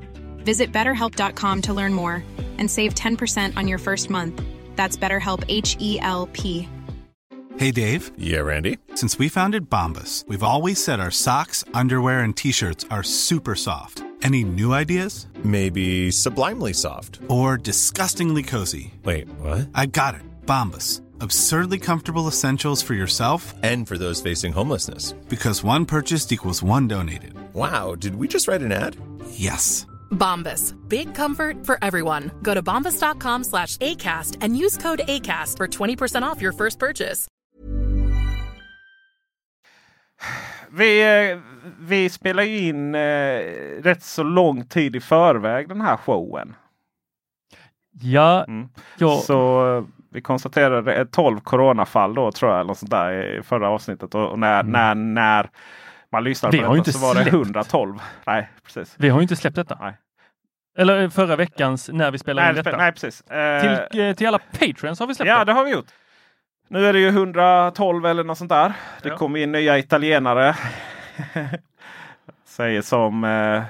Visit 0.43 0.71
betterhelp.com 0.71 1.61
to 1.63 1.73
learn 1.73 1.93
more 1.93 2.23
and 2.57 2.69
save 2.69 2.93
10% 2.95 3.57
on 3.57 3.67
your 3.67 3.77
first 3.79 4.09
month. 4.09 4.41
That's 4.75 4.97
BetterHelp 4.97 5.43
H 5.47 5.77
E 5.79 5.99
L 6.01 6.27
P. 6.33 6.67
Hey, 7.57 7.71
Dave. 7.71 8.11
Yeah, 8.17 8.39
Randy. 8.39 8.77
Since 8.95 9.19
we 9.19 9.27
founded 9.29 9.69
Bombus, 9.69 10.23
we've 10.27 10.41
always 10.43 10.81
said 10.83 10.99
our 10.99 11.11
socks, 11.11 11.63
underwear, 11.73 12.21
and 12.21 12.35
t 12.35 12.51
shirts 12.51 12.85
are 12.89 13.03
super 13.03 13.55
soft. 13.55 14.03
Any 14.23 14.43
new 14.43 14.71
ideas? 14.73 15.27
Maybe 15.43 16.11
sublimely 16.11 16.73
soft. 16.73 17.19
Or 17.27 17.57
disgustingly 17.57 18.43
cozy? 18.43 18.93
Wait, 19.03 19.27
what? 19.39 19.67
I 19.75 19.87
got 19.87 20.15
it. 20.15 20.21
Bombus. 20.45 21.01
Absurdly 21.19 21.77
comfortable 21.79 22.27
essentials 22.27 22.81
for 22.81 22.93
yourself 22.95 23.53
And 23.63 23.87
for 23.87 23.97
those 23.97 24.21
facing 24.21 24.53
homelessness. 24.53 25.13
because 25.27 25.63
one 25.63 25.85
purchased 25.85 26.31
equals 26.31 26.63
one 26.63 26.87
donated. 26.87 27.33
Wow, 27.53 27.95
did 27.95 28.15
we 28.15 28.27
just 28.27 28.47
write 28.47 28.61
an 28.61 28.71
ad? 28.71 28.95
Yes. 29.31 29.85
Bombas. 30.11 30.73
Big 30.87 31.15
comfort 31.15 31.65
for 31.65 31.77
everyone. 31.81 32.31
Go 32.41 32.53
to 32.53 32.61
bombas.com 32.61 33.43
slash 33.43 33.77
ACAST 33.77 34.37
and 34.41 34.55
use 34.57 34.77
code 34.81 35.01
ACAST 35.07 35.57
for 35.57 35.67
20% 35.67 36.21
off 36.23 36.41
your 36.41 36.53
first 36.53 36.79
purchase. 36.79 37.27
Vi, 40.69 41.01
eh, 41.31 41.39
vi 41.79 42.09
spelar 42.09 42.43
ju 42.43 42.57
in 42.67 42.95
eh, 42.95 43.01
rätt 43.83 44.03
så 44.03 44.23
lång 44.23 44.65
tid 44.67 44.95
i 44.95 44.99
förväg 44.99 45.69
den 45.69 45.81
här 45.81 45.97
showen. 45.97 46.55
Ja, 48.01 48.43
Mm. 48.47 48.69
ja. 48.97 49.17
Så 49.17 49.67
eh, 49.77 49.83
vi 50.09 50.21
konstaterade 50.21 50.93
ett 50.95 51.11
12 51.11 51.39
coronafall 51.39 52.13
då 52.15 52.31
tror 52.31 52.51
jag. 52.51 52.59
Eller 52.61 52.73
sånt 52.73 52.91
där, 52.91 53.37
I 53.39 53.43
förra 53.43 53.69
avsnittet. 53.69 54.15
Och, 54.15 54.31
och 54.31 54.39
när, 54.39 54.63
när, 54.63 54.95
när 54.95 55.49
man 56.11 56.23
lyssnade 56.23 56.57
Vi 56.57 56.63
på 56.63 56.75
detta 56.75 56.91
så 56.91 56.99
var 56.99 57.15
det 57.15 57.21
släppt. 57.21 57.33
112. 57.33 57.99
Nej, 58.27 58.49
precis. 58.63 58.95
vi 58.97 59.09
har 59.09 59.19
ju 59.19 59.21
inte 59.23 59.35
släppt 59.35 59.55
detta. 59.55 59.77
Nej. 59.81 59.93
Eller 60.81 61.01
eh, 61.03 61.09
förra 61.09 61.35
veckans 61.35 61.89
när 61.93 62.11
vi 62.11 62.17
spelade 62.17 62.49
in 62.49 62.55
Nej, 62.55 62.63
detta. 62.63 62.77
nej, 62.77 62.91
precis. 62.91 63.21
Eh, 63.21 63.61
Till, 63.91 63.99
eh, 64.01 64.13
till 64.15 64.27
alla 64.27 64.39
patreons 64.59 64.99
har 64.99 65.07
vi 65.07 65.15
släppt 65.15 65.29
Ja, 65.29 65.45
det. 65.45 65.53
har 65.53 65.65
vi 65.65 65.71
gjort. 65.71 65.87
Nu 66.67 66.85
är 66.85 66.93
det 66.93 66.99
ju 66.99 67.07
112 67.07 68.05
eller 68.05 68.23
något 68.23 68.37
sånt 68.37 68.49
där. 68.49 68.73
Det 69.01 69.09
Ja. 69.09 69.17
kommer 69.17 69.39
in 69.39 69.51
nya 69.51 69.77
italienare. 69.77 70.55
säger 72.45 72.81
som... 72.81 73.23
Eh, 73.23 73.63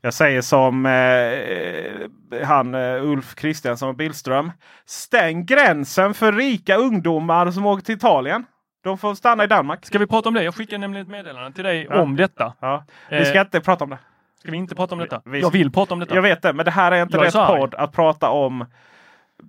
jag 0.00 0.14
säger 0.14 0.40
som 0.40 0.86
eh, 0.86 2.44
han 2.46 2.74
Ulf 2.74 3.34
Kristiansson 3.34 3.88
och 3.88 3.94
Billström. 3.94 4.52
Stäng 4.86 5.46
gränsen 5.46 6.14
för 6.14 6.32
rika 6.32 6.76
ungdomar 6.76 7.50
som 7.50 7.66
åker 7.66 7.84
till 7.84 7.94
Italien. 7.94 8.44
De 8.84 8.98
får 8.98 9.14
stanna 9.14 9.44
i 9.44 9.46
Danmark. 9.46 9.86
Ska 9.86 9.98
vi 9.98 10.06
prata 10.06 10.28
om 10.28 10.34
det? 10.34 10.42
Jag 10.44 10.54
skickade 10.54 10.78
nämligen 10.78 11.06
ett 11.06 11.10
meddelande 11.12 11.52
till 11.52 11.64
dig 11.64 11.86
Ja. 11.90 12.00
om 12.02 12.16
detta. 12.16 12.52
Ja. 12.60 12.84
Vi 13.10 13.24
ska 13.24 13.34
Eh, 13.34 13.40
inte 13.40 13.60
prata 13.60 13.84
om 13.84 13.90
det. 13.90 13.98
Ska 14.40 14.50
vi 14.50 14.56
inte 14.56 14.74
prata 14.74 14.94
om 14.94 14.98
detta? 14.98 15.22
Vi- 15.24 15.40
jag 15.40 15.50
vill 15.50 15.70
prata 15.72 15.94
om 15.94 16.00
detta. 16.00 16.14
Jag 16.14 16.22
vet 16.22 16.42
det, 16.42 16.52
men 16.52 16.64
det 16.64 16.70
här 16.70 16.92
är 16.92 17.02
inte 17.02 17.16
Jag 17.16 17.22
är 17.22 17.26
rätt 17.26 17.34
arg. 17.34 17.60
podd 17.60 17.74
att 17.74 17.92
prata 17.92 18.30
om 18.30 18.64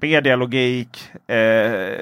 medialogik, 0.01 1.11
eh, 1.27 1.97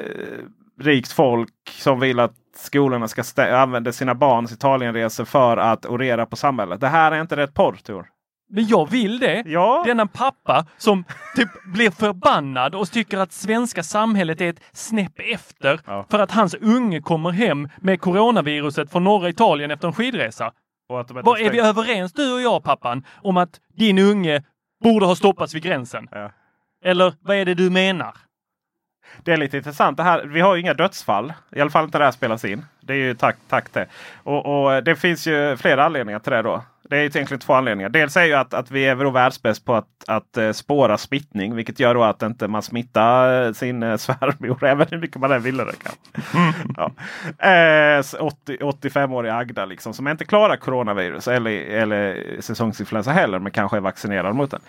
rikt 0.82 1.12
folk 1.12 1.50
som 1.70 2.00
vill 2.00 2.20
att 2.20 2.34
skolorna 2.56 3.08
ska 3.08 3.24
använda 3.58 3.92
sina 3.92 4.16
barns 4.16 4.52
Italienresor 4.52 5.26
för 5.26 5.58
att 5.58 5.86
orera 5.86 6.26
på 6.26 6.36
samhället. 6.36 6.82
Det 6.82 6.88
här 6.88 7.12
är 7.12 7.22
inte 7.22 7.36
rätt 7.36 7.54
podd 7.54 7.84
Tor. 7.84 8.08
Men 8.50 8.68
jag 8.68 8.90
vill 8.92 9.20
det. 9.20 9.44
Ja, 9.46 9.84
Denna 9.86 10.08
pappa 10.08 10.66
som 10.78 11.04
typ 11.36 11.50
blir 11.74 11.92
förbannad 11.92 12.76
och 12.76 12.92
tycker 12.92 13.18
att 13.18 13.32
svenska 13.32 13.84
samhället 13.84 14.42
är 14.42 14.50
ett 14.50 14.62
snäpp 14.72 15.20
efter 15.34 15.80
Ja. 15.86 16.06
för 16.10 16.20
att 16.20 16.32
hans 16.32 16.56
unge 16.56 17.02
kommer 17.02 17.32
hem 17.32 17.70
med 17.78 18.02
coronaviruset 18.02 18.92
från 18.92 19.04
norra 19.04 19.30
Italien 19.30 19.72
efter 19.72 19.88
en 19.88 19.94
skidresa. 19.94 20.52
Vad 20.90 21.42
är 21.42 21.52
vi 21.52 21.60
överens 21.60 22.14
du 22.14 22.34
och 22.34 22.42
jag 22.42 22.64
pappan 22.64 23.06
om 23.22 23.38
att 23.38 23.62
din 23.74 24.00
unge 24.00 24.44
borde 24.84 25.06
ha 25.06 25.16
stoppats 25.16 25.56
vid 25.56 25.64
gränsen? 25.64 26.08
Ja. 26.12 26.32
Eller 26.84 27.14
vad 27.22 27.36
är 27.36 27.46
det 27.46 27.54
du 27.54 27.70
menar? 27.70 28.14
Det 29.24 29.34
är 29.34 29.38
lite 29.38 29.58
intressant. 29.58 29.98
Det 29.98 30.04
här, 30.04 30.24
vi 30.24 30.40
har 30.42 30.56
ju 30.56 30.62
inga 30.62 30.74
dödsfall. 30.74 31.34
I 31.52 31.62
alla 31.62 31.70
fall 31.70 31.86
inte 31.86 31.98
det 31.98 32.04
här 32.04 32.12
spelas 32.12 32.46
in. 32.46 32.66
Det 32.82 32.94
är 32.94 32.98
ju 32.98 33.16
tack, 33.16 33.38
tack 33.48 33.74
det. 33.74 33.88
Och, 34.24 34.66
och 34.66 34.84
det 34.84 34.96
finns 34.96 35.28
ju 35.28 35.58
flera 35.58 35.86
anledningar 35.86 36.20
till 36.20 36.32
det 36.32 36.42
då. 36.42 36.64
Det 36.90 36.96
är 36.96 37.00
ju 37.00 37.06
egentligen 37.06 37.40
två 37.40 37.54
anledningar. 37.54 37.90
Dels 37.90 38.18
är 38.18 38.24
ju 38.24 38.34
att, 38.34 38.54
att 38.54 38.72
vi 38.72 38.86
är 38.86 38.96
då 38.96 39.10
världsbäst 39.10 39.66
på 39.66 39.76
att, 39.76 39.88
att 40.08 40.38
eh, 40.38 40.52
spåra 40.52 40.98
smittning. 40.98 41.56
Vilket 41.56 41.80
gör 41.80 41.94
då 41.94 42.04
att 42.04 42.22
inte 42.22 42.48
man 42.48 42.62
smittar 42.62 43.46
eh, 43.46 43.54
sin 43.54 43.84
uh, 43.84 43.98
svärmor. 43.98 44.64
Även 44.66 44.88
hur 44.92 44.98
mycket 44.98 45.22
man 45.22 45.32
än 45.32 45.42
ville 45.42 45.64
det. 45.64 45.74
Kan. 45.84 45.94
ja. 46.78 46.92
eh, 47.50 48.02
så 48.02 48.18
80, 48.18 48.58
85-åriga 48.58 49.36
Agda 49.36 49.66
liksom, 49.66 49.94
som 49.94 50.08
inte 50.08 50.26
klarar 50.26 50.56
coronavirus 50.56 51.28
eller, 51.28 51.52
eller 51.52 52.42
säsongsinfluensa 52.42 53.12
heller. 53.12 53.40
Men 53.40 53.52
kanske 53.52 53.78
är 53.78 53.82
vaccinerad 53.82 54.36
mot 54.36 54.52
den. 54.52 54.62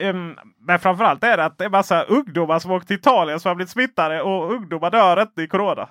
Um, 0.00 0.36
men 0.60 0.78
framförallt 0.78 1.24
är 1.24 1.36
det 1.36 1.44
att 1.44 1.58
det 1.58 1.64
är 1.64 1.68
massa 1.68 2.02
ungdomar 2.02 2.58
som 2.58 2.70
åkt 2.70 2.86
till 2.86 2.96
Italien 2.96 3.40
som 3.40 3.48
har 3.48 3.54
blivit 3.54 3.70
smittade 3.70 4.22
och 4.22 4.52
ungdomar 4.52 4.90
dör 4.90 5.22
inte 5.22 5.42
i 5.42 5.46
corona. 5.48 5.88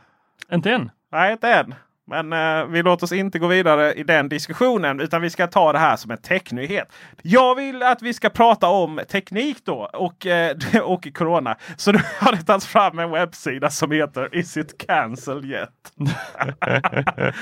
Inte 0.51 0.72
än. 0.72 0.91
Nej, 1.11 1.32
inte 1.32 1.49
än. 1.53 1.76
Men 2.09 2.33
eh, 2.33 2.65
vi 2.65 2.83
låter 2.83 3.03
oss 3.03 3.11
inte 3.11 3.39
gå 3.39 3.47
vidare 3.47 3.93
i 3.93 4.03
den 4.03 4.29
diskussionen 4.29 4.99
utan 4.99 5.21
vi 5.21 5.29
ska 5.29 5.47
ta 5.47 5.73
det 5.73 5.79
här 5.79 5.95
som 5.95 6.11
en 6.11 6.17
technyhet. 6.17 6.93
Jag 7.21 7.55
vill 7.55 7.83
att 7.83 8.01
vi 8.01 8.13
ska 8.13 8.29
prata 8.29 8.67
om 8.67 9.01
teknik 9.09 9.57
då 9.65 9.89
och, 9.93 10.25
eh, 10.25 10.57
och 10.83 11.07
corona. 11.13 11.57
Så 11.77 11.91
nu 11.91 11.99
har 12.19 12.31
det 12.31 12.43
tagits 12.43 12.67
fram 12.67 12.99
en 12.99 13.11
webbsida 13.11 13.69
som 13.69 13.91
heter 13.91 14.35
Is 14.35 14.57
it 14.57 14.87
cancelled 14.87 15.45
yet? 15.45 15.69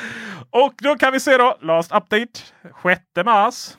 och 0.49 0.73
då 0.77 0.95
kan 0.95 1.11
vi 1.11 1.19
se 1.19 1.37
då 1.37 1.57
Last 1.61 1.91
update 1.91 2.39
6 2.83 3.01
mars. 3.25 3.77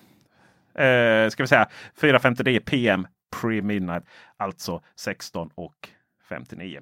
Eh, 0.78 1.28
ska 1.28 1.42
vi 1.42 1.46
säga 1.46 1.68
4.59 2.00 2.60
PM 2.60 3.06
pre-midnight. 3.36 4.04
Alltså 4.36 4.82
16 4.96 5.50
och 5.54 5.88
59. 6.28 6.80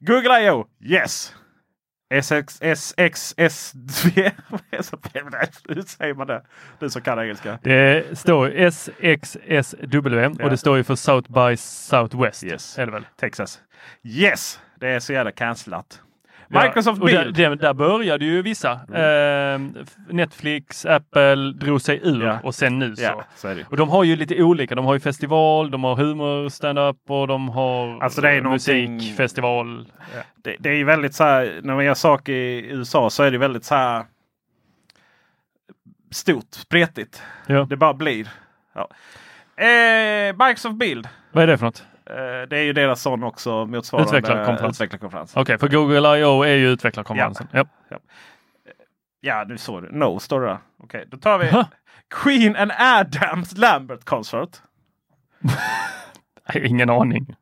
Google 0.00 0.40
I.O. 0.40 0.66
Yes! 0.80 1.34
SX, 2.10 2.60
SX, 2.60 3.34
SV. 3.50 4.30
Hur 5.68 5.82
säger 5.86 6.14
man 6.14 6.26
det? 6.26 6.42
Du 6.78 6.90
som 6.90 7.02
kan 7.02 7.18
engelska. 7.18 7.58
Det 7.62 8.18
står 8.18 8.70
SXSW 8.70 10.26
och 10.44 10.50
det 10.50 10.56
står 10.56 10.76
ju 10.76 10.84
för 10.84 10.94
South 10.94 11.32
by 11.32 11.56
Southwest. 11.56 12.44
Yes. 12.44 12.78
Är 12.78 12.86
det 12.86 12.92
väl? 12.92 13.06
Texas. 13.20 13.60
Yes! 14.04 14.60
Det 14.80 14.88
är 14.88 15.00
så 15.00 15.12
jävla 15.12 15.32
cancelat. 15.32 16.02
Microsoft 16.48 17.02
och 17.02 17.08
där, 17.08 17.56
där, 17.56 17.74
började 17.74 18.24
ju 18.24 18.42
vissa. 18.42 18.72
Eh, 18.72 19.60
Netflix, 20.10 20.86
Apple 20.86 21.34
drog 21.52 21.80
sig 21.80 22.00
ur 22.02 22.24
Ja. 22.24 22.38
och 22.42 22.54
sen 22.54 22.78
nu 22.78 22.96
så. 22.96 23.02
Ja, 23.02 23.24
så. 23.36 23.54
Och 23.70 23.76
de 23.76 23.88
har 23.88 24.04
ju 24.04 24.16
lite 24.16 24.42
olika. 24.42 24.74
De 24.74 24.84
har 24.84 24.94
ju 24.94 25.00
festival, 25.00 25.70
de 25.70 25.84
har 25.84 25.96
humor, 25.96 26.48
stand-up 26.48 26.96
och 27.08 27.26
de 27.26 27.48
har 27.48 28.00
Alltså 28.02 28.20
det 28.20 28.30
är 28.30 28.40
någonting- 28.40 28.94
musikfestival. 28.94 29.86
Ja. 30.14 30.22
Det, 30.42 30.56
det 30.58 30.68
är 30.68 30.74
ju 30.74 30.84
väldigt 30.84 31.14
så 31.14 31.24
här, 31.24 31.60
när 31.62 31.74
man 31.74 31.84
gör 31.84 31.94
saker 31.94 32.32
i 32.32 32.66
USA 32.70 33.10
så 33.10 33.22
är 33.22 33.30
det 33.30 33.38
väldigt 33.38 33.64
så 33.64 33.74
här 33.74 34.04
stort, 36.10 36.46
spretigt. 36.50 37.22
Det 37.68 37.76
bara 37.76 37.94
blir. 37.94 38.28
Eh, 39.56 40.46
Microsoft 40.46 40.76
Build. 40.76 41.08
Vad 41.32 41.42
är 41.42 41.46
det 41.46 41.58
för 41.58 41.64
något? 41.66 41.84
Eh, 42.10 42.48
det 42.48 42.56
är 42.58 42.62
ju 42.62 42.72
deras 42.72 43.02
sån 43.02 43.22
också 43.22 43.66
motsvarande 43.66 44.18
Utvecklarkonferens. 44.18 44.76
utvecklarkonferens. 44.76 45.36
Okej, 45.36 45.58
för 45.58 45.68
Google 45.68 46.18
I.O. 46.18 46.42
är 46.42 46.54
ju 46.54 46.68
utvecklarkonferensen. 46.68 47.46
Ja. 47.52 47.64
Ja, 49.20 49.44
nu 49.48 49.58
såg 49.58 49.82
du. 49.82 49.88
No 49.92 50.18
står 50.18 50.40
det 50.40 50.46
där. 50.46 50.58
Okej, 50.78 51.04
då 51.08 51.16
tar 51.16 51.38
vi 51.38 51.46
Jaha. 51.46 51.66
Queen 52.10 52.56
and 52.56 52.72
Adams 52.78 53.56
Lambert 53.56 54.04
Concert. 54.04 54.56
Ingen 56.54 56.90
aning. 56.90 57.36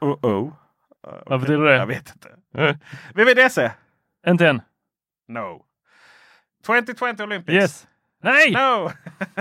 Oh 0.00 0.18
oh. 0.22 0.52
Vad 1.26 1.40
betyder 1.40 1.64
det? 1.64 1.76
Jag 1.76 1.86
vet 1.86 2.12
inte. 2.14 2.28
VVDC? 3.14 3.70
Inte 4.26 4.48
än. 4.48 4.62
No. 5.28 5.64
2020 6.66 7.22
Olympics? 7.22 7.54
Yes. 7.54 7.86
Nej! 8.22 8.50
No! 8.52 8.90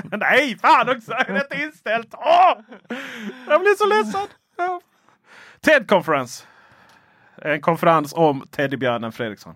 Nej, 0.17 0.57
fan 0.57 0.89
också! 0.89 1.11
Är 1.11 1.33
det 1.33 1.39
inte 1.41 1.61
inställt? 1.63 2.13
Åh! 2.17 2.53
Jag 3.47 3.61
blir 3.61 3.75
så 3.77 3.87
ledsen! 3.87 4.27
Ja. 4.61 4.81
TED-konferens. 5.61 6.47
En 7.41 7.61
konferens 7.61 8.13
om 8.13 8.47
teddybjörnen 8.51 9.11
Fredriksson. 9.11 9.55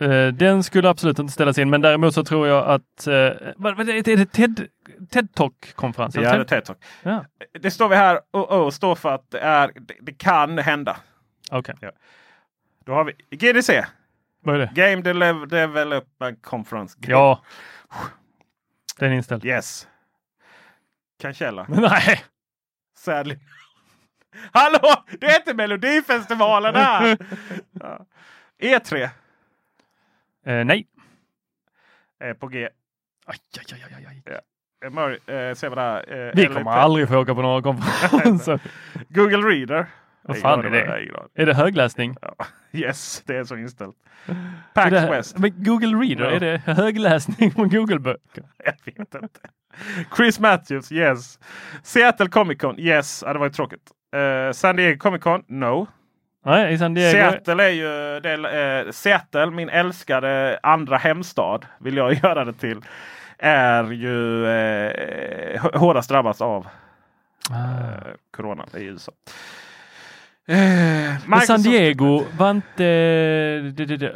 Eh, 0.00 0.26
Den 0.28 0.62
skulle 0.62 0.88
absolut 0.88 1.18
inte 1.18 1.32
ställas 1.32 1.58
in, 1.58 1.70
men 1.70 1.80
däremot 1.80 2.14
så 2.14 2.24
tror 2.24 2.48
jag 2.48 2.68
att... 2.68 3.06
eh, 3.06 3.14
är 3.14 4.16
det 4.16 4.26
TED, 4.26 4.68
TED 5.10 5.34
Talk-konferens? 5.34 6.14
Ja, 6.14 6.20
det 6.20 6.28
är 6.28 6.44
TED 6.44 6.64
Talk. 6.64 6.78
Ja. 7.02 7.24
Det 7.60 7.70
står 7.70 7.88
vi 7.88 7.96
här 7.96 8.20
och 8.30 8.52
oh, 8.52 8.70
står 8.70 8.94
för 8.94 9.14
att 9.14 9.30
det, 9.30 9.40
är, 9.40 9.72
det, 9.74 9.94
det 10.00 10.12
kan 10.12 10.58
hända. 10.58 10.96
Okej. 11.50 11.74
Ja. 11.80 11.90
Då 12.84 12.92
har 12.92 13.04
vi 13.04 13.36
GDC. 13.36 13.86
Vad 14.40 14.54
är 14.54 14.58
det? 14.58 14.70
Game 14.74 15.02
Dele- 15.02 15.46
Development 15.46 16.42
Conference. 16.42 16.98
Ja. 17.00 17.42
Den 18.98 19.12
är 19.12 19.16
inställd. 19.16 19.44
Yes. 19.44 19.88
Cancella. 21.20 21.66
Nej! 21.68 22.24
Sadly. 22.96 23.36
Hallå! 24.52 25.04
Det 25.20 25.26
är 25.26 25.36
inte 25.36 25.54
Melodifestivalen 25.54 26.74
här! 26.74 27.16
ja. 27.80 28.06
E3 28.62 29.08
Eh, 30.46 30.64
nej. 30.64 30.86
är 32.20 32.34
på 32.34 32.46
G. 32.48 32.68
Aj, 33.26 33.36
aj, 33.72 33.82
aj, 33.86 33.94
aj, 33.96 34.06
aj. 34.06 34.40
Eh, 34.84 34.90
Mör, 34.90 35.10
eh, 35.30 35.54
se 35.54 35.68
vad 35.68 35.78
det 35.78 35.82
är. 35.82 36.26
Eh, 36.26 36.32
Vi 36.34 36.46
kommer 36.46 36.70
aldrig 36.70 37.08
få 37.08 37.18
åka 37.18 37.34
på 37.34 37.42
några 37.42 37.62
konferenser. 37.62 38.60
Google 39.08 39.36
Reader. 39.48 39.86
Vad 40.22 40.38
fan 40.38 40.64
är 40.64 40.70
det? 40.70 40.92
Aning. 40.94 41.10
Är 41.34 41.46
det 41.46 41.54
högläsning? 41.54 42.16
Ja. 42.22 42.34
Yes, 42.72 43.22
det 43.26 43.36
är 43.36 43.44
så 43.44 43.56
inställt. 43.56 43.96
PAX 44.74 44.90
det, 44.90 45.10
West. 45.10 45.38
men 45.38 45.64
Google 45.64 45.86
Reader, 46.06 46.24
Ja. 46.24 46.30
är 46.30 46.40
det 46.40 46.58
högläsning 46.72 47.50
från 47.50 47.68
Google-böcker? 47.68 48.44
Jag 48.64 48.74
vet 48.84 48.98
inte. 49.14 49.40
Chris 50.16 50.40
Matthews, 50.40 50.92
yes. 50.92 51.38
Seattle 51.82 52.28
Comic 52.28 52.58
Con, 52.60 52.78
yes. 52.80 53.22
Ja, 53.26 53.32
det 53.32 53.38
var 53.38 53.46
ju 53.46 53.52
tråkigt. 53.52 53.90
Eh, 54.16 54.52
San 54.52 54.76
Diego 54.76 54.98
Comic 54.98 55.22
Con, 55.22 55.42
no. 55.46 55.86
Nej, 56.44 56.74
i 56.74 56.78
San 56.78 56.94
Diego. 56.94 57.10
Seattle 57.12 57.64
är 57.64 57.68
ju 57.70 58.20
det, 58.20 58.84
eh, 58.86 58.90
Seattle, 58.92 59.46
min 59.50 59.68
älskade 59.68 60.58
andra 60.62 60.96
hemstad, 60.96 61.66
vill 61.78 61.96
jag 61.96 62.14
göra 62.22 62.44
det 62.44 62.52
till. 62.52 62.80
Är 63.38 63.84
ju 63.92 64.44
hå- 65.58 65.76
hårdast 65.78 66.10
drabbas 66.10 66.40
av 66.40 66.66
eh, 67.50 68.08
corona 68.36 68.64
i 68.76 68.84
USA. 68.84 69.12
Men 71.26 71.40
San 71.40 71.62
Diego 71.62 72.24
var 72.38 72.50
inte... 72.50 72.82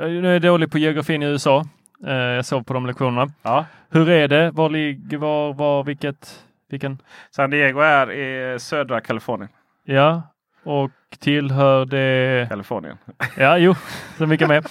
Nu 0.01 0.28
är 0.28 0.32
jag 0.32 0.43
dålig 0.43 0.72
på 0.72 0.78
geografin 0.78 1.22
i 1.22 1.26
USA. 1.26 1.64
Jag 2.07 2.45
sov 2.45 2.62
på 2.62 2.74
de 2.74 2.86
lektionerna. 2.86 3.32
Ja. 3.43 3.66
Hur 3.90 4.09
är 4.11 4.28
det? 4.28 4.51
Var 4.51 4.68
ligger, 4.70 5.16
var, 5.18 5.55
var, 5.55 5.84
vilket, 5.84 6.45
vilken? 6.70 6.99
San 7.30 7.51
Diego 7.51 7.80
är 7.80 8.12
i 8.12 8.59
södra 8.61 9.01
Kalifornien. 9.01 9.49
Ja, 9.85 10.22
och 10.64 10.91
tillhör 11.18 11.85
det... 11.85 12.47
Kalifornien. 12.49 12.97
Ja, 13.37 13.59
jo, 13.59 13.74
så 14.18 14.26
mycket 14.26 14.49
med. 14.49 14.66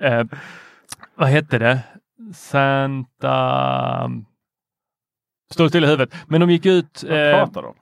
Eh, 0.00 0.24
vad 1.14 1.28
hette 1.28 1.58
det? 1.58 1.80
Santa... 2.34 4.10
Står 5.52 5.68
still 5.68 5.84
i 5.84 5.86
huvudet. 5.86 6.14
Men 6.26 6.40
de 6.40 6.50
gick 6.50 6.66
ut... 6.66 7.04
Vad 7.08 7.28
eh, 7.30 7.34
pratar 7.36 7.62
de? 7.62 7.74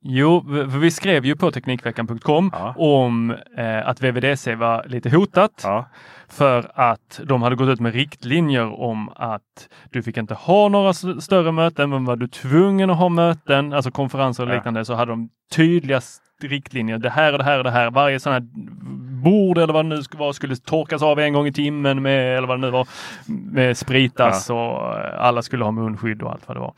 Jo, 0.00 0.44
för 0.48 0.78
vi 0.78 0.90
skrev 0.90 1.24
ju 1.26 1.36
på 1.36 1.50
Teknikveckan.com 1.50 2.50
Ja. 2.54 2.74
om 2.76 3.30
eh, 3.56 3.88
att 3.88 4.00
VVDC 4.02 4.54
var 4.54 4.84
lite 4.88 5.10
hotat. 5.10 5.60
Ja. 5.64 5.88
För 6.28 6.70
att 6.74 7.20
de 7.24 7.42
hade 7.42 7.56
gått 7.56 7.68
ut 7.68 7.80
med 7.80 7.94
riktlinjer 7.94 8.80
om 8.80 9.08
att 9.16 9.68
du 9.90 10.02
fick 10.02 10.16
inte 10.16 10.34
ha 10.34 10.68
några 10.68 10.92
större 11.20 11.52
möten, 11.52 11.90
men 11.90 12.04
var 12.04 12.16
du 12.16 12.28
tvungen 12.28 12.90
att 12.90 12.96
ha 12.98 13.08
möten, 13.08 13.72
alltså 13.72 13.90
konferenser 13.90 14.42
och 14.46 14.50
Ja. 14.50 14.54
liknande, 14.54 14.84
så 14.84 14.94
hade 14.94 15.12
de 15.12 15.28
tydliga 15.52 15.96
s- 15.98 16.18
riktlinjer. 16.40 16.98
Det 16.98 17.10
här 17.10 17.32
och 17.32 17.38
det 17.38 17.44
här 17.44 17.58
och 17.58 17.64
det 17.64 17.70
här. 17.70 17.90
Varje 17.90 18.20
sån 18.20 18.32
här 18.32 18.42
bord 19.24 19.58
eller 19.58 19.72
vad 19.72 19.84
det 19.84 19.88
nu 19.88 19.96
sk- 20.00 20.18
var 20.18 20.32
skulle 20.32 20.56
torkas 20.56 21.02
av 21.02 21.18
en 21.20 21.32
gång 21.32 21.46
i 21.46 21.52
timmen 21.52 22.02
med, 22.02 22.36
eller 22.38 22.48
vad 22.48 22.56
det 22.58 22.66
nu 22.66 22.70
var, 22.70 22.88
med 23.52 23.76
spritas 23.76 24.50
och 24.50 24.96
eh, 24.98 25.20
alla 25.20 25.42
skulle 25.42 25.64
ha 25.64 25.70
munskydd 25.72 26.22
och 26.22 26.32
allt 26.32 26.48
vad 26.48 26.56
det 26.56 26.60
var. 26.60 26.74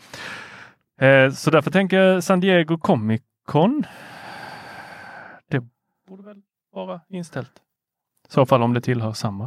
Eh, 1.08 1.30
så 1.30 1.50
därför 1.50 1.70
tänker 1.70 1.96
jag 1.98 2.24
San 2.24 2.40
Diego 2.40 2.78
Comic 2.78 3.22
Con. 3.46 3.86
Det 5.50 5.62
borde 6.08 6.22
väl 6.22 6.36
vara 6.74 7.00
inställt. 7.08 7.52
I 8.28 8.32
så 8.32 8.46
fall 8.46 8.62
om 8.62 8.74
det 8.74 8.80
tillhör 8.80 9.12
samma. 9.12 9.44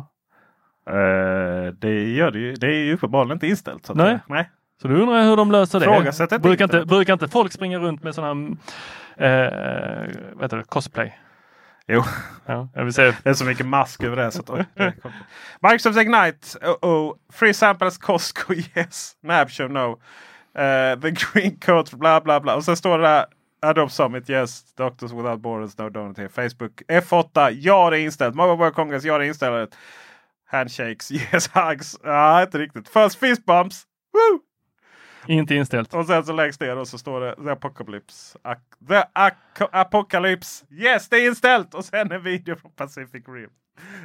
Eh, 0.88 1.74
det 1.80 2.10
gör 2.14 2.32
det 2.32 2.40
ju. 2.40 2.54
Det 2.54 2.68
är 2.68 2.84
ju 2.86 2.94
uppenbarligen 2.94 3.36
inte 3.36 3.48
inställt. 3.48 3.86
Så 3.86 3.94
Nej. 3.94 4.20
nej. 4.28 4.50
Så 4.82 4.88
då 4.88 4.94
undrar 4.96 5.18
jag 5.18 5.26
hur 5.26 5.38
de 5.38 5.52
löser 5.52 5.80
det. 5.80 5.86
Inte 6.22 6.40
brukar, 6.40 6.64
inte, 6.64 6.64
internet. 6.64 6.88
brukar 6.88 7.14
inte 7.14 7.28
folk 7.28 7.52
springa 7.52 7.80
runt 7.80 8.04
med 8.04 8.16
sådana 8.16 8.56
eh, 9.18 10.34
vad 10.34 10.44
heter 10.44 10.58
det, 10.58 10.64
cosplay? 10.64 11.14
Jo. 11.88 12.04
Ja, 12.46 12.70
jag 12.74 12.84
vill 12.84 12.94
säga. 12.94 13.16
Det 13.24 13.30
är 13.30 13.34
så 13.34 13.46
mycket 13.46 13.66
mask 13.66 14.04
över 14.04 14.16
det. 14.16 14.32
Så 14.32 14.42
att. 14.42 14.68
Microsoft 15.62 16.00
Ignite. 16.00 16.60
Oh, 16.62 16.90
oh. 16.90 17.16
Free 17.34 17.54
samples 17.54 17.98
Costco 17.98 18.54
yes. 18.76 19.16
Napture 19.24 19.68
no. 19.68 20.00
Eh, 20.62 21.00
the 21.00 21.12
green 21.12 21.60
coat 21.60 21.92
bla 21.94 22.22
bla 22.22 22.40
bla. 22.40 22.56
Och 22.56 22.64
sen 22.64 22.78
står 22.78 22.98
det 22.98 23.04
där. 23.04 23.26
Adobe 23.62 23.92
Summit 23.92 24.30
yes. 24.30 24.74
Doctors 24.76 25.12
Without 25.12 25.40
Borders 25.40 25.78
no 25.78 25.90
donut 25.90 26.18
here. 26.18 26.30
Facebook 26.30 26.82
F8 26.88 27.50
ja 27.52 27.90
det 27.90 28.00
är 28.00 28.04
inställt. 28.04 28.36
Mobile 28.36 28.58
World 28.58 28.76
Congress 28.76 29.04
ja 29.04 29.18
det 29.18 29.26
är 29.26 29.28
inställt. 29.28 29.76
Handshakes 30.46 31.12
yes 31.34 31.50
hugs. 31.54 32.00
Ja 32.04 32.44
inte 32.44 32.58
riktigt. 32.58 32.90
First 32.90 33.20
fist 33.20 33.46
bumps. 33.46 33.84
Woo! 34.14 34.40
Inte 35.28 35.56
inställt. 35.56 35.94
Och 35.94 36.06
sen 36.06 36.26
så 36.26 36.34
längst 36.34 36.62
ner 36.62 36.78
och 36.78 36.88
så 36.88 36.98
står 36.98 37.22
det 37.22 37.36
The 37.36 37.50
Apocalypse. 37.50 38.40
The 38.88 39.04
Apocalypse. 39.72 40.66
Yes, 40.72 41.10
det 41.10 41.16
är 41.18 41.28
inställt! 41.28 41.74
Och 41.74 41.86
sen 41.86 42.12
en 42.12 42.24
video 42.24 42.56
från 42.56 42.72
Pacific 42.72 43.24
Rim. 43.28 43.50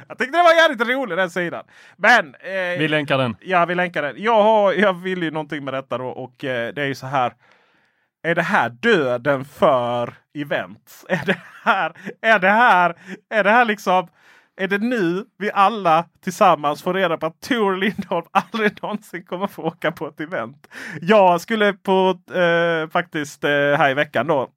Jag 0.07 0.17
tyckte 0.17 0.37
det 0.37 0.43
var 0.43 0.53
jävligt 0.53 0.87
roligt 0.87 1.17
den 1.17 1.29
sidan. 1.29 1.65
Men... 1.97 2.35
Eh, 2.35 2.79
Vi 2.79 2.87
länkar 2.87 3.17
den. 3.17 3.35
Ja, 3.39 3.65
vi 3.65 3.75
länkar 3.75 4.01
den. 4.01 4.15
Jag, 4.17 4.43
har, 4.43 4.73
jag 4.73 4.93
vill 4.93 5.23
ju 5.23 5.31
någonting 5.31 5.63
med 5.63 5.73
detta 5.73 5.97
då 5.97 6.07
och 6.07 6.43
eh, 6.43 6.73
det 6.73 6.81
är 6.81 6.87
ju 6.87 6.95
så 6.95 7.07
här. 7.07 7.33
Är 8.23 8.35
det 8.35 8.41
här 8.41 8.69
döden 8.69 9.45
för 9.45 10.13
event? 10.33 11.05
Är 11.09 11.25
det 11.25 11.39
här, 11.63 11.93
är 12.21 12.39
det 12.39 12.49
här, 12.49 12.95
är 13.29 13.43
det 13.43 13.51
här 13.51 13.65
liksom 13.65 14.07
är 14.59 14.67
det 14.67 14.77
nu 14.77 15.25
vi 15.37 15.51
alla 15.53 16.05
tillsammans 16.23 16.83
får 16.83 16.93
reda 16.93 17.17
på 17.17 17.25
att 17.25 17.41
Tor 17.41 17.77
Lindholm 17.77 18.25
aldrig 18.31 18.83
någonsin 18.83 19.23
kommer 19.23 19.47
få 19.47 19.61
åka 19.61 19.91
på 19.91 20.07
ett 20.07 20.19
event? 20.19 20.67
Jag 21.01 21.41
skulle 21.41 21.73
på 21.73 22.19
eh, 22.33 22.89
faktiskt 22.89 23.43
eh, 23.43 23.49
här 23.49 23.89
i 23.89 23.93
veckan 23.93 24.27
då. 24.27 24.47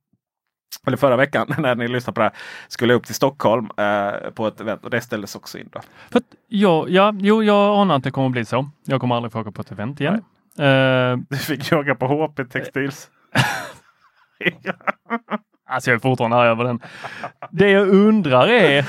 Eller 0.87 0.97
förra 0.97 1.17
veckan 1.17 1.55
när 1.59 1.75
ni 1.75 1.89
lyssnade 1.89 2.15
på 2.15 2.21
det 2.21 2.25
här. 2.25 2.33
Skulle 2.69 2.95
upp 2.95 3.07
till 3.07 3.15
Stockholm 3.15 3.69
eh, 3.77 4.31
på 4.31 4.47
ett 4.47 4.61
event 4.61 4.85
och 4.85 4.91
det 4.91 5.01
ställdes 5.01 5.37
också 5.37 5.59
in. 5.59 5.69
Då. 5.73 5.81
För 6.11 6.19
att, 6.19 6.25
ja, 6.49 6.87
ja, 6.89 7.15
jo, 7.19 7.43
jag 7.43 7.79
anar 7.81 7.97
att 7.97 8.05
det 8.05 8.11
kommer 8.11 8.29
bli 8.29 8.45
så. 8.45 8.71
Jag 8.85 9.01
kommer 9.01 9.15
aldrig 9.17 9.33
få 9.33 9.41
åka 9.41 9.51
på 9.53 9.61
ett 9.63 9.73
event 9.73 10.01
igen. 10.01 10.25
Eh, 10.59 11.17
Du 11.29 11.37
fick 11.37 11.73
ju 11.73 11.79
åka 11.79 11.95
på 11.95 12.07
HP 12.07 12.45
Textils. 12.45 13.11
alltså 15.69 15.91
jag 15.91 15.95
är 15.97 16.01
fortfarande 16.01 16.37
arg 16.37 16.49
över 16.49 16.65
den. 16.65 16.81
Det 17.51 17.71
jag 17.71 17.89
undrar 17.89 18.49
är 18.49 18.87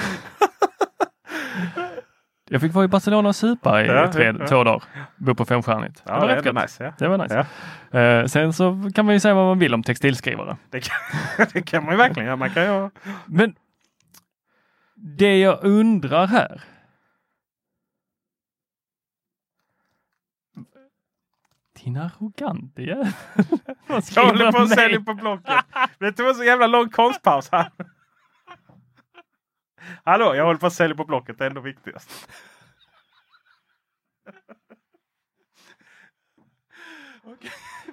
Jag 2.53 2.61
fick 2.61 2.73
vara 2.73 2.85
i 2.85 2.87
Barcelona 2.87 3.29
och 3.29 3.35
supa 3.35 3.83
i 3.83 3.87
Ja, 3.87 4.11
tre, 4.11 4.35
ja. 4.39 4.47
två 4.47 4.63
dagar. 4.63 4.83
Bo 5.17 5.35
på 5.35 5.45
femstjärnigt. 5.45 6.03
Ja, 6.05 6.13
det 6.13 6.19
var 6.19 6.27
det 6.27 6.35
rätt 6.35 6.55
nice, 6.55 6.83
ja. 6.83 6.93
Det 6.97 7.07
var 7.07 7.17
nice. 7.17 7.45
Eh, 7.99 8.25
sen 8.25 8.53
så 8.53 8.91
kan 8.95 9.05
man 9.05 9.13
ju 9.13 9.19
säga 9.19 9.33
vad 9.33 9.45
man 9.45 9.59
vill 9.59 9.73
om 9.73 9.83
textilskrivare. 9.83 10.57
Det 10.69 10.79
kan, 10.79 10.95
det 11.53 11.61
kan 11.61 11.83
man 11.83 11.93
ju 11.93 11.97
verkligen 11.97 12.25
göra. 12.25 12.35
Man 12.35 12.49
kan 12.49 12.63
ju... 12.63 12.89
Men 13.25 13.55
det 14.95 15.39
jag 15.39 15.59
undrar 15.63 16.27
här. 16.27 16.63
Din 21.83 21.97
arrogante 21.97 22.81
jävel. 22.81 23.07
Jag 24.15 24.25
håller 24.25 24.51
på 24.51 24.57
att 24.57 24.69
sälja 24.69 25.01
på 25.01 25.13
Blocket. 25.13 25.55
Du 26.15 26.23
vad 26.23 26.35
så 26.35 26.43
jävla 26.43 26.67
lång 26.67 26.89
konstpaus 26.89 27.49
här? 27.51 27.71
Hallå, 30.03 30.35
jag 30.35 30.45
håller 30.45 30.59
på 30.59 30.67
att 30.67 30.73
sälja 30.73 30.95
på 30.95 31.05
Blocket. 31.05 31.37
Det 31.37 31.43
är 31.45 31.49
ändå 31.49 31.61
viktigast. 31.61 32.29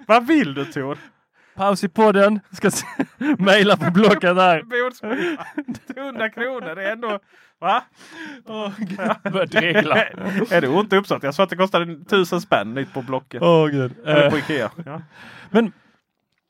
Vad 0.06 0.26
vill 0.26 0.54
du 0.54 0.64
Tor? 0.64 0.98
Paus 1.54 1.84
i 1.84 1.88
podden. 1.88 2.40
Ska 2.52 2.70
mejla 3.38 3.76
på 3.76 3.90
blocket 3.90 4.36
här. 4.36 4.62
Bordsskiva. 4.62 5.46
100 5.96 6.30
kronor, 6.30 6.74
det 6.74 6.84
är 6.88 6.92
ändå... 6.92 7.18
Va? 7.58 7.84
Dregla. 9.48 9.96
är 10.50 10.60
det 10.60 10.68
ont 10.68 10.92
uppsatt? 10.92 11.22
Jag 11.22 11.34
sa 11.34 11.42
att 11.42 11.50
det 11.50 11.56
kostade 11.56 12.04
tusen 12.04 12.40
spänn 12.40 12.74
nytt 12.74 12.92
på 12.92 13.02
Blocket. 13.02 13.42
Åh 13.42 13.66
gud. 13.68 13.92
Eller 14.04 14.30
på 14.30 14.36
Eh, 14.36 14.42
Ikea. 14.42 14.70
Ja. 14.86 15.02
Men, 15.50 15.72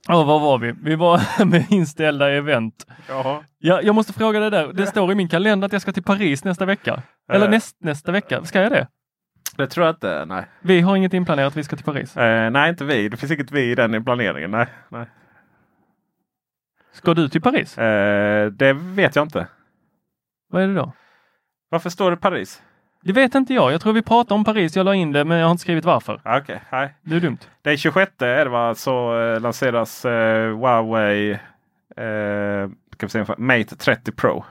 ja, 0.08 0.24
var 0.24 0.40
var 0.40 0.58
vi? 0.58 0.74
Vi 0.82 0.94
var 0.96 1.44
med 1.44 1.66
inställda 1.70 2.30
event. 2.30 2.86
Jaha. 3.08 3.44
Ja, 3.58 3.80
jag 3.82 3.94
måste 3.94 4.12
fråga 4.12 4.40
dig 4.40 4.50
där. 4.50 4.72
Det 4.72 4.86
står 4.86 5.12
i 5.12 5.14
min 5.14 5.28
kalender 5.28 5.66
att 5.66 5.72
jag 5.72 5.82
ska 5.82 5.92
till 5.92 6.02
Paris 6.02 6.44
nästa 6.44 6.64
vecka. 6.64 7.02
Eller 7.32 7.46
Eh. 7.46 7.50
näst, 7.50 7.76
nästa 7.80 8.12
vecka. 8.12 8.44
Ska 8.44 8.60
jag 8.62 8.72
det? 8.72 8.86
Det 9.56 9.66
tror 9.66 9.86
jag 9.86 9.94
inte. 9.94 10.24
Nej. 10.24 10.44
Vi 10.60 10.80
har 10.80 10.96
inget 10.96 11.14
inplanerat 11.14 11.46
att 11.52 11.56
vi 11.56 11.64
ska 11.64 11.76
till 11.76 11.84
Paris. 11.84 12.16
Eh, 12.16 12.50
nej, 12.50 12.70
inte 12.70 12.84
vi. 12.84 13.08
Det 13.08 13.16
finns 13.16 13.32
inget 13.32 13.50
vi 13.50 13.70
i 13.70 13.74
den 13.74 14.04
planeringen. 14.04 14.50
Nej, 14.50 14.66
nej. 14.88 15.06
Ska 16.92 17.14
du 17.14 17.28
till 17.28 17.42
Paris? 17.42 17.78
Eh, 17.78 18.46
det 18.50 18.72
vet 18.72 19.16
jag 19.16 19.24
inte. 19.24 19.46
Vad 20.52 20.62
är 20.62 20.68
det 20.68 20.74
då? 20.74 20.92
Varför 21.68 21.90
står 21.90 22.10
det 22.10 22.16
Paris? 22.16 22.62
Det 23.02 23.12
vet 23.12 23.34
inte 23.34 23.54
jag. 23.54 23.72
Jag 23.72 23.80
tror 23.80 23.92
vi 23.92 24.02
pratade 24.02 24.34
om 24.34 24.44
Paris. 24.44 24.76
Jag 24.76 24.84
la 24.84 24.94
in 24.94 25.12
det 25.12 25.24
men 25.24 25.38
jag 25.38 25.46
har 25.46 25.50
inte 25.50 25.60
skrivit 25.60 25.84
varför. 25.84 26.20
Ah, 26.24 26.38
Okej, 26.38 26.60
nej. 26.72 26.94
Det 27.02 27.16
är 27.16 27.20
dumt. 27.20 27.38
Den 27.62 27.76
26 27.76 28.12
är 28.22 28.44
det 28.44 28.50
va, 28.50 28.74
så 28.74 29.20
eh, 29.20 29.40
lanseras 29.40 30.04
eh, 30.04 30.56
Huawei 30.58 31.30
eh, 31.96 32.68
se, 33.08 33.24
Mate 33.38 33.76
30 33.76 34.12
Pro. 34.12 34.44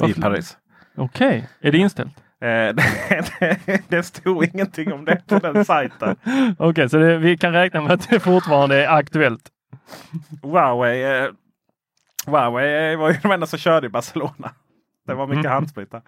Varför? 0.00 0.20
Paris. 0.22 0.56
Okej, 0.96 1.48
är 1.60 1.72
det 1.72 1.78
inställt? 1.78 2.12
Eh, 2.40 2.74
det, 3.88 4.02
stod 4.02 4.44
ingenting 4.44 4.92
om 4.92 5.04
det 5.04 5.22
på 5.26 5.38
den 5.38 5.64
sajten. 5.64 6.16
Okej, 6.58 6.88
så 6.88 6.96
det, 6.98 7.18
vi 7.18 7.36
kan 7.36 7.52
räkna 7.52 7.80
med 7.80 7.92
att 7.92 8.08
det 8.10 8.20
fortfarande 8.20 8.84
är 8.84 8.88
aktuellt. 8.88 9.48
Huawei, 10.42 11.02
eh, 11.04 11.30
Huawei 12.26 12.96
var 12.96 13.10
ju 13.10 13.16
de 13.22 13.32
enda 13.32 13.46
som 13.46 13.58
körde 13.58 13.86
i 13.86 13.90
Barcelona. 13.90 14.50
Det 15.06 15.14
var 15.14 15.26
mycket 15.26 15.44
Mm. 15.44 15.52
handsprit 15.52 15.90
där. 15.90 16.02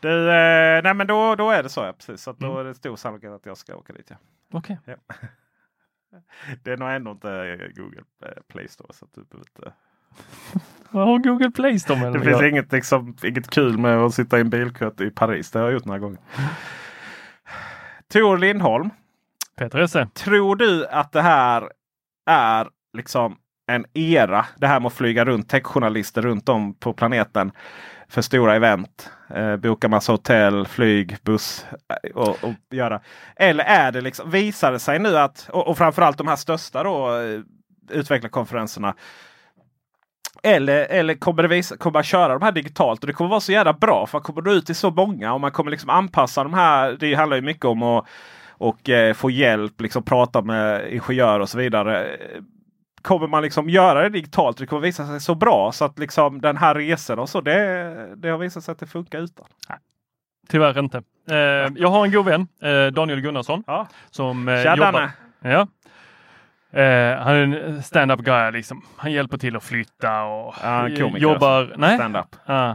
Du, 0.00 0.30
eh, 0.30 0.82
nej 0.82 0.94
men 0.94 1.06
då, 1.06 1.34
då 1.34 1.50
är 1.50 1.62
det 1.62 1.68
så 1.68 1.80
ja, 1.80 1.92
precis. 1.92 2.22
Så 2.22 2.30
att 2.30 2.38
då 2.38 2.46
Mm. 2.46 2.58
är 2.58 2.64
det 2.64 2.74
stor 2.74 2.96
sannolikhet 2.96 3.32
att 3.32 3.46
jag 3.46 3.56
ska 3.56 3.76
åka 3.76 3.92
dit. 3.92 4.06
Ja. 4.10 4.16
Okej. 4.52 4.78
Ja. 4.84 4.94
Det 6.62 6.72
är 6.72 6.76
nog 6.76 6.90
ändå 6.90 7.10
inte 7.10 7.30
eh, 7.32 7.82
Google 7.82 8.02
eh, 8.24 8.42
Play 8.48 8.68
Store. 8.68 8.92
Så 8.92 9.04
att 9.04 9.12
du 9.14 9.24
behöver 9.24 9.46
inte... 9.56 9.72
Vad 10.90 11.06
har 11.06 11.18
Google 11.18 11.50
Play 11.50 11.78
Store 11.78 12.00
med 12.00 12.12
Det 12.12 12.20
finns 12.20 12.42
inget, 12.42 12.72
liksom, 12.72 13.16
inget 13.24 13.50
kul 13.50 13.78
med 13.78 13.98
att 13.98 14.14
sitta 14.14 14.38
i 14.38 14.40
en 14.40 14.50
bilkö 14.50 14.90
i 15.00 15.10
Paris. 15.10 15.50
Det 15.50 15.58
har 15.58 15.66
jag 15.66 15.72
gjort 15.72 15.84
några 15.84 15.98
gånger. 15.98 16.18
Tor 18.12 18.38
Lindholm. 18.38 18.90
Peter 19.56 19.78
Esse. 19.78 20.08
Tror 20.14 20.56
du 20.56 20.86
att 20.86 21.12
det 21.12 21.22
här 21.22 21.72
är 22.26 22.68
liksom 22.92 23.38
en 23.68 23.84
era? 23.94 24.46
Det 24.56 24.66
här 24.66 24.80
med 24.80 24.86
att 24.86 24.92
flyga 24.92 25.24
runt 25.24 25.48
techjournalister 25.48 26.22
runt 26.22 26.48
om 26.48 26.74
på 26.74 26.92
planeten 26.92 27.52
för 28.08 28.22
stora 28.22 28.56
event. 28.56 29.10
Eh, 29.34 29.56
boka 29.56 29.88
massa 29.88 30.12
hotell, 30.12 30.66
flyg, 30.66 31.16
buss 31.22 31.66
eh, 31.88 32.10
och, 32.10 32.28
och 32.28 32.54
göra. 32.70 33.00
Eller 33.36 33.64
är 33.64 33.92
det 33.92 34.00
liksom, 34.00 34.30
visar 34.30 34.72
det 34.72 34.78
sig 34.78 34.98
nu 34.98 35.18
att, 35.18 35.48
och, 35.52 35.68
och 35.68 35.78
framförallt 35.78 36.18
de 36.18 36.28
här 36.28 36.36
största 36.36 36.82
då, 36.82 37.20
eh, 37.20 37.40
utvecklarkonferenserna. 37.90 38.94
Eller, 40.42 40.86
eller 40.86 41.14
kommer 41.14 41.42
det 41.42 41.48
visa, 41.48 41.76
kommer 41.76 41.92
man 41.92 42.02
köra 42.02 42.38
de 42.38 42.42
här 42.42 42.52
digitalt 42.52 43.00
och 43.00 43.06
det 43.06 43.12
kommer 43.12 43.30
vara 43.30 43.40
så 43.40 43.52
jävla 43.52 43.72
bra 43.72 44.06
för 44.06 44.18
man 44.18 44.22
kommer 44.22 44.42
nå 44.42 44.50
ut 44.50 44.66
till 44.66 44.74
så 44.74 44.90
många 44.90 45.34
och 45.34 45.40
man 45.40 45.52
kommer 45.52 45.70
liksom 45.70 45.90
anpassa 45.90 46.42
de 46.42 46.54
här. 46.54 46.96
Det 47.00 47.14
handlar 47.14 47.36
ju 47.36 47.42
mycket 47.42 47.64
om 47.64 47.82
att 47.82 48.06
och 48.58 48.88
eh, 48.88 49.14
få 49.14 49.30
hjälp, 49.30 49.80
liksom 49.80 50.02
prata 50.02 50.42
med 50.42 50.92
ingenjörer 50.92 51.40
och 51.40 51.48
så 51.48 51.58
vidare. 51.58 52.16
Kommer 53.02 53.26
man 53.26 53.42
liksom 53.42 53.70
göra 53.70 54.02
det 54.02 54.08
digitalt 54.08 54.58
det 54.58 54.66
kommer 54.66 54.82
visa 54.82 55.06
sig 55.06 55.20
så 55.20 55.34
bra 55.34 55.72
så 55.72 55.84
att 55.84 55.98
liksom 55.98 56.40
den 56.40 56.56
här 56.56 56.74
resan 56.74 57.18
och 57.18 57.28
så 57.28 57.40
det, 57.40 58.14
det 58.16 58.28
har 58.28 58.38
visat 58.38 58.64
sig 58.64 58.72
att 58.72 58.78
det 58.78 58.86
funkar 58.86 59.18
utan. 59.18 59.46
Tyvärr 60.48 60.78
inte. 60.78 61.02
Eh, 61.30 61.36
jag 61.76 61.88
har 61.88 62.04
en 62.04 62.12
god 62.12 62.24
vän, 62.24 62.48
eh, 62.62 62.86
Daniel 62.86 63.20
Gunnarsson. 63.20 63.64
Ja. 63.66 63.88
Som 64.10 64.48
eh, 64.48 64.62
Tja, 64.62 64.76
jobbar... 64.76 65.10
Ja. 65.40 65.66
Eh, 66.72 67.18
han 67.18 67.34
är 67.34 67.40
en 67.42 67.82
stand-up 67.82 68.20
guy 68.20 68.50
liksom. 68.50 68.82
Han 68.96 69.12
hjälper 69.12 69.38
till 69.38 69.56
att 69.56 69.64
flytta 69.64 70.22
och 70.22 70.54
Ja, 70.62 70.88
en 70.88 70.96
komiker 70.96 71.18
jobbar... 71.18 71.60
alltså. 71.60 71.76
Nej. 71.80 71.96
Stand-up. 71.96 72.36
Ah. 72.46 72.74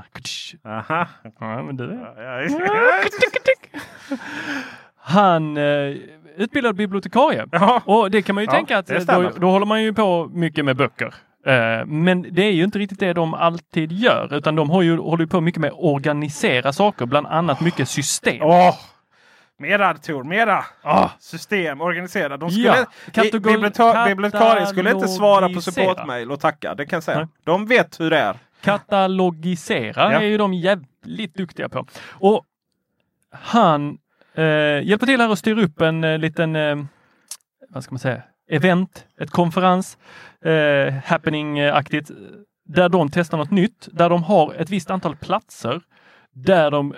Aha. 0.66 1.08
ja, 1.40 1.64
men 1.64 1.78
du 1.78 2.00
Ja, 2.18 2.48
Han 4.96 5.58
eh, 5.58 5.96
utbildad 6.38 6.76
bibliotekarie. 6.76 7.46
Och 7.86 8.12
det 8.12 8.22
kan 8.22 8.36
man 8.36 8.44
ju 8.44 8.46
Ja, 8.46 8.52
tänka 8.52 8.78
att 8.78 8.88
då, 9.08 9.32
då 9.38 9.50
håller 9.50 9.66
man 9.66 9.84
ju 9.84 9.94
på 9.94 10.30
mycket 10.34 10.66
med 10.66 10.76
böcker. 10.78 11.14
Eh, 11.46 11.86
men 11.86 12.26
det 12.32 12.44
är 12.44 12.52
ju 12.52 12.64
inte 12.64 12.80
riktigt 12.80 13.00
det 13.00 13.14
de 13.14 13.34
alltid 13.34 13.92
gör, 13.92 14.34
utan 14.34 14.56
de 14.56 14.70
har 14.70 14.82
ju, 14.82 14.98
håller 14.98 15.24
ju 15.24 15.28
på 15.28 15.42
mycket 15.42 15.62
med 15.62 15.72
att 15.72 15.80
organisera 15.80 16.74
saker, 16.74 17.06
bland 17.06 17.28
annat 17.28 17.62
mycket 17.62 17.90
system. 17.90 18.40
Åh! 18.42 18.76
Mera 19.60 19.94
Tor, 19.94 20.24
mera! 20.24 20.66
Ah. 20.82 21.10
System, 21.20 21.82
organisera. 21.82 22.38
De 22.38 22.50
Ja, 22.52 22.74
skulle, 22.74 22.86
kategol- 23.24 23.40
bibliota- 23.54 24.06
bibliotekarier 24.08 24.66
skulle 24.66 24.92
inte 24.92 25.08
svara 25.08 25.50
på 25.50 25.62
supportmail 25.62 26.32
och 26.32 26.40
tacka. 26.40 26.76
Det 26.76 26.86
kan 26.86 26.98
jag 26.98 27.04
säga. 27.04 27.18
Nej. 27.18 27.28
De 27.44 27.66
vet 27.68 28.00
hur 28.00 28.10
det 28.10 28.18
är. 28.20 28.38
Katalogisera 28.62 30.12
Ja. 30.14 30.20
är 30.20 30.26
ju 30.26 30.38
de 30.38 30.54
jävligt 30.54 31.36
duktiga 31.36 31.70
på. 31.70 31.86
Och 32.12 32.46
han 33.32 33.98
eh, 34.34 34.88
hjälper 34.88 35.06
till 35.06 35.22
här 35.22 35.30
och 35.30 35.38
styr 35.38 35.58
upp 35.58 35.82
en 35.82 36.04
eh, 36.04 36.18
liten, 36.18 36.56
eh, 36.56 36.84
vad 37.70 37.84
ska 37.84 37.92
man 37.94 38.00
säga, 38.00 38.22
event, 38.50 39.08
ett 39.20 39.32
konferens, 39.32 39.98
eh, 40.46 40.94
happening-aktigt, 41.06 42.12
där 42.66 42.90
de 42.90 43.10
testar 43.10 43.38
något 43.38 43.52
nytt, 43.52 43.90
där 43.92 44.10
de 44.10 44.24
har 44.24 44.54
ett 44.54 44.70
visst 44.70 44.92
antal 44.92 45.16
platser, 45.16 45.82
där 46.34 46.72
de 46.72 46.96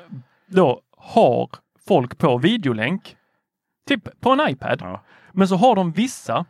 då 0.48 0.82
har 0.98 1.50
folk 1.88 2.18
på 2.18 2.38
videolänk, 2.38 3.16
typ 3.88 4.22
på 4.22 4.30
en 4.32 4.50
iPad. 4.50 5.00
Men 5.32 5.48
så 5.48 5.56
har 5.56 5.76
de 5.76 5.92
vissa 5.92 6.46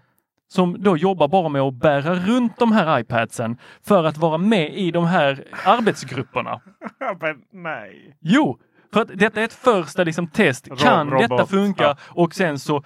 som 0.47 0.83
då 0.83 0.97
jobbar 0.97 1.27
bara 1.27 1.49
med 1.49 1.61
att 1.61 1.73
bära 1.73 2.15
runt 2.15 2.57
de 2.57 2.71
här 2.71 2.99
iPadsen 2.99 3.57
för 3.83 4.03
att 4.03 4.17
vara 4.17 4.37
med 4.37 4.73
i 4.77 4.91
de 4.91 5.05
här 5.05 5.43
arbetsgrupperna. 5.65 6.61
Men 7.21 7.41
nej. 7.51 8.17
Jo, 8.21 8.59
för 8.93 9.01
att 9.01 9.09
detta 9.13 9.41
är 9.41 9.45
ett 9.45 9.53
första 9.53 10.03
liksom, 10.03 10.27
test. 10.27 10.67
Kan 10.79 11.09
robot, 11.09 11.29
detta 11.29 11.45
funka? 11.45 11.83
ja. 11.83 11.95
Och 12.09 12.33
sen 12.35 12.59
så, 12.59 12.83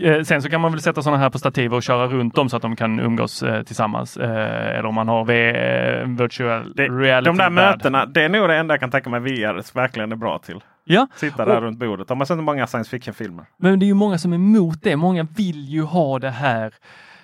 eh, 0.00 0.22
sen 0.22 0.42
så 0.42 0.50
kan 0.50 0.60
man 0.60 0.72
väl 0.72 0.80
sätta 0.80 1.02
sådana 1.02 1.22
här 1.22 1.30
på 1.30 1.38
stativ 1.38 1.74
och 1.74 1.82
köra 1.82 2.06
runt 2.06 2.34
dem 2.34 2.48
så 2.48 2.56
att 2.56 2.62
de 2.62 2.76
kan 2.76 3.00
umgås 3.00 3.42
eh, 3.42 3.62
tillsammans. 3.62 4.16
Eh, 4.16 4.30
eller 4.78 4.86
om 4.86 4.94
man 4.94 5.08
har 5.08 5.24
v, 5.24 5.50
eh, 5.50 6.08
virtual 6.08 6.72
Det, 6.76 6.88
reality. 6.88 7.26
de 7.30 7.36
där 7.36 7.50
värld. 7.50 7.76
mötena, 7.76 8.06
det 8.06 8.22
är 8.22 8.28
nog 8.28 8.48
det 8.48 8.56
enda 8.56 8.74
jag 8.74 8.80
kan 8.80 8.90
tänka 8.90 9.10
mig 9.10 9.20
VR 9.20 9.74
verkligen 9.74 10.12
är 10.12 10.16
bra 10.16 10.38
till. 10.38 10.60
Ja. 10.84 11.06
Sitta 11.16 11.44
där 11.44 11.56
Och- 11.56 11.62
runt 11.62 11.78
bordet. 11.78 12.08
De 12.08 12.18
har 12.20 12.24
sett 12.26 12.38
många 12.38 12.66
science 12.66 12.90
fiction-filmer. 12.90 13.44
Men 13.56 13.78
det 13.78 13.84
är 13.84 13.88
ju 13.88 13.94
många 13.94 14.18
som 14.18 14.32
är 14.32 14.36
emot 14.36 14.78
det. 14.82 14.96
Många 14.96 15.22
vill 15.36 15.68
ju 15.68 15.82
ha 15.82 16.18
det 16.18 16.30
här. 16.30 16.74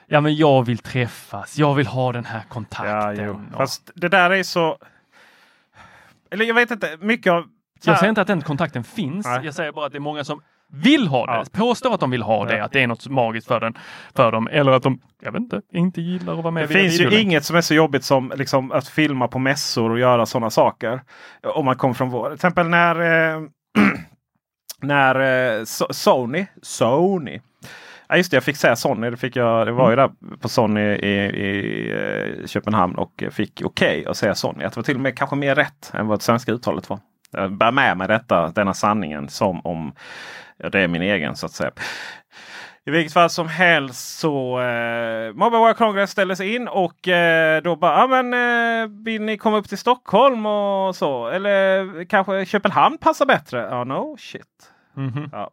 Ja, 0.06 0.20
men 0.20 0.36
jag 0.36 0.66
vill 0.66 0.78
träffas. 0.78 1.58
Jag 1.58 1.74
vill 1.74 1.86
ha 1.86 2.12
den 2.12 2.24
här 2.24 2.42
kontakten. 2.48 3.30
Och- 3.30 3.56
Fast 3.56 3.90
det 3.94 4.08
där 4.08 4.30
är 4.30 4.42
så... 4.42 4.76
Eller 6.30 6.44
jag 6.44 6.54
vet 6.54 6.70
inte, 6.70 6.96
mycket 7.00 7.32
av... 7.32 7.44
så 7.78 7.90
Jag 7.90 7.98
säger 7.98 8.08
inte 8.08 8.20
att 8.20 8.26
den 8.26 8.42
kontakten 8.42 8.84
finns. 8.84 9.26
Nej. 9.26 9.40
Jag 9.44 9.54
säger 9.54 9.72
bara 9.72 9.86
att 9.86 9.92
det 9.92 9.98
är 9.98 10.00
många 10.00 10.24
som 10.24 10.40
vill 10.72 11.08
ha 11.08 11.26
det. 11.26 11.52
Påstår 11.52 11.94
att 11.94 12.00
de 12.00 12.10
vill 12.10 12.22
ha 12.22 12.44
det. 12.44 12.56
Ja. 12.56 12.64
Att 12.64 12.72
det 12.72 12.82
är 12.82 12.86
något 12.86 13.06
magiskt 13.08 13.48
för, 13.48 13.60
den, 13.60 13.74
för 14.14 14.32
dem. 14.32 14.48
Eller 14.52 14.72
att 14.72 14.82
de, 14.82 15.00
jag 15.22 15.32
vet 15.32 15.40
inte, 15.40 15.60
inte 15.72 16.00
gillar 16.00 16.32
att 16.32 16.42
vara 16.42 16.50
med 16.50 16.62
Det 16.68 16.74
finns 16.74 17.00
ju 17.00 17.20
inget 17.20 17.44
som 17.44 17.56
är 17.56 17.60
så 17.60 17.74
jobbigt 17.74 18.04
som 18.04 18.32
liksom, 18.36 18.72
att 18.72 18.88
filma 18.88 19.28
på 19.28 19.38
mässor 19.38 19.90
och 19.90 19.98
göra 19.98 20.26
sådana 20.26 20.50
saker. 20.50 21.00
Om 21.42 21.64
man 21.64 21.76
kommer 21.76 21.94
från 21.94 22.10
vår. 22.10 22.26
Till 22.26 22.34
exempel 22.34 22.68
när, 22.68 23.00
eh, 23.34 23.42
när 24.82 25.14
eh, 25.14 25.60
So- 25.62 25.92
Sony, 25.92 26.46
Sony. 26.62 27.40
Ja 28.08 28.16
just 28.16 28.30
det, 28.30 28.36
jag 28.36 28.44
fick 28.44 28.56
säga 28.56 28.76
Sony. 28.76 29.10
Det, 29.10 29.16
fick 29.16 29.36
jag, 29.36 29.66
det 29.66 29.72
var 29.72 29.90
ju 29.90 29.96
där 29.96 30.10
på 30.40 30.48
Sony 30.48 30.80
i, 30.80 31.14
i 31.18 31.90
eh, 32.40 32.46
Köpenhamn 32.46 32.94
och 32.94 33.24
fick 33.30 33.62
okej 33.64 34.06
att 34.06 34.16
säga 34.16 34.34
Sony. 34.34 34.64
Att 34.64 34.72
det 34.72 34.78
var 34.78 34.84
till 34.84 34.94
och 34.94 35.00
med 35.00 35.18
kanske 35.18 35.36
mer 35.36 35.54
rätt 35.54 35.90
än 35.94 36.06
vad 36.06 36.18
det 36.18 36.22
svenska 36.22 36.52
uttalet 36.52 36.90
var. 36.90 36.98
Jag 37.30 37.52
bär 37.52 37.72
med 37.72 37.96
mig 37.96 38.08
detta, 38.08 38.48
denna 38.48 38.74
sanningen 38.74 39.28
som 39.28 39.60
om 39.66 39.92
det 40.72 40.80
är 40.80 40.88
min 40.88 41.02
egen 41.02 41.36
så 41.36 41.46
att 41.46 41.52
säga. 41.52 41.70
I 42.84 42.90
vilket 42.90 43.12
fall 43.12 43.30
som 43.30 43.48
helst 43.48 44.18
så 44.18 44.60
eh, 44.60 45.32
Mobile 45.32 45.58
World 45.58 45.76
Congress 45.76 46.10
ställdes 46.10 46.40
in 46.40 46.68
och 46.68 47.08
eh, 47.08 47.62
då 47.62 47.76
bara, 47.76 48.00
ja 48.00 48.22
men 48.22 48.34
eh, 48.34 49.04
vill 49.04 49.22
ni 49.22 49.38
komma 49.38 49.56
upp 49.56 49.68
till 49.68 49.78
Stockholm 49.78 50.46
och 50.46 50.96
så? 50.96 51.28
Eller 51.28 52.04
kanske 52.04 52.46
Köpenhamn 52.46 52.98
passar 52.98 53.26
bättre? 53.26 53.68
Ja, 53.70 53.84
no 53.84 54.16
shit. 54.18 54.72
Mhm. 54.94 55.28
Ja. 55.32 55.50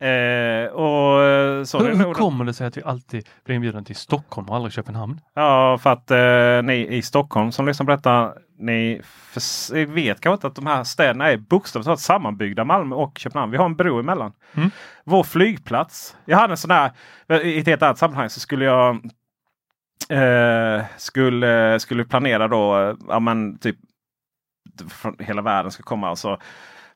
Eh, 0.00 0.66
och 0.72 1.22
eh, 1.22 1.64
så 1.64 1.78
Hur, 1.78 1.94
hur 1.94 2.14
kommer 2.14 2.44
det 2.44 2.54
sig 2.54 2.66
att 2.66 2.76
vi 2.76 2.82
alltid 2.82 3.28
blir 3.44 3.56
inbjudna 3.56 3.82
till 3.82 3.96
Stockholm 3.96 4.48
och 4.48 4.56
aldrig 4.56 4.72
Köpenhamn? 4.72 5.20
Ja, 5.34 5.78
för 5.78 5.90
att 5.90 6.10
eh, 6.10 6.62
ni 6.62 6.86
i 6.96 7.02
Stockholm 7.02 7.52
som 7.52 7.66
lyssnar 7.66 7.86
på 7.86 7.92
detta, 7.92 8.32
ni 8.58 9.00
vet 9.86 10.20
kanske 10.20 10.34
inte 10.34 10.46
att 10.46 10.54
de 10.54 10.66
här 10.66 10.84
städerna 10.84 11.30
är 11.30 11.36
bokstavligt 11.36 11.86
talat 11.86 12.00
sammanbyggda, 12.00 12.64
Malmö 12.64 12.96
och 12.96 13.18
Köpenhamn. 13.18 13.52
Vi 13.52 13.58
har 13.58 13.64
en 13.64 13.76
bro 13.76 14.00
emellan. 14.00 14.32
Mm. 14.54 14.70
Vår 15.04 15.22
flygplats. 15.22 16.16
Jag 16.24 16.38
hade 16.38 16.52
en 16.52 16.56
sån 16.56 16.70
här, 16.70 16.92
i 17.42 17.58
ett 17.58 17.66
helt 17.66 17.82
annat 17.82 17.98
sammanhang 17.98 18.30
så 18.30 18.40
skulle 18.40 18.64
jag 18.64 18.94
eh, 20.08 20.84
skulle, 20.96 21.80
skulle 21.80 22.04
planera 22.04 22.48
då, 22.48 22.78
eh, 22.78 22.94
ja 23.08 23.20
men 23.20 23.58
typ 23.58 23.76
från 24.88 25.16
hela 25.18 25.42
världen 25.42 25.70
ska 25.70 25.82
komma. 25.82 26.10
Och 26.10 26.18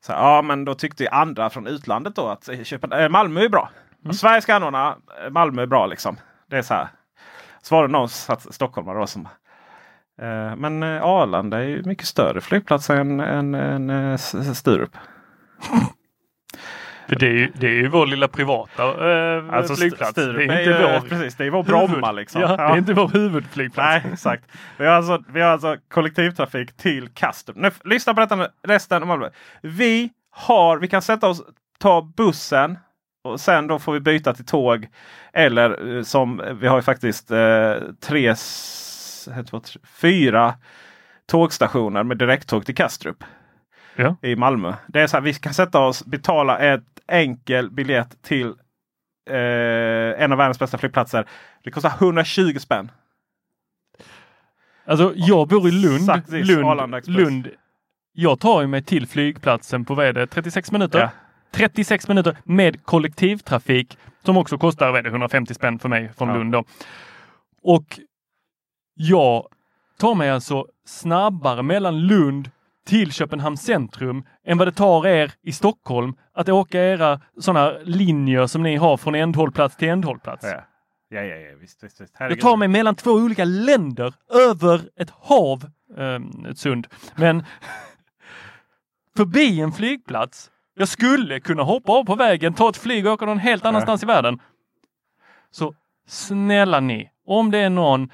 så, 0.05 0.11
ja 0.11 0.41
men 0.41 0.65
då 0.65 0.73
tyckte 0.73 1.09
andra 1.09 1.49
från 1.49 1.67
utlandet 1.67 2.15
då 2.15 2.27
att 2.27 2.49
Köpen, 2.63 2.91
eh, 2.91 3.09
Malmö 3.09 3.41
är 3.41 3.49
bra. 3.49 3.69
Sverige 4.13 4.41
ska 4.41 4.55
anordna, 4.55 4.97
eh, 5.23 5.29
Malmö 5.29 5.61
är 5.61 5.65
bra 5.65 5.85
liksom. 5.85 6.17
Det 6.49 6.57
är 6.57 6.61
så 6.61 6.73
här. 6.73 6.87
Så 7.61 7.75
var 7.75 7.87
det 7.87 7.91
någon 7.91 8.09
stockholmare 8.37 8.99
då 8.99 9.07
som 9.07 9.27
eh, 10.21 10.55
men 10.55 10.83
eh, 10.83 11.03
Arlanda 11.03 11.57
är 11.57 11.67
ju 11.67 11.83
mycket 11.83 12.07
större 12.07 12.41
flygplats 12.41 12.89
än, 12.89 13.19
än, 13.19 13.55
än 13.55 13.89
eh, 13.89 14.17
Sturup. 14.53 14.97
För 17.07 17.15
det 17.15 17.27
är 17.27 17.31
ju, 17.33 17.51
det 17.53 17.67
är 17.67 17.71
ju 17.73 17.87
vår 17.87 18.05
lilla 18.07 18.27
privata 18.27 18.83
eh, 18.83 19.53
Alltså, 19.53 19.75
flygplats. 19.75 20.11
Sturup 20.11 20.37
det 20.37 20.53
är 20.53 20.59
inte 20.59 20.99
vår, 21.01 21.09
precis, 21.09 21.35
det 21.35 21.45
är 21.45 21.49
vår 21.49 21.63
Bromma 21.63 22.11
liksom. 22.11 22.41
Ja, 22.41 22.55
Ja. 22.57 22.67
Det 22.67 22.73
är 22.73 22.77
inte 22.77 22.93
vår 22.93 23.07
huvudflygplats. 23.07 24.03
Nej, 24.03 24.13
exakt. 24.13 24.43
Vi 24.77 24.85
har 24.85 24.93
alltså, 24.93 25.23
vi 25.33 25.41
har 25.41 25.49
alltså 25.49 25.77
kollektivtrafik 25.93 26.77
till 26.77 27.09
Kastrup. 27.09 27.57
Nu, 27.57 27.71
lyssna 27.83 28.13
på 28.13 28.19
detta 28.19 28.35
nu, 28.35 28.47
resten 28.67 29.01
av 29.01 29.07
Malmö. 29.07 29.29
Vi 29.61 30.09
har, 30.31 30.77
vi 30.77 30.87
kan 30.87 31.01
sätta 31.01 31.27
oss, 31.27 31.41
ta 31.79 32.01
bussen 32.17 32.77
och 33.23 33.39
sen 33.39 33.67
då 33.67 33.79
får 33.79 33.93
vi 33.93 33.99
byta 33.99 34.33
till 34.33 34.45
tåg. 34.45 34.87
Eller 35.33 35.95
eh, 35.97 36.03
som 36.03 36.41
vi 36.59 36.67
har 36.67 36.75
ju 36.75 36.81
faktiskt 36.81 37.31
eh, 37.31 37.73
tre, 38.01 38.35
fyra 40.01 40.53
tågstationer 41.27 42.03
med 42.03 42.17
direkttåg 42.17 42.65
till 42.65 42.75
Kastrup. 42.75 43.23
Ja. 43.95 44.15
I 44.21 44.35
Malmö. 44.35 44.73
Det 44.87 45.01
är 45.01 45.07
så 45.07 45.17
här, 45.17 45.21
vi 45.21 45.33
kan 45.33 45.53
sätta 45.53 45.79
oss, 45.79 46.05
betala 46.05 46.59
ett 46.59 46.83
enkel 47.07 47.71
biljett 47.71 48.21
till 48.21 48.47
eh, 49.29 50.23
en 50.23 50.31
av 50.31 50.37
världens 50.37 50.59
bästa 50.59 50.77
flygplatser. 50.77 51.25
Det 51.63 51.71
kostar 51.71 51.89
120 51.99 52.57
spänn. 52.59 52.91
Alltså 54.85 55.13
jag 55.15 55.47
bor 55.47 55.67
i 55.67 55.71
Lund. 55.71 56.09
Är 56.09 56.43
Lund. 56.43 57.07
Lund. 57.07 57.47
Jag 58.13 58.39
tar 58.39 58.67
mig 58.67 58.83
till 58.83 59.07
flygplatsen 59.07 59.85
på 59.85 59.95
vad 59.95 60.05
är 60.05 60.13
det, 60.13 60.27
36 60.27 60.71
minuter? 60.71 60.99
Ja. 60.99 61.09
36 61.51 62.07
minuter 62.07 62.37
med 62.43 62.83
kollektivtrafik 62.85 63.97
som 64.23 64.37
också 64.37 64.57
kostar 64.57 64.91
vad 64.91 64.99
är 64.99 65.03
det, 65.03 65.09
150 65.09 65.53
spänn 65.53 65.79
för 65.79 65.89
mig 65.89 66.11
från 66.17 66.29
Ja. 66.29 66.35
Lund. 66.35 66.51
Då. 66.51 66.63
Och 67.63 67.99
jag 68.93 69.47
tar 69.97 70.15
mig 70.15 70.29
alltså 70.29 70.67
snabbare 70.85 71.63
mellan 71.63 71.99
Lund 71.99 72.49
till 72.85 73.11
Köpenhamns 73.11 73.61
centrum 73.61 74.23
än 74.45 74.57
vad 74.57 74.67
det 74.67 74.71
tar 74.71 75.07
er 75.07 75.31
i 75.41 75.51
Stockholm 75.51 76.13
att 76.33 76.49
åka 76.49 76.83
era 76.83 77.21
sådana 77.39 77.77
linjer 77.83 78.47
som 78.47 78.63
ni 78.63 78.75
har 78.75 78.97
från 78.97 79.15
ändhållplats 79.15 79.75
till 79.75 79.89
ändhållplats. 79.89 80.45
Ja, 80.45 80.63
ja, 81.09 81.21
ja, 81.21 81.35
ja 81.35 81.55
visst, 81.61 81.83
visst, 81.83 82.01
visst. 82.01 82.13
Jag 82.13 82.19
Herregud. 82.19 82.41
tar 82.41 82.57
mig 82.57 82.67
mellan 82.67 82.95
två 82.95 83.11
olika 83.11 83.45
länder 83.45 84.13
över 84.49 84.81
ett 84.95 85.09
hav, 85.09 85.65
eh, 85.97 86.49
ett 86.51 86.57
sund, 86.57 86.87
men 87.15 87.43
förbi 89.17 89.61
en 89.61 89.71
flygplats. 89.71 90.51
Jag 90.75 90.87
skulle 90.87 91.39
kunna 91.39 91.63
hoppa 91.63 91.91
av 91.91 92.03
på 92.03 92.15
vägen, 92.15 92.53
ta 92.53 92.69
ett 92.69 92.77
flyg 92.77 93.07
och 93.07 93.13
åka 93.13 93.25
någon 93.25 93.39
helt 93.39 93.65
annanstans 93.65 94.03
i 94.03 94.05
världen. 94.05 94.39
Så 95.51 95.73
snälla 96.07 96.79
ni, 96.79 97.09
om 97.25 97.51
det 97.51 97.57
är 97.57 97.69
någon 97.69 98.09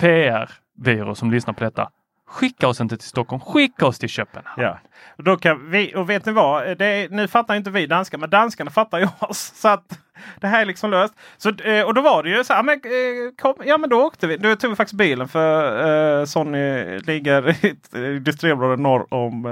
PR-byrå 0.00 1.14
som 1.14 1.30
lyssnar 1.30 1.54
på 1.54 1.64
detta, 1.64 1.90
skicka 2.30 2.68
oss 2.68 2.80
inte 2.80 2.96
till 2.96 3.08
Stockholm, 3.08 3.40
skicka 3.40 3.86
oss 3.86 3.98
till 3.98 4.08
Köpenhamn. 4.08 4.62
Ja. 4.62 4.78
Och, 5.16 5.24
då 5.24 5.36
kan 5.36 5.70
vi, 5.70 5.94
och 5.96 6.10
vet 6.10 6.26
ni 6.26 6.32
vad? 6.32 6.78
Det 6.78 6.86
är, 6.86 7.08
nu 7.08 7.28
fattar 7.28 7.54
inte 7.54 7.70
vi 7.70 7.86
danskar, 7.86 8.18
men 8.18 8.30
danskarna 8.30 8.70
fattar 8.70 8.98
ju 8.98 9.08
oss. 9.18 9.52
Så 9.54 9.68
att 9.68 9.98
det 10.40 10.46
här 10.46 10.60
är 10.60 10.66
liksom 10.66 10.90
löst. 10.90 11.14
Så, 11.36 11.48
eh, 11.48 11.86
och 11.86 11.94
då 11.94 12.00
var 12.00 12.22
det 12.22 12.30
ju 12.30 12.44
så 12.44 12.52
här, 12.52 12.60
ah, 12.60 12.62
men, 12.62 12.74
eh, 12.74 13.34
kom, 13.38 13.54
ja 13.64 13.78
men 13.78 13.90
då 13.90 14.02
åkte 14.02 14.26
vi. 14.26 14.36
Då 14.36 14.56
tog 14.56 14.70
vi 14.70 14.76
faktiskt 14.76 14.98
bilen 14.98 15.28
för 15.28 16.20
eh, 16.20 16.24
Sonny 16.24 16.98
ligger 16.98 17.48
i 17.64 17.70
ett 17.70 17.94
eh, 17.94 18.16
industriområde 18.16 18.82
norr 18.82 19.14
om 19.14 19.46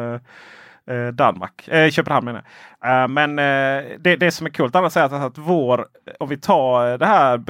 eh, 0.86 1.08
Danmark. 1.12 1.68
Eh, 1.68 1.90
Köpenhamn 1.90 2.24
menar 2.24 2.44
jag. 2.80 3.10
Men 3.10 3.30
uh, 3.30 3.98
det, 3.98 4.16
det 4.16 4.30
som 4.30 4.46
är 4.46 4.50
coolt 4.50 4.74
annars 4.74 4.96
är 4.96 5.04
att, 5.04 5.12
att 5.12 5.38
vår, 5.38 5.86
om 6.18 6.28
vi 6.28 6.36
tar 6.36 6.98
det 6.98 7.06
här, 7.06 7.44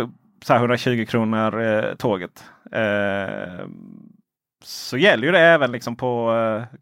så 0.45 0.53
här 0.53 0.61
120 0.61 1.07
kronor 1.09 1.63
eh, 1.63 1.95
tåget. 1.95 2.45
Eh, 2.73 3.67
så 4.69 4.97
gäller 4.99 5.27
ju 5.27 5.33
det 5.33 5.41
även 5.41 5.73
liksom 5.73 5.97
på 5.97 6.33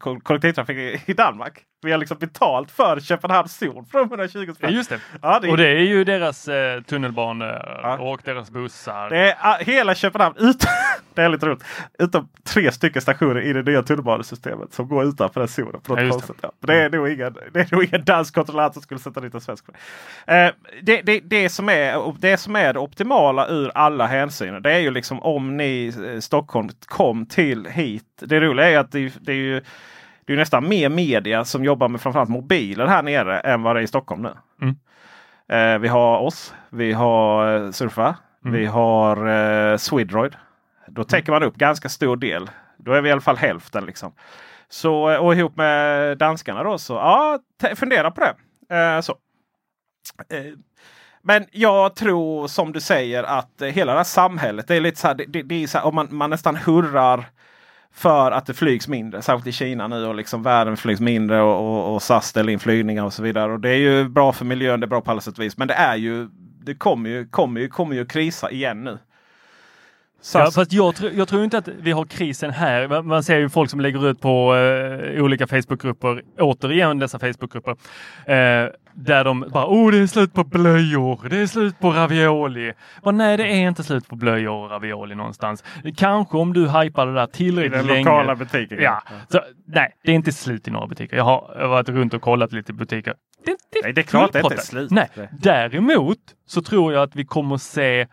eh, 0.01 0.18
kollektivtrafik 0.22 1.01
i 1.07 1.12
Danmark. 1.12 1.64
Vi 1.87 1.93
har 1.93 1.99
liksom 1.99 2.18
betalt 2.18 2.70
för 2.70 3.01
Köpenhamns 3.01 3.57
zon 3.59 3.84
för 3.93 4.01
120 4.01 4.45
Ja, 4.49 4.55
spänn. 4.55 4.72
just 4.74 4.91
det. 4.91 5.01
Ja, 5.22 5.39
det 5.41 5.47
är- 5.49 5.51
Och 5.51 5.57
det 5.57 5.68
är 5.68 5.80
ju 5.80 6.05
deras 6.05 6.49
eh, 6.49 6.80
tunnelbanor 6.82 8.01
och 8.01 8.20
deras 8.24 8.51
bussar. 8.51 9.11
Det 9.11 9.32
är 9.32 9.64
hela 9.64 9.95
Köpenhamn 9.95 10.34
utom, 10.39 10.70
det 11.14 11.22
är 11.22 11.28
lite 11.28 11.47
roligt, 11.47 11.64
utom 11.99 12.28
tre 12.45 12.72
stycken 12.72 13.03
stationer 13.03 13.41
i 13.41 13.53
det 13.53 13.62
nya 13.62 13.82
tunnelbanesystemet 13.82 14.72
som 14.72 14.89
går 14.89 15.05
utanför 15.05 15.41
den 15.41 15.49
zonen. 15.49 15.80
På 15.80 15.95
något 15.95 16.05
Ja, 16.05 16.11
konstigt. 16.11 16.37
Ja. 16.43 16.53
Det 16.61 16.74
är 16.74 16.91
nog 16.91 17.09
ingen, 17.09 17.37
det 17.53 17.61
är 17.61 17.68
nog 17.72 17.84
ingen 17.84 18.05
dansk 18.05 18.34
kontrollant 18.34 18.72
som 18.72 18.82
skulle 18.82 19.01
sätta 19.01 19.20
dit 19.20 19.34
en 19.34 19.41
svensk. 19.41 19.64
Eh, 20.26 20.49
det, 20.82 21.03
det, 21.03 21.20
det, 21.20 21.49
som 21.49 21.68
är, 21.68 22.14
det 22.18 22.37
som 22.37 22.57
är 22.57 22.72
det 22.72 22.78
optimala 22.80 23.49
ur 23.49 23.70
alla 23.74 24.07
hänsyn. 24.07 24.62
Det 24.62 24.72
är 24.72 24.78
ju 24.78 24.91
liksom 24.91 25.22
om 25.22 25.57
ni 25.57 25.93
eh, 26.14 26.20
Stockholm 26.20 26.68
kom 26.87 27.26
till 27.26 27.66
hit. 27.66 28.05
Det 28.20 28.41
roliga 28.41 28.68
är 28.70 28.78
att 28.78 28.93
det, 28.93 29.12
det 29.20 29.32
är 29.32 29.37
ju 29.37 29.62
det 30.27 30.33
är 30.33 30.37
nästan 30.37 30.68
mer 30.68 30.89
media 30.89 31.45
som 31.45 31.64
jobbar 31.64 31.89
med 31.89 32.01
framförallt 32.01 32.31
mobiler 32.31 32.87
här 32.87 33.03
nere 33.03 33.41
än 33.41 33.62
vad 33.62 33.77
det 33.77 33.81
är 33.81 33.85
i 33.85 33.87
Stockholm 33.87 34.22
nu. 34.22 34.33
Mm. 34.62 34.77
Eh, 35.49 35.79
vi 35.79 35.89
har 35.89 36.18
oss, 36.18 36.55
vi 36.70 36.93
har 36.93 37.57
eh, 37.64 37.70
Surfa, 37.70 38.16
Mm. 38.45 38.59
vi 38.61 38.66
har 38.66 39.27
eh, 39.27 39.77
Swedroid. 39.77 40.37
Då 40.89 41.05
täcker 41.05 41.33
man 41.33 41.43
upp 41.43 41.57
ganska 41.57 41.89
stor 41.89 42.16
del. 42.16 42.51
Då 42.79 42.93
är 42.93 43.01
vi 43.01 43.09
i 43.09 43.12
alla 43.12 43.20
fall 43.20 43.37
hälften. 43.37 43.87
Liksom. 43.87 44.12
Så, 44.68 45.11
eh, 45.11 45.16
och 45.18 45.35
ihop 45.35 45.57
med 45.57 46.18
danskarna 46.18 46.62
då 46.62 46.79
så 46.79 46.93
ja, 46.93 47.39
fundera 47.77 48.11
på 48.11 48.20
det. 48.20 48.35
Eh, 48.77 49.01
så. 49.01 49.12
Eh, 50.29 50.45
men 51.22 51.47
jag 51.53 51.97
tror 51.97 52.47
som 52.47 52.72
du 52.72 52.81
säger 52.81 53.22
att 53.22 53.62
hela 53.62 53.93
det 53.93 53.99
här 53.99 54.05
samhället, 54.05 54.68
det 54.68 54.74
är 54.77 54.81
lite 54.81 55.01
så 55.01 55.07
här, 55.07 55.14
det, 55.14 55.24
det, 55.24 55.43
det 55.43 55.62
är 55.62 55.66
så 55.66 55.79
här 55.79 55.87
om 55.87 55.95
man, 55.95 56.09
man 56.11 56.31
nästan 56.31 56.57
hurrar 56.57 57.24
för 57.97 58.30
att 58.30 58.47
det 58.47 58.55
flygs 58.55 58.88
mindre. 58.88 59.22
Särskilt 59.22 59.47
i 59.47 59.53
Kina 59.53 59.88
nu 59.88 60.07
och 60.07 60.14
liksom 60.14 60.42
världen 60.42 60.76
flygs 60.76 61.01
mindre 61.01 61.40
och, 61.42 61.59
och, 61.88 61.94
och 61.94 62.03
SAS 62.03 62.26
ställer 62.26 62.53
in 62.53 62.59
flygningar 62.59 63.05
och 63.05 63.12
så 63.12 63.22
vidare. 63.22 63.53
Och 63.53 63.61
det 63.61 63.70
är 63.70 63.76
ju 63.78 64.09
bra 64.09 64.32
för 64.32 64.44
miljön, 64.44 64.80
det 64.80 64.84
är 64.84 64.88
bra 64.88 65.01
på 65.01 65.11
alla 65.11 65.20
sätt 65.20 65.38
och 65.38 65.44
vis. 65.44 65.57
Men 65.59 65.68
det 65.68 65.74
är 65.74 65.97
ju, 65.97 66.28
det 66.64 66.74
kommer 66.74 67.11
ju, 67.11 67.26
kommer 67.28 67.61
ju, 67.61 67.68
kommer 67.68 67.97
ju 67.97 68.07
krisa 68.07 68.51
igen 68.51 68.84
nu. 68.84 68.99
Så 70.20 70.38
Ja, 70.38 70.51
fast 70.51 70.72
jag, 70.72 70.94
tr- 70.94 71.12
jag 71.16 71.28
tror 71.28 71.44
inte 71.44 71.59
att 71.59 71.68
vi 71.68 71.92
har 71.92 72.05
krisen 72.05 72.51
här. 72.51 72.88
Man- 72.88 73.07
Man 73.07 73.22
ser 73.22 73.38
ju 73.38 73.49
folk 73.49 73.70
som 73.70 73.80
lägger 73.80 74.11
ut 74.11 74.20
på 74.20 74.55
eh, 74.57 75.22
olika 75.24 75.47
Facebookgrupper, 75.47 76.22
återigen 76.38 76.99
dessa 76.99 77.18
Facebookgrupper, 77.18 77.76
eh, 78.26 78.70
där 78.97 79.24
de 79.24 79.44
bara 79.53 79.66
oh 79.66 79.90
det 79.90 79.99
är 79.99 80.07
slut 80.07 80.32
på 80.32 80.44
blöjor, 80.44 81.26
det 81.30 81.36
är 81.38 81.47
slut 81.47 81.78
på 81.78 81.90
ravioli. 81.90 82.72
Och 83.03 83.14
nej, 83.14 83.36
det 83.36 83.44
är 83.44 83.68
inte 83.68 83.82
slut 83.84 84.09
på 84.09 84.16
blöjor 84.16 84.64
och 84.64 84.70
ravioli 84.70 85.14
någonstans. 85.14 85.64
Kanske 85.97 86.36
om 86.36 86.53
du 86.53 86.68
hypar 86.68 87.07
det 87.07 87.14
där 87.14 87.24
I 87.24 87.30
tillräckligt 87.30 87.72
den 87.72 87.86
länge. 87.86 87.99
lokala 88.05 88.34
butiken. 88.36 88.78
Ja, 88.80 89.03
så, 89.28 89.40
nej, 89.66 89.97
det 90.05 90.11
är 90.11 90.14
inte 90.14 90.32
slut 90.32 90.68
i 90.68 90.70
några 90.70 90.86
butiker. 90.86 91.16
Jag 91.16 91.24
har, 91.24 91.66
varit 91.68 91.88
runt 91.88 92.14
och 92.14 92.22
kollat 92.22 92.53
lite 92.53 92.72
butiker. 92.72 93.14
Det, 93.44 93.51
det, 93.72 93.80
Nej, 93.82 93.92
det 93.92 94.01
är 94.01 94.03
klart 94.03 94.32
det 94.32 94.40
inte 94.40 94.55
är 94.55 94.59
slut. 94.59 94.90
Nej, 94.90 95.09
däremot 95.32 96.18
så 96.47 96.62
tror 96.62 96.92
jag 96.92 97.03
att 97.03 97.16
vi 97.16 97.24
kommer 97.24 97.57
se 97.57 98.07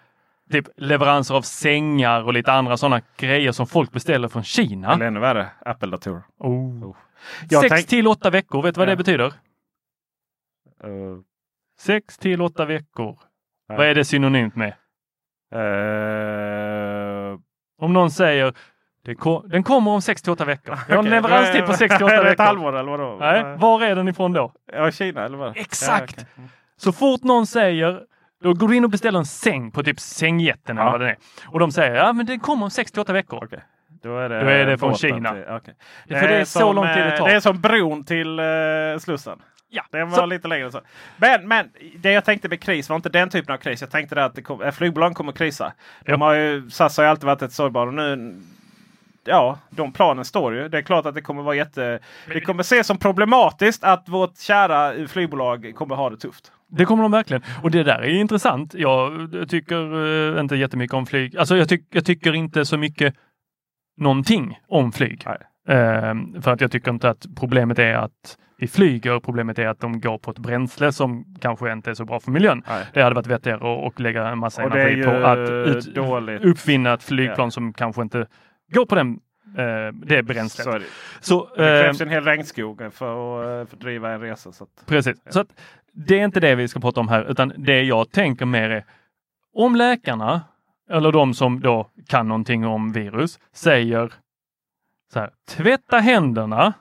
typ 0.52 0.66
leveranser 0.78 1.36
av 1.36 1.42
sängar 1.42 2.24
och 2.24 2.34
lite 2.34 2.54
andra 2.54 2.78
sådana 2.78 3.02
grejer 3.18 3.52
som 3.52 3.68
folk 3.68 3.92
beställer 3.92 4.28
från 4.28 4.44
Kina. 4.44 4.94
Eller 4.94 5.06
ännu 5.06 5.20
värre, 5.20 5.48
Apple-datorer. 5.66 6.22
Oh. 6.40 6.96
Jag 7.50 7.70
Sex 7.70 7.86
till 7.86 8.08
åtta 8.08 8.30
veckor, 8.30 8.62
vet 8.62 8.76
du 8.76 8.80
vad 8.80 8.88
Ja. 8.88 8.92
det 8.92 8.98
betyder? 8.98 9.34
Uh, 10.86 11.20
Sex 11.80 12.18
till 12.18 12.42
åtta 12.42 12.66
veckor. 12.66 13.18
Ja. 13.68 13.76
Vad 13.78 13.86
är 13.88 13.96
det 13.96 14.06
synonymt 14.06 14.56
med? 14.56 14.74
uh, 15.56 17.40
Om 17.82 17.94
någon 17.94 18.12
säger 18.12 18.54
Det 19.06 19.16
ko- 19.16 19.48
den 19.48 19.64
kommer 19.64 19.92
om 19.92 20.02
6 20.02 20.22
till 20.22 20.32
8 20.32 20.46
veckor. 20.46 20.78
Jag 20.90 20.96
har 20.96 21.04
en 21.04 21.10
leveranstid 21.10 21.66
på 21.66 21.72
är- 21.72 21.76
6 21.76 21.98
till 21.98 22.06
8 22.06 22.14
Är 22.16 22.18
det 22.24 22.30
ett 22.30 22.32
veckor. 22.32 22.44
halvår 22.44 22.78
eller 22.78 22.92
vadå? 22.92 23.18
Nej, 23.20 23.58
var 23.58 23.82
är 23.82 23.96
den 23.96 24.08
ifrån 24.08 24.34
då? 24.34 24.54
Ja, 24.74 24.92
Kina 24.92 25.26
eller 25.26 25.38
vad? 25.38 25.58
Exakt! 25.58 26.16
Ja, 26.18 26.26
okej. 26.34 26.50
Så 26.78 26.92
fort 26.92 27.24
någon 27.24 27.48
säger, 27.48 28.02
då 28.44 28.54
går 28.54 28.68
du 28.68 28.76
in 28.76 28.84
och 28.84 28.90
beställer 28.90 29.20
en 29.20 29.26
säng 29.26 29.72
på 29.72 29.84
typ 29.84 30.00
Sängjätten 30.00 30.78
eller 30.78 30.86
Ja. 30.88 30.92
vad 30.92 31.02
det 31.02 31.10
är. 31.10 31.18
Och 31.48 31.60
de 31.60 31.72
säger, 31.72 31.96
ja 31.96 32.14
men 32.14 32.26
den 32.26 32.40
kommer 32.40 32.64
om 32.64 32.70
6 32.72 32.92
till 32.92 33.02
8 33.02 33.14
veckor. 33.14 33.44
Okej. 33.46 33.60
Då 34.04 34.18
är 34.18 34.30
det, 34.30 34.40
Då 34.42 34.48
är 34.48 34.66
det 34.66 34.78
från 34.78 34.96
Kina. 34.96 35.32
Till, 35.34 35.44
okej. 35.50 35.74
Det- 36.08 36.20
för 36.20 36.28
det 36.28 36.36
är 36.36 36.46
så 36.46 36.74
lång 36.74 36.86
tid 36.86 36.96
det 36.98 37.12
eh, 37.14 37.18
tar. 37.18 37.28
Det 37.28 37.34
är 37.36 37.40
som 37.40 37.62
bron 37.62 38.04
till 38.04 38.40
eh, 38.40 38.46
Slussen. 39.00 39.40
Ja. 39.76 39.84
Det 39.92 40.06
var 40.06 40.12
Så- 40.12 40.26
lite 40.26 40.48
längre 40.48 40.66
än 40.66 40.72
så. 40.72 40.82
Men, 41.18 41.48
men 41.48 41.70
det 41.96 42.12
jag 42.12 42.26
tänkte 42.26 42.50
med 42.50 42.62
kris 42.62 42.90
var 42.90 42.96
inte 42.96 43.10
den 43.10 43.30
typen 43.30 43.54
av 43.54 43.58
kris. 43.58 43.82
Jag 43.82 43.92
tänkte 43.92 44.24
att 44.26 44.36
det 44.36 44.42
kom, 44.42 44.62
eh, 44.62 44.72
flygbolagen 44.72 45.14
kommer 45.14 45.32
krisa. 45.32 45.74
De 46.06 46.22
har 46.22 46.34
ju, 46.34 46.70
SAS 46.70 46.98
har 46.98 47.04
ju 47.04 47.10
alltid 47.10 47.26
varit 47.26 47.42
ett 47.42 47.54
sårbart 47.54 47.88
och 47.88 47.94
nu 47.94 48.36
Ja, 49.26 49.60
de 49.70 49.94
planen 49.94 50.26
står 50.26 50.56
ju. 50.56 50.70
Det 50.70 50.78
är 50.78 50.82
klart 50.82 51.06
att 51.06 51.16
det 51.16 51.22
kommer 51.22 51.42
vara 51.44 51.56
jätte... 51.56 52.00
Det 52.28 52.42
kommer 52.42 52.62
ses 52.62 52.88
som 52.88 52.98
problematiskt 52.98 53.84
att 53.84 54.10
vårt 54.10 54.38
kära 54.38 55.08
flygbolag 55.08 55.72
kommer 55.76 55.96
ha 55.96 56.10
det 56.10 56.18
tufft. 56.18 56.52
Det 56.68 56.86
kommer 56.86 57.04
de 57.04 57.12
verkligen. 57.12 57.44
Och 57.64 57.72
det 57.72 57.84
där 57.84 58.00
är 58.02 58.10
intressant. 58.10 58.74
Jag 58.74 59.12
tycker 59.50 60.36
eh, 60.36 60.40
inte 60.40 60.56
jättemycket 60.56 60.94
om 60.94 61.06
flyg. 61.06 61.38
Alltså 61.38 61.58
jag, 61.58 61.70
tyck, 61.70 61.88
jag 61.90 62.06
tycker 62.06 62.36
inte 62.36 62.66
så 62.66 62.78
mycket 62.78 63.16
någonting 63.98 64.60
om 64.68 64.92
flyg. 64.92 65.26
Eh, 65.70 66.14
för 66.42 66.52
att 66.52 66.62
jag 66.62 66.72
tycker 66.72 66.92
inte 66.92 67.10
att 67.10 67.26
problemet 67.40 67.80
är 67.80 67.94
att 67.94 68.38
vi 68.64 68.68
flyger. 68.68 69.20
Problemet 69.20 69.60
är 69.60 69.68
att 69.68 69.80
de 69.80 70.02
går 70.02 70.18
på 70.18 70.32
ett 70.32 70.38
bränsle 70.38 70.92
som 70.92 71.26
kanske 71.42 71.72
inte 71.72 71.90
är 71.90 71.94
så 71.94 72.06
bra 72.06 72.20
för 72.20 72.32
miljön. 72.32 72.64
Nej. 72.68 72.86
Det 72.94 73.02
hade 73.02 73.16
varit 73.16 73.28
vettigare 73.28 73.88
att, 73.88 74.00
lägga 74.00 74.28
en 74.28 74.38
massa 74.38 74.64
energi 74.64 75.04
på 75.04 75.12
att 75.12 75.50
ut, 75.50 75.96
dåligt. 75.96 76.42
uppfinna 76.42 76.94
ett 76.94 77.04
flygplan 77.04 77.52
som 77.52 77.74
kanske 77.74 78.02
inte 78.02 78.28
går 78.74 78.86
på 78.86 78.96
den, 78.96 79.20
eh, 79.58 79.94
det 79.94 80.24
bränslet. 80.24 80.64
Så 80.64 80.72
är 80.72 80.80
det. 80.80 81.64
Det 81.64 81.78
eh, 81.78 81.84
krävs 81.84 82.02
en 82.02 82.10
hel 82.10 82.24
regnskog 82.24 82.94
för 82.94 83.42
att 83.42 83.68
eh, 83.68 83.70
fördriva 83.70 84.12
en 84.12 84.22
resa. 84.22 84.52
Så 84.52 84.64
att, 84.64 84.86
Precis. 84.86 85.18
Så 85.30 85.40
att 85.40 85.48
det 85.92 86.20
är 86.20 86.26
inte 86.26 86.40
det 86.40 86.56
vi 86.56 86.68
ska 86.68 86.80
prata 86.80 87.00
om 87.00 87.08
här, 87.08 87.32
utan 87.32 87.54
det 87.58 87.84
jag 87.84 88.12
tänker 88.12 88.46
mer 88.46 88.70
är 88.70 88.86
om 89.54 89.76
läkarna 89.76 90.42
eller 90.90 91.12
de 91.12 91.34
som 91.34 91.60
då 91.60 91.90
kan 92.08 92.28
någonting 92.28 92.66
om 92.66 92.92
virus 92.92 93.40
säger 93.54 94.14
så 95.14 95.20
här, 95.20 95.30
tvätta 95.50 96.00
händerna. 96.00 96.74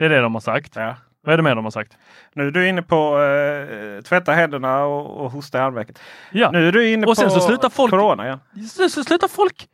Det 0.00 0.06
är 0.06 0.08
det 0.08 0.20
de 0.20 0.34
har 0.34 0.40
sagt. 0.40 0.76
Ja. 0.76 0.96
Vad 1.22 1.32
är 1.32 1.36
det 1.36 1.42
mer 1.42 1.54
de 1.54 1.64
har 1.64 1.70
sagt? 1.70 1.98
Nu 2.32 2.46
är 2.46 2.50
du 2.50 2.68
inne 2.68 2.82
på 2.82 3.22
eh, 3.22 4.02
tvätta 4.02 4.32
händerna 4.32 4.84
och, 4.84 5.24
och 5.24 5.30
hosta 5.30 5.58
i 5.58 5.60
armvecket. 5.60 5.98
Ja. 6.32 6.50
Nu 6.50 6.68
är 6.68 6.72
du 6.72 6.88
inne 6.92 7.06
Och 7.06 7.16
sen 7.16 7.28
på 7.28 7.34
så 7.34 7.40
slutar 7.40 7.68
folk- 7.70 7.90
corona 7.90 8.26
igen. 8.26 8.40
Så, 8.68 8.88
så 8.88 9.04
slutar 9.04 9.28
folk 9.28 9.68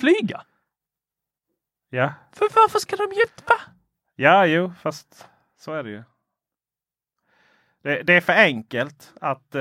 flyga. 0.00 0.42
Ja. 1.90 2.12
För 2.32 2.48
varför 2.54 2.78
ska 2.78 2.96
de 2.96 3.12
hjälpa? 3.12 3.54
ja, 4.16 4.46
jo, 4.46 4.72
fast 4.82 5.28
så 5.58 5.72
är 5.72 5.82
det 5.82 5.90
ju. 5.90 6.02
Det, 7.86 8.02
det 8.02 8.12
är 8.12 8.20
för 8.20 8.32
enkelt 8.32 8.94
att... 9.20 9.54
Eh, 9.54 9.60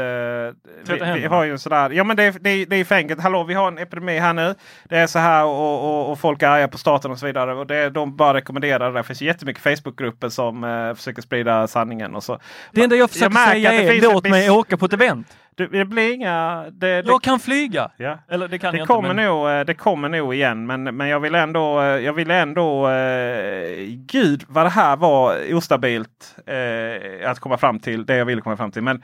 vi, 0.88 1.20
vi 1.22 1.26
har 1.26 1.44
ju 1.44 1.52
en 1.52 1.60
sådär... 1.60 1.90
Ja 1.90 2.04
men 2.04 2.18
det, 2.18 2.24
är- 2.24 2.36
det, 2.42 2.66
det 2.66 2.76
är 2.76 2.84
för 2.86 2.96
enkelt. 2.96 3.22
Hallå 3.22 3.44
vi 3.44 3.54
har 3.54 3.68
en 3.68 3.78
epidemi 3.78 4.20
här 4.20 4.34
nu. 4.34 4.56
Det 4.84 4.98
är 4.98 5.08
så 5.08 5.20
här 5.20 5.46
och, 5.46 5.84
och, 5.84 6.12
och 6.12 6.20
folk 6.20 6.42
är 6.42 6.48
arga 6.48 6.68
på 6.68 6.78
staten 6.78 7.12
och 7.12 7.20
så 7.20 7.26
vidare. 7.26 7.56
Och 7.56 7.68
det, 7.68 7.90
de 7.90 8.16
bara 8.16 8.34
rekommenderar 8.34 8.92
det. 8.92 9.00
Det 9.00 9.04
finns 9.04 9.22
jättemycket 9.22 9.64
Facebookgrupper 9.64 10.30
som 10.30 10.64
eh, 10.64 10.94
försöker 10.96 11.22
sprida 11.22 11.68
sanningen. 11.68 12.16
Och 12.16 12.24
så. 12.24 12.40
Det 12.72 12.84
enda 12.84 12.96
jag 12.96 13.10
försöker 13.10 13.34
märker 13.34 13.52
säga 13.52 13.70
att 13.70 13.76
det 14.02 14.08
är 14.08 14.14
låt 14.14 14.30
mig 14.30 14.50
åka 14.50 14.78
på 14.78 14.86
ett 14.86 14.94
event. 14.94 15.38
Det, 15.56 15.68
det 15.68 15.86
blir 15.86 16.14
inga... 16.14 16.66
Det, 16.72 17.02
det, 17.02 17.04
Jag 17.08 17.22
kan 17.22 17.40
flyga. 17.40 17.92
Ja. 17.98 18.20
Eller 18.30 18.48
det 18.48 18.60
kan 18.60 18.72
det, 18.74 18.78
jag 18.78 18.88
kommer 18.88 19.10
inte. 19.10 19.16
Men... 19.16 19.26
nog, 19.26 19.50
eh, 19.50 19.66
det 19.66 19.74
kommer 19.74 20.10
nog 20.10 20.34
igen 20.34 20.66
men, 20.66 20.84
men 20.84 21.08
jag 21.08 21.20
vill 21.20 21.36
ändå, 21.36 21.82
eh, 21.82 21.86
jag 21.86 22.14
vill 22.14 22.32
ändå 22.32 22.90
eh, 22.90 23.86
Gud 23.88 24.44
vad 24.48 24.66
det 24.66 24.70
här 24.70 24.96
var 24.96 25.54
ostabilt 25.54 26.36
eh, 26.48 27.30
att 27.30 27.40
komma 27.40 27.58
fram 27.58 27.80
till 27.80 28.06
det 28.06 28.16
jag 28.16 28.26
ville 28.26 28.42
komma 28.42 28.58
fram 28.58 28.72
till. 28.72 28.82
Men 28.82 29.04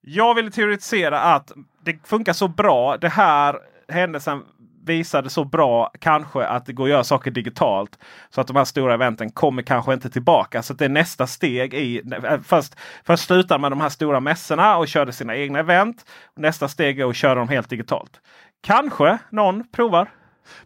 jag 0.00 0.34
vill 0.34 0.52
teoretisera 0.52 1.20
att 1.20 1.52
det 1.84 2.06
funkar 2.06 2.32
så 2.32 2.48
bra. 2.48 2.96
Det 2.96 3.08
här 3.08 3.58
händelsen 3.88 4.42
visade 4.86 5.30
så 5.30 5.44
bra 5.44 5.90
kanske 6.00 6.46
att 6.46 6.66
det 6.66 6.72
går 6.72 6.84
att 6.84 6.90
göra 6.90 7.04
saker 7.04 7.30
digitalt. 7.30 7.98
Så 8.30 8.40
att 8.40 8.46
de 8.46 8.56
här 8.56 8.64
stora 8.64 8.94
eventen 8.94 9.30
kommer 9.30 9.62
kanske 9.62 9.92
inte 9.94 10.10
tillbaka. 10.10 10.62
Så 10.62 10.72
att 10.72 10.78
det 10.78 10.84
är 10.84 10.88
nästa 10.88 11.26
steg 11.26 11.74
i... 11.74 12.02
eh, 12.24 12.40
Först, 12.44 12.74
först 13.04 13.24
slutar 13.24 13.58
man 13.58 13.70
de 13.70 13.80
här 13.80 13.88
stora 13.88 14.20
mässorna 14.20 14.76
och 14.76 14.88
körde 14.88 15.12
sina 15.12 15.36
egna 15.36 15.58
event. 15.58 16.04
Nästa 16.36 16.68
steg 16.68 17.00
är 17.00 17.10
att 17.10 17.16
köra 17.16 17.34
dem 17.34 17.48
helt 17.48 17.70
digitalt. 17.70 18.20
Kanske 18.62 19.18
någon 19.30 19.64
provar. 19.72 20.08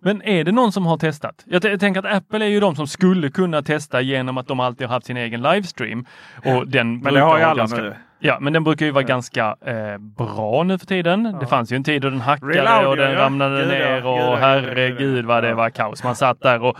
Men 0.00 0.22
är 0.22 0.44
det 0.44 0.52
någon 0.52 0.72
som 0.72 0.86
har 0.86 0.98
testat? 0.98 1.42
Jag, 1.46 1.64
jag 1.64 1.80
tänker 1.80 2.06
att 2.06 2.16
Apple 2.16 2.44
är 2.44 2.48
ju 2.48 2.60
de 2.60 2.76
som 2.76 2.86
skulle 2.86 3.30
kunna 3.30 3.62
testa 3.62 4.00
genom 4.00 4.38
att 4.38 4.46
de 4.46 4.60
alltid 4.60 4.86
har 4.86 4.94
haft 4.94 5.06
sin 5.06 5.16
egen 5.16 5.42
livestream. 5.42 6.06
Och 6.44 6.68
den 6.68 6.98
Men 7.00 7.14
det 7.14 7.20
har 7.20 7.38
ju 7.38 7.44
alla 7.44 7.58
ganska, 7.58 7.82
nu. 7.82 7.94
Ja, 8.18 8.38
men 8.40 8.52
den 8.52 8.64
brukar 8.64 8.86
ju 8.86 8.92
vara 8.92 9.04
ganska 9.04 9.56
eh, 9.66 9.98
bra 9.98 10.62
nu 10.62 10.78
för 10.78 10.86
tiden. 10.86 11.36
Det 11.40 11.46
fanns 11.46 11.72
ju 11.72 11.76
en 11.76 11.84
tid 11.84 12.02
då 12.02 12.10
den 12.10 12.20
hackade 12.20 12.70
audio, 12.70 12.88
och 12.88 12.96
den 12.96 13.12
ja. 13.12 13.18
ramlade 13.18 13.60
ja. 13.60 13.68
ner 13.68 14.06
och 14.06 14.18
ja, 14.18 14.36
herregud 14.36 15.24
vad 15.24 15.42
det 15.42 15.54
var 15.54 15.70
kaos. 15.70 16.04
Man 16.04 16.16
satt 16.16 16.40
där 16.40 16.62
och 16.62 16.78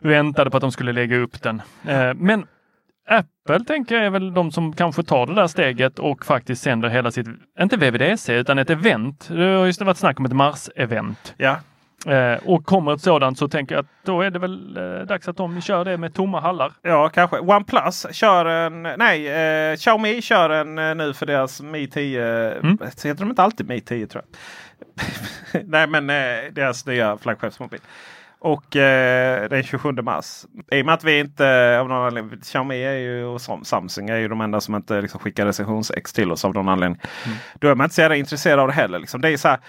väntade 0.00 0.50
på 0.50 0.56
att 0.56 0.60
de 0.60 0.72
skulle 0.72 0.92
lägga 0.92 1.16
upp 1.16 1.42
den. 1.42 1.62
Eh, 1.88 2.14
men 2.14 2.46
Apple 3.08 3.64
tänker 3.64 3.94
jag 3.94 4.04
är 4.04 4.10
väl 4.10 4.34
de 4.34 4.52
som 4.52 4.72
kanske 4.72 5.02
tar 5.02 5.26
det 5.26 5.34
där 5.34 5.46
steget 5.46 5.98
och 5.98 6.24
faktiskt 6.24 6.62
sänder 6.62 6.88
hela 6.88 7.10
sitt, 7.10 7.26
inte 7.60 7.76
VVDC 7.76 8.34
utan 8.34 8.58
ett 8.58 8.70
event. 8.70 9.28
Det 9.28 9.44
har 9.44 9.66
just 9.66 9.82
varit 9.82 9.96
snack 9.96 10.18
om 10.18 10.24
ett 10.24 10.32
Mars-event. 10.32 11.34
Ja. 11.36 11.56
Eh, 12.08 12.38
och 12.44 12.66
kommer 12.66 12.94
ett 12.94 13.00
sådant 13.00 13.38
så 13.38 13.48
tänker 13.48 13.74
jag 13.74 13.82
att 13.82 13.90
då 14.04 14.20
är 14.22 14.30
det 14.30 14.38
väl 14.38 14.76
eh, 14.76 15.06
dags 15.06 15.28
att 15.28 15.36
de 15.36 15.60
kör 15.60 15.84
det 15.84 15.96
med 15.96 16.14
tomma 16.14 16.40
hallar. 16.40 16.72
Ja, 16.82 17.08
kanske. 17.08 17.38
OnePlus 17.38 18.06
kör 18.12 18.46
en... 18.46 18.82
Nej, 18.82 19.28
eh, 19.28 19.76
Xiaomi 19.76 20.22
kör 20.22 20.50
en 20.50 20.78
eh, 20.78 20.94
nu 20.94 21.14
för 21.14 21.26
deras 21.26 21.62
Mi 21.62 21.86
10. 21.86 22.52
Mm. 22.52 22.78
Så 22.96 23.08
heter 23.08 23.20
de 23.20 23.30
inte 23.30 23.42
alltid 23.42 23.68
Mi 23.68 23.80
10 23.80 24.06
tror 24.06 24.24
jag. 24.24 24.38
nej, 25.66 25.86
men 25.86 26.10
eh, 26.10 26.52
deras 26.52 26.86
nya 26.86 27.18
flaggskeppsmobil. 27.18 27.80
Och 28.38 28.76
eh, 28.76 29.48
den 29.48 29.62
27 29.62 29.92
mars. 29.92 30.44
I 30.70 30.82
och 30.82 30.86
med 30.86 30.94
att 30.94 31.04
vi 31.04 31.18
inte 31.18 31.78
av 31.80 31.88
någon 31.88 32.06
anledning. 32.06 32.40
Xiaomi 32.40 32.84
är 32.84 32.92
ju, 32.92 33.24
och 33.24 33.40
Sam- 33.40 33.64
Samsung 33.64 34.10
är 34.10 34.16
ju 34.16 34.28
de 34.28 34.40
enda 34.40 34.60
som 34.60 34.74
inte 34.74 35.00
liksom, 35.00 35.20
skickar 35.20 35.46
recensions-ex 35.46 36.12
till 36.12 36.32
oss 36.32 36.44
av 36.44 36.54
någon 36.54 36.68
anledning. 36.68 37.00
Då 37.54 37.68
är 37.68 37.74
man 37.74 37.84
inte 37.84 37.94
så 37.94 38.00
jävla 38.00 38.16
intresserad 38.16 38.60
av 38.60 38.66
det 38.68 38.74
heller. 38.74 38.98
Liksom. 38.98 39.20
Det 39.20 39.28
är 39.28 39.36
så 39.36 39.48
här, 39.48 39.54
eh, 39.56 39.60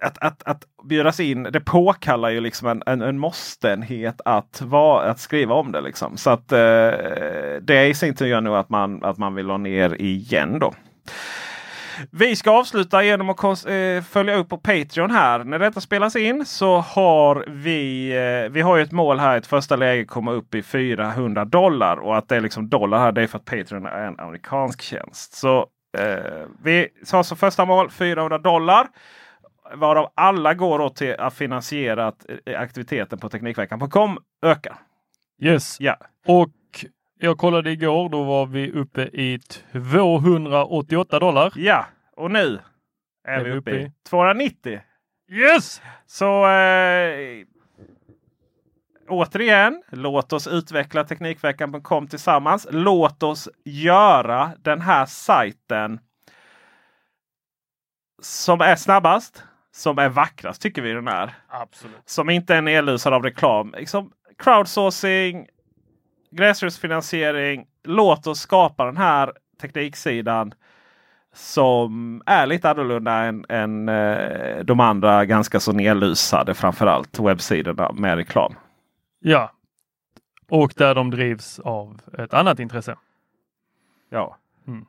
att, 0.00 0.18
att, 0.18 0.42
att 0.42 0.64
bjudas 0.88 1.20
in, 1.20 1.42
det 1.42 1.60
påkallar 1.60 2.30
ju 2.30 2.40
liksom 2.40 2.68
en, 2.68 2.82
en, 2.86 3.02
en 3.02 3.18
måstenhet 3.18 4.20
att, 4.24 4.62
vara, 4.62 5.10
att 5.10 5.20
skriva 5.20 5.54
om 5.54 5.72
det. 5.72 5.80
Liksom. 5.80 6.16
Så 6.16 6.30
att 6.30 6.52
eh, 6.52 6.58
det 7.62 7.86
i 7.86 7.94
sin 7.94 8.14
tur 8.14 8.26
gör 8.26 8.40
nog 8.40 8.56
att 8.56 8.68
man, 8.68 9.04
att 9.04 9.18
man 9.18 9.34
vill 9.34 9.50
ha 9.50 9.58
ner 9.58 10.02
igen 10.02 10.58
då. 10.58 10.74
Vi 12.10 12.36
ska 12.36 12.50
avsluta 12.50 13.02
genom 13.02 13.30
att 13.30 13.36
kons- 13.36 13.70
eh, 13.70 14.02
följa 14.02 14.34
upp 14.34 14.48
på 14.48 14.58
Patreon 14.58 15.10
här. 15.10 15.44
När 15.44 15.58
detta 15.58 15.80
spelas 15.80 16.16
in 16.16 16.46
så 16.46 16.78
har 16.78 17.44
vi, 17.48 18.10
eh, 18.10 18.52
vi 18.52 18.60
har 18.60 18.76
ju 18.76 18.82
ett 18.82 18.92
mål 18.92 19.18
här 19.18 19.34
i 19.34 19.38
ett 19.38 19.46
första 19.46 19.76
läge 19.76 20.04
komma 20.04 20.32
upp 20.32 20.54
i 20.54 20.62
400 20.62 21.44
dollar. 21.44 21.96
Och 21.96 22.16
att 22.16 22.28
det 22.28 22.36
är 22.36 22.40
liksom 22.40 22.68
dollar 22.68 22.98
här 22.98 23.12
det 23.12 23.22
är 23.22 23.26
för 23.26 23.38
att 23.38 23.44
Patreon 23.44 23.86
är 23.86 24.06
en 24.06 24.20
amerikansk 24.20 24.82
tjänst. 24.82 25.34
Så 25.34 25.66
eh, 25.98 26.44
vi 26.64 26.88
har 27.12 27.22
som 27.22 27.36
första 27.36 27.64
mål 27.64 27.90
400 27.90 28.38
dollar. 28.38 28.86
Varav 29.74 30.12
alla 30.14 30.54
går 30.54 30.88
till 30.88 31.14
att 31.14 31.34
finansiera 31.34 32.06
att 32.06 32.26
eh, 32.46 32.60
aktiviteten 32.60 33.18
på 33.18 33.28
Teknikveckan.com 33.28 34.18
ökar. 34.42 34.78
Yes. 35.38 35.76
Ja. 35.80 35.96
Och 36.26 36.50
jag 37.18 37.38
kollade 37.38 37.70
igår, 37.70 38.08
då 38.08 38.24
var 38.24 38.46
vi 38.46 38.72
uppe 38.72 39.02
i 39.02 39.38
288 39.72 41.18
dollar. 41.18 41.52
Ja, 41.56 41.86
och 42.16 42.30
nu 42.30 42.58
är, 43.28 43.44
vi 43.44 43.50
uppe 43.50 43.70
i 43.70 43.92
290. 44.08 44.80
Yes! 45.30 45.82
Så 46.06 46.48
eh, 46.48 47.44
återigen, 49.08 49.82
låt 49.90 50.32
oss 50.32 50.46
utveckla 50.46 51.04
Teknikveckan.com 51.04 52.08
tillsammans. 52.08 52.66
Låt 52.70 53.22
oss 53.22 53.48
göra 53.64 54.52
den 54.62 54.80
här 54.80 55.06
sajten 55.06 56.00
som 58.22 58.60
är 58.60 58.76
snabbast, 58.76 59.44
som 59.76 59.98
är 59.98 60.08
vackrast 60.08 60.62
tycker 60.62 60.82
vi 60.82 60.92
den 60.92 61.08
är. 61.08 61.34
Absolut. 61.48 61.96
Som 62.04 62.30
inte 62.30 62.54
är 62.54 62.62
nedlusad 62.62 63.12
av 63.12 63.22
reklam. 63.22 63.74
Liksom 63.78 64.12
crowdsourcing, 64.38 65.46
gräsrotsfinansiering. 66.30 67.66
Låt 67.84 68.26
oss 68.26 68.40
skapa 68.40 68.84
den 68.84 68.96
här 68.96 69.32
tekniksidan 69.60 70.54
som 71.32 72.22
är 72.26 72.46
lite 72.46 72.70
annorlunda 72.70 73.12
än, 73.12 73.44
än 73.48 73.88
eh, 73.88 74.58
de 74.64 74.80
andra 74.80 75.24
ganska 75.24 75.60
så 75.60 75.72
nedlusade. 75.72 76.54
Framförallt 76.54 77.18
webbsidorna 77.18 77.92
med 77.92 78.16
reklam. 78.16 78.54
Ja. 79.18 79.52
Och 80.48 80.72
där 80.76 80.94
de 80.94 81.10
drivs 81.10 81.58
av 81.58 82.00
ett 82.18 82.34
annat 82.34 82.58
intresse. 82.58 82.96
Ja. 84.10 84.36
Mm. 84.66 84.86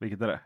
Vilket 0.00 0.20
är 0.20 0.26
det? 0.26 0.40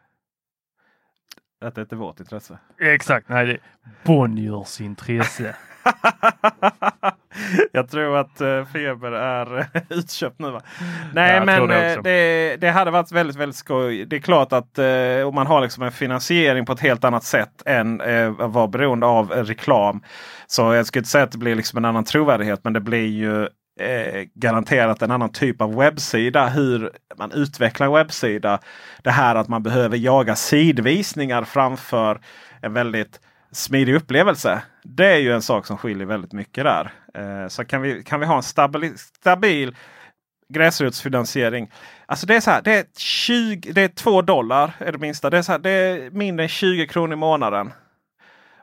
Att 1.60 1.74
det 1.74 1.80
inte 1.80 1.94
är 1.94 1.96
vårt 1.96 2.20
intresse. 2.20 2.58
Exakt, 2.80 3.28
nej 3.28 3.46
det 3.46 3.52
är 3.52 3.60
Bonniers 4.04 4.80
intresse. 4.80 5.56
Jag 7.72 7.90
tror 7.90 8.16
att 8.16 8.40
uh, 8.40 8.64
Feber 8.64 9.12
är 9.12 9.66
utköpt 9.90 10.38
nu. 10.38 10.50
Va? 10.50 10.60
Nej, 11.14 11.34
Jag 11.34 11.46
men 11.46 11.68
det 11.68 11.74
det, 11.74 11.90
också. 11.90 12.02
det, 12.02 12.56
det 12.60 12.70
hade 12.70 12.90
varit 12.90 13.12
väldigt, 13.12 13.36
väldigt 13.36 13.56
skoj. 13.56 14.04
Det 14.04 14.16
är 14.16 14.20
klart 14.20 14.52
att 14.52 14.78
om 15.26 15.34
man 15.34 15.46
har 15.46 15.60
liksom 15.60 15.82
en 15.82 15.92
finansiering 15.92 16.66
på 16.66 16.72
ett 16.72 16.80
helt 16.80 17.04
annat 17.04 17.24
sätt 17.24 17.62
än 17.66 18.00
uh, 18.00 18.40
att 18.40 18.50
vara 18.50 18.68
beroende 18.68 19.06
av 19.06 19.32
eh, 19.32 19.44
reklam. 19.44 20.02
Så 20.46 20.74
jag 20.74 20.86
skulle 20.86 21.00
inte 21.00 21.10
säga 21.10 21.24
att 21.24 21.32
det 21.32 21.38
blir 21.38 21.54
liksom 21.54 21.76
en 21.76 21.84
annan 21.84 22.04
trovärdighet, 22.04 22.60
men 22.64 22.72
det 22.72 22.80
blir 22.80 23.06
ju 23.06 23.48
eh, 23.78 24.24
garanterat 24.34 25.02
en 25.02 25.10
annan 25.10 25.32
typ 25.32 25.60
av 25.62 25.76
webbsida. 25.76 26.48
Hur 26.48 26.90
man 27.16 27.32
utvecklar 27.32 27.86
en 27.86 27.92
webbsida. 27.92 28.60
Det 29.02 29.10
här 29.10 29.34
att 29.34 29.48
man 29.48 29.62
behöver 29.62 29.96
jaga 29.96 30.36
sidvisningar 30.36 31.44
framför 31.44 32.20
en 32.62 32.72
väldigt 32.72 33.20
smidig 33.52 33.94
upplevelse. 33.94 34.62
Det 34.82 35.06
är 35.06 35.18
ju 35.18 35.32
en 35.32 35.42
sak 35.42 35.66
som 35.66 35.78
skiljer 35.78 36.06
väldigt 36.06 36.32
mycket 36.32 36.64
där. 36.64 36.92
Eh, 37.14 37.48
så 37.48 37.64
kan 37.64 37.82
vi, 37.82 38.02
kan 38.02 38.20
vi 38.20 38.26
ha 38.26 38.36
en 38.36 38.42
stabil, 38.42 38.98
stabil 38.98 39.76
gräsrotsfinansiering. 40.48 41.70
Alltså 42.06 42.26
det 42.26 42.36
är 42.36 42.40
så 42.40 42.50
här, 42.50 42.62
det 42.62 42.72
är, 42.72 42.84
20, 42.98 43.72
det 43.72 43.82
är 43.82 43.88
2 43.88 44.22
dollar 44.22 44.72
är 44.78 44.92
det 44.92 44.98
minsta. 44.98 45.30
Det 45.30 45.38
är, 45.38 45.42
så 45.42 45.52
här, 45.52 45.58
det 45.58 45.70
är 45.70 46.10
mindre 46.10 46.44
än 46.44 46.48
20 46.48 46.86
kronor 46.86 47.12
i 47.12 47.16
månaden. 47.16 47.72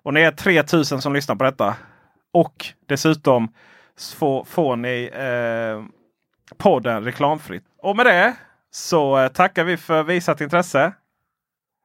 Och 0.03 0.13
ni 0.13 0.22
är 0.22 0.32
3000 0.32 1.01
som 1.01 1.13
lyssnar 1.13 1.36
på 1.36 1.43
detta. 1.43 1.76
Och 2.34 2.66
dessutom 2.86 3.53
så 3.98 4.43
får 4.46 4.76
ni 4.76 5.10
eh, 5.14 5.84
podden 6.58 7.04
reklamfritt. 7.04 7.64
Och 7.78 7.96
med 7.96 8.06
det 8.06 8.36
så 8.72 9.20
eh, 9.20 9.28
tackar 9.28 9.64
vi 9.64 9.78
för 9.78 10.04
visat 10.04 10.41
intresse. 10.41 10.93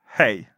Hej! 0.06 0.50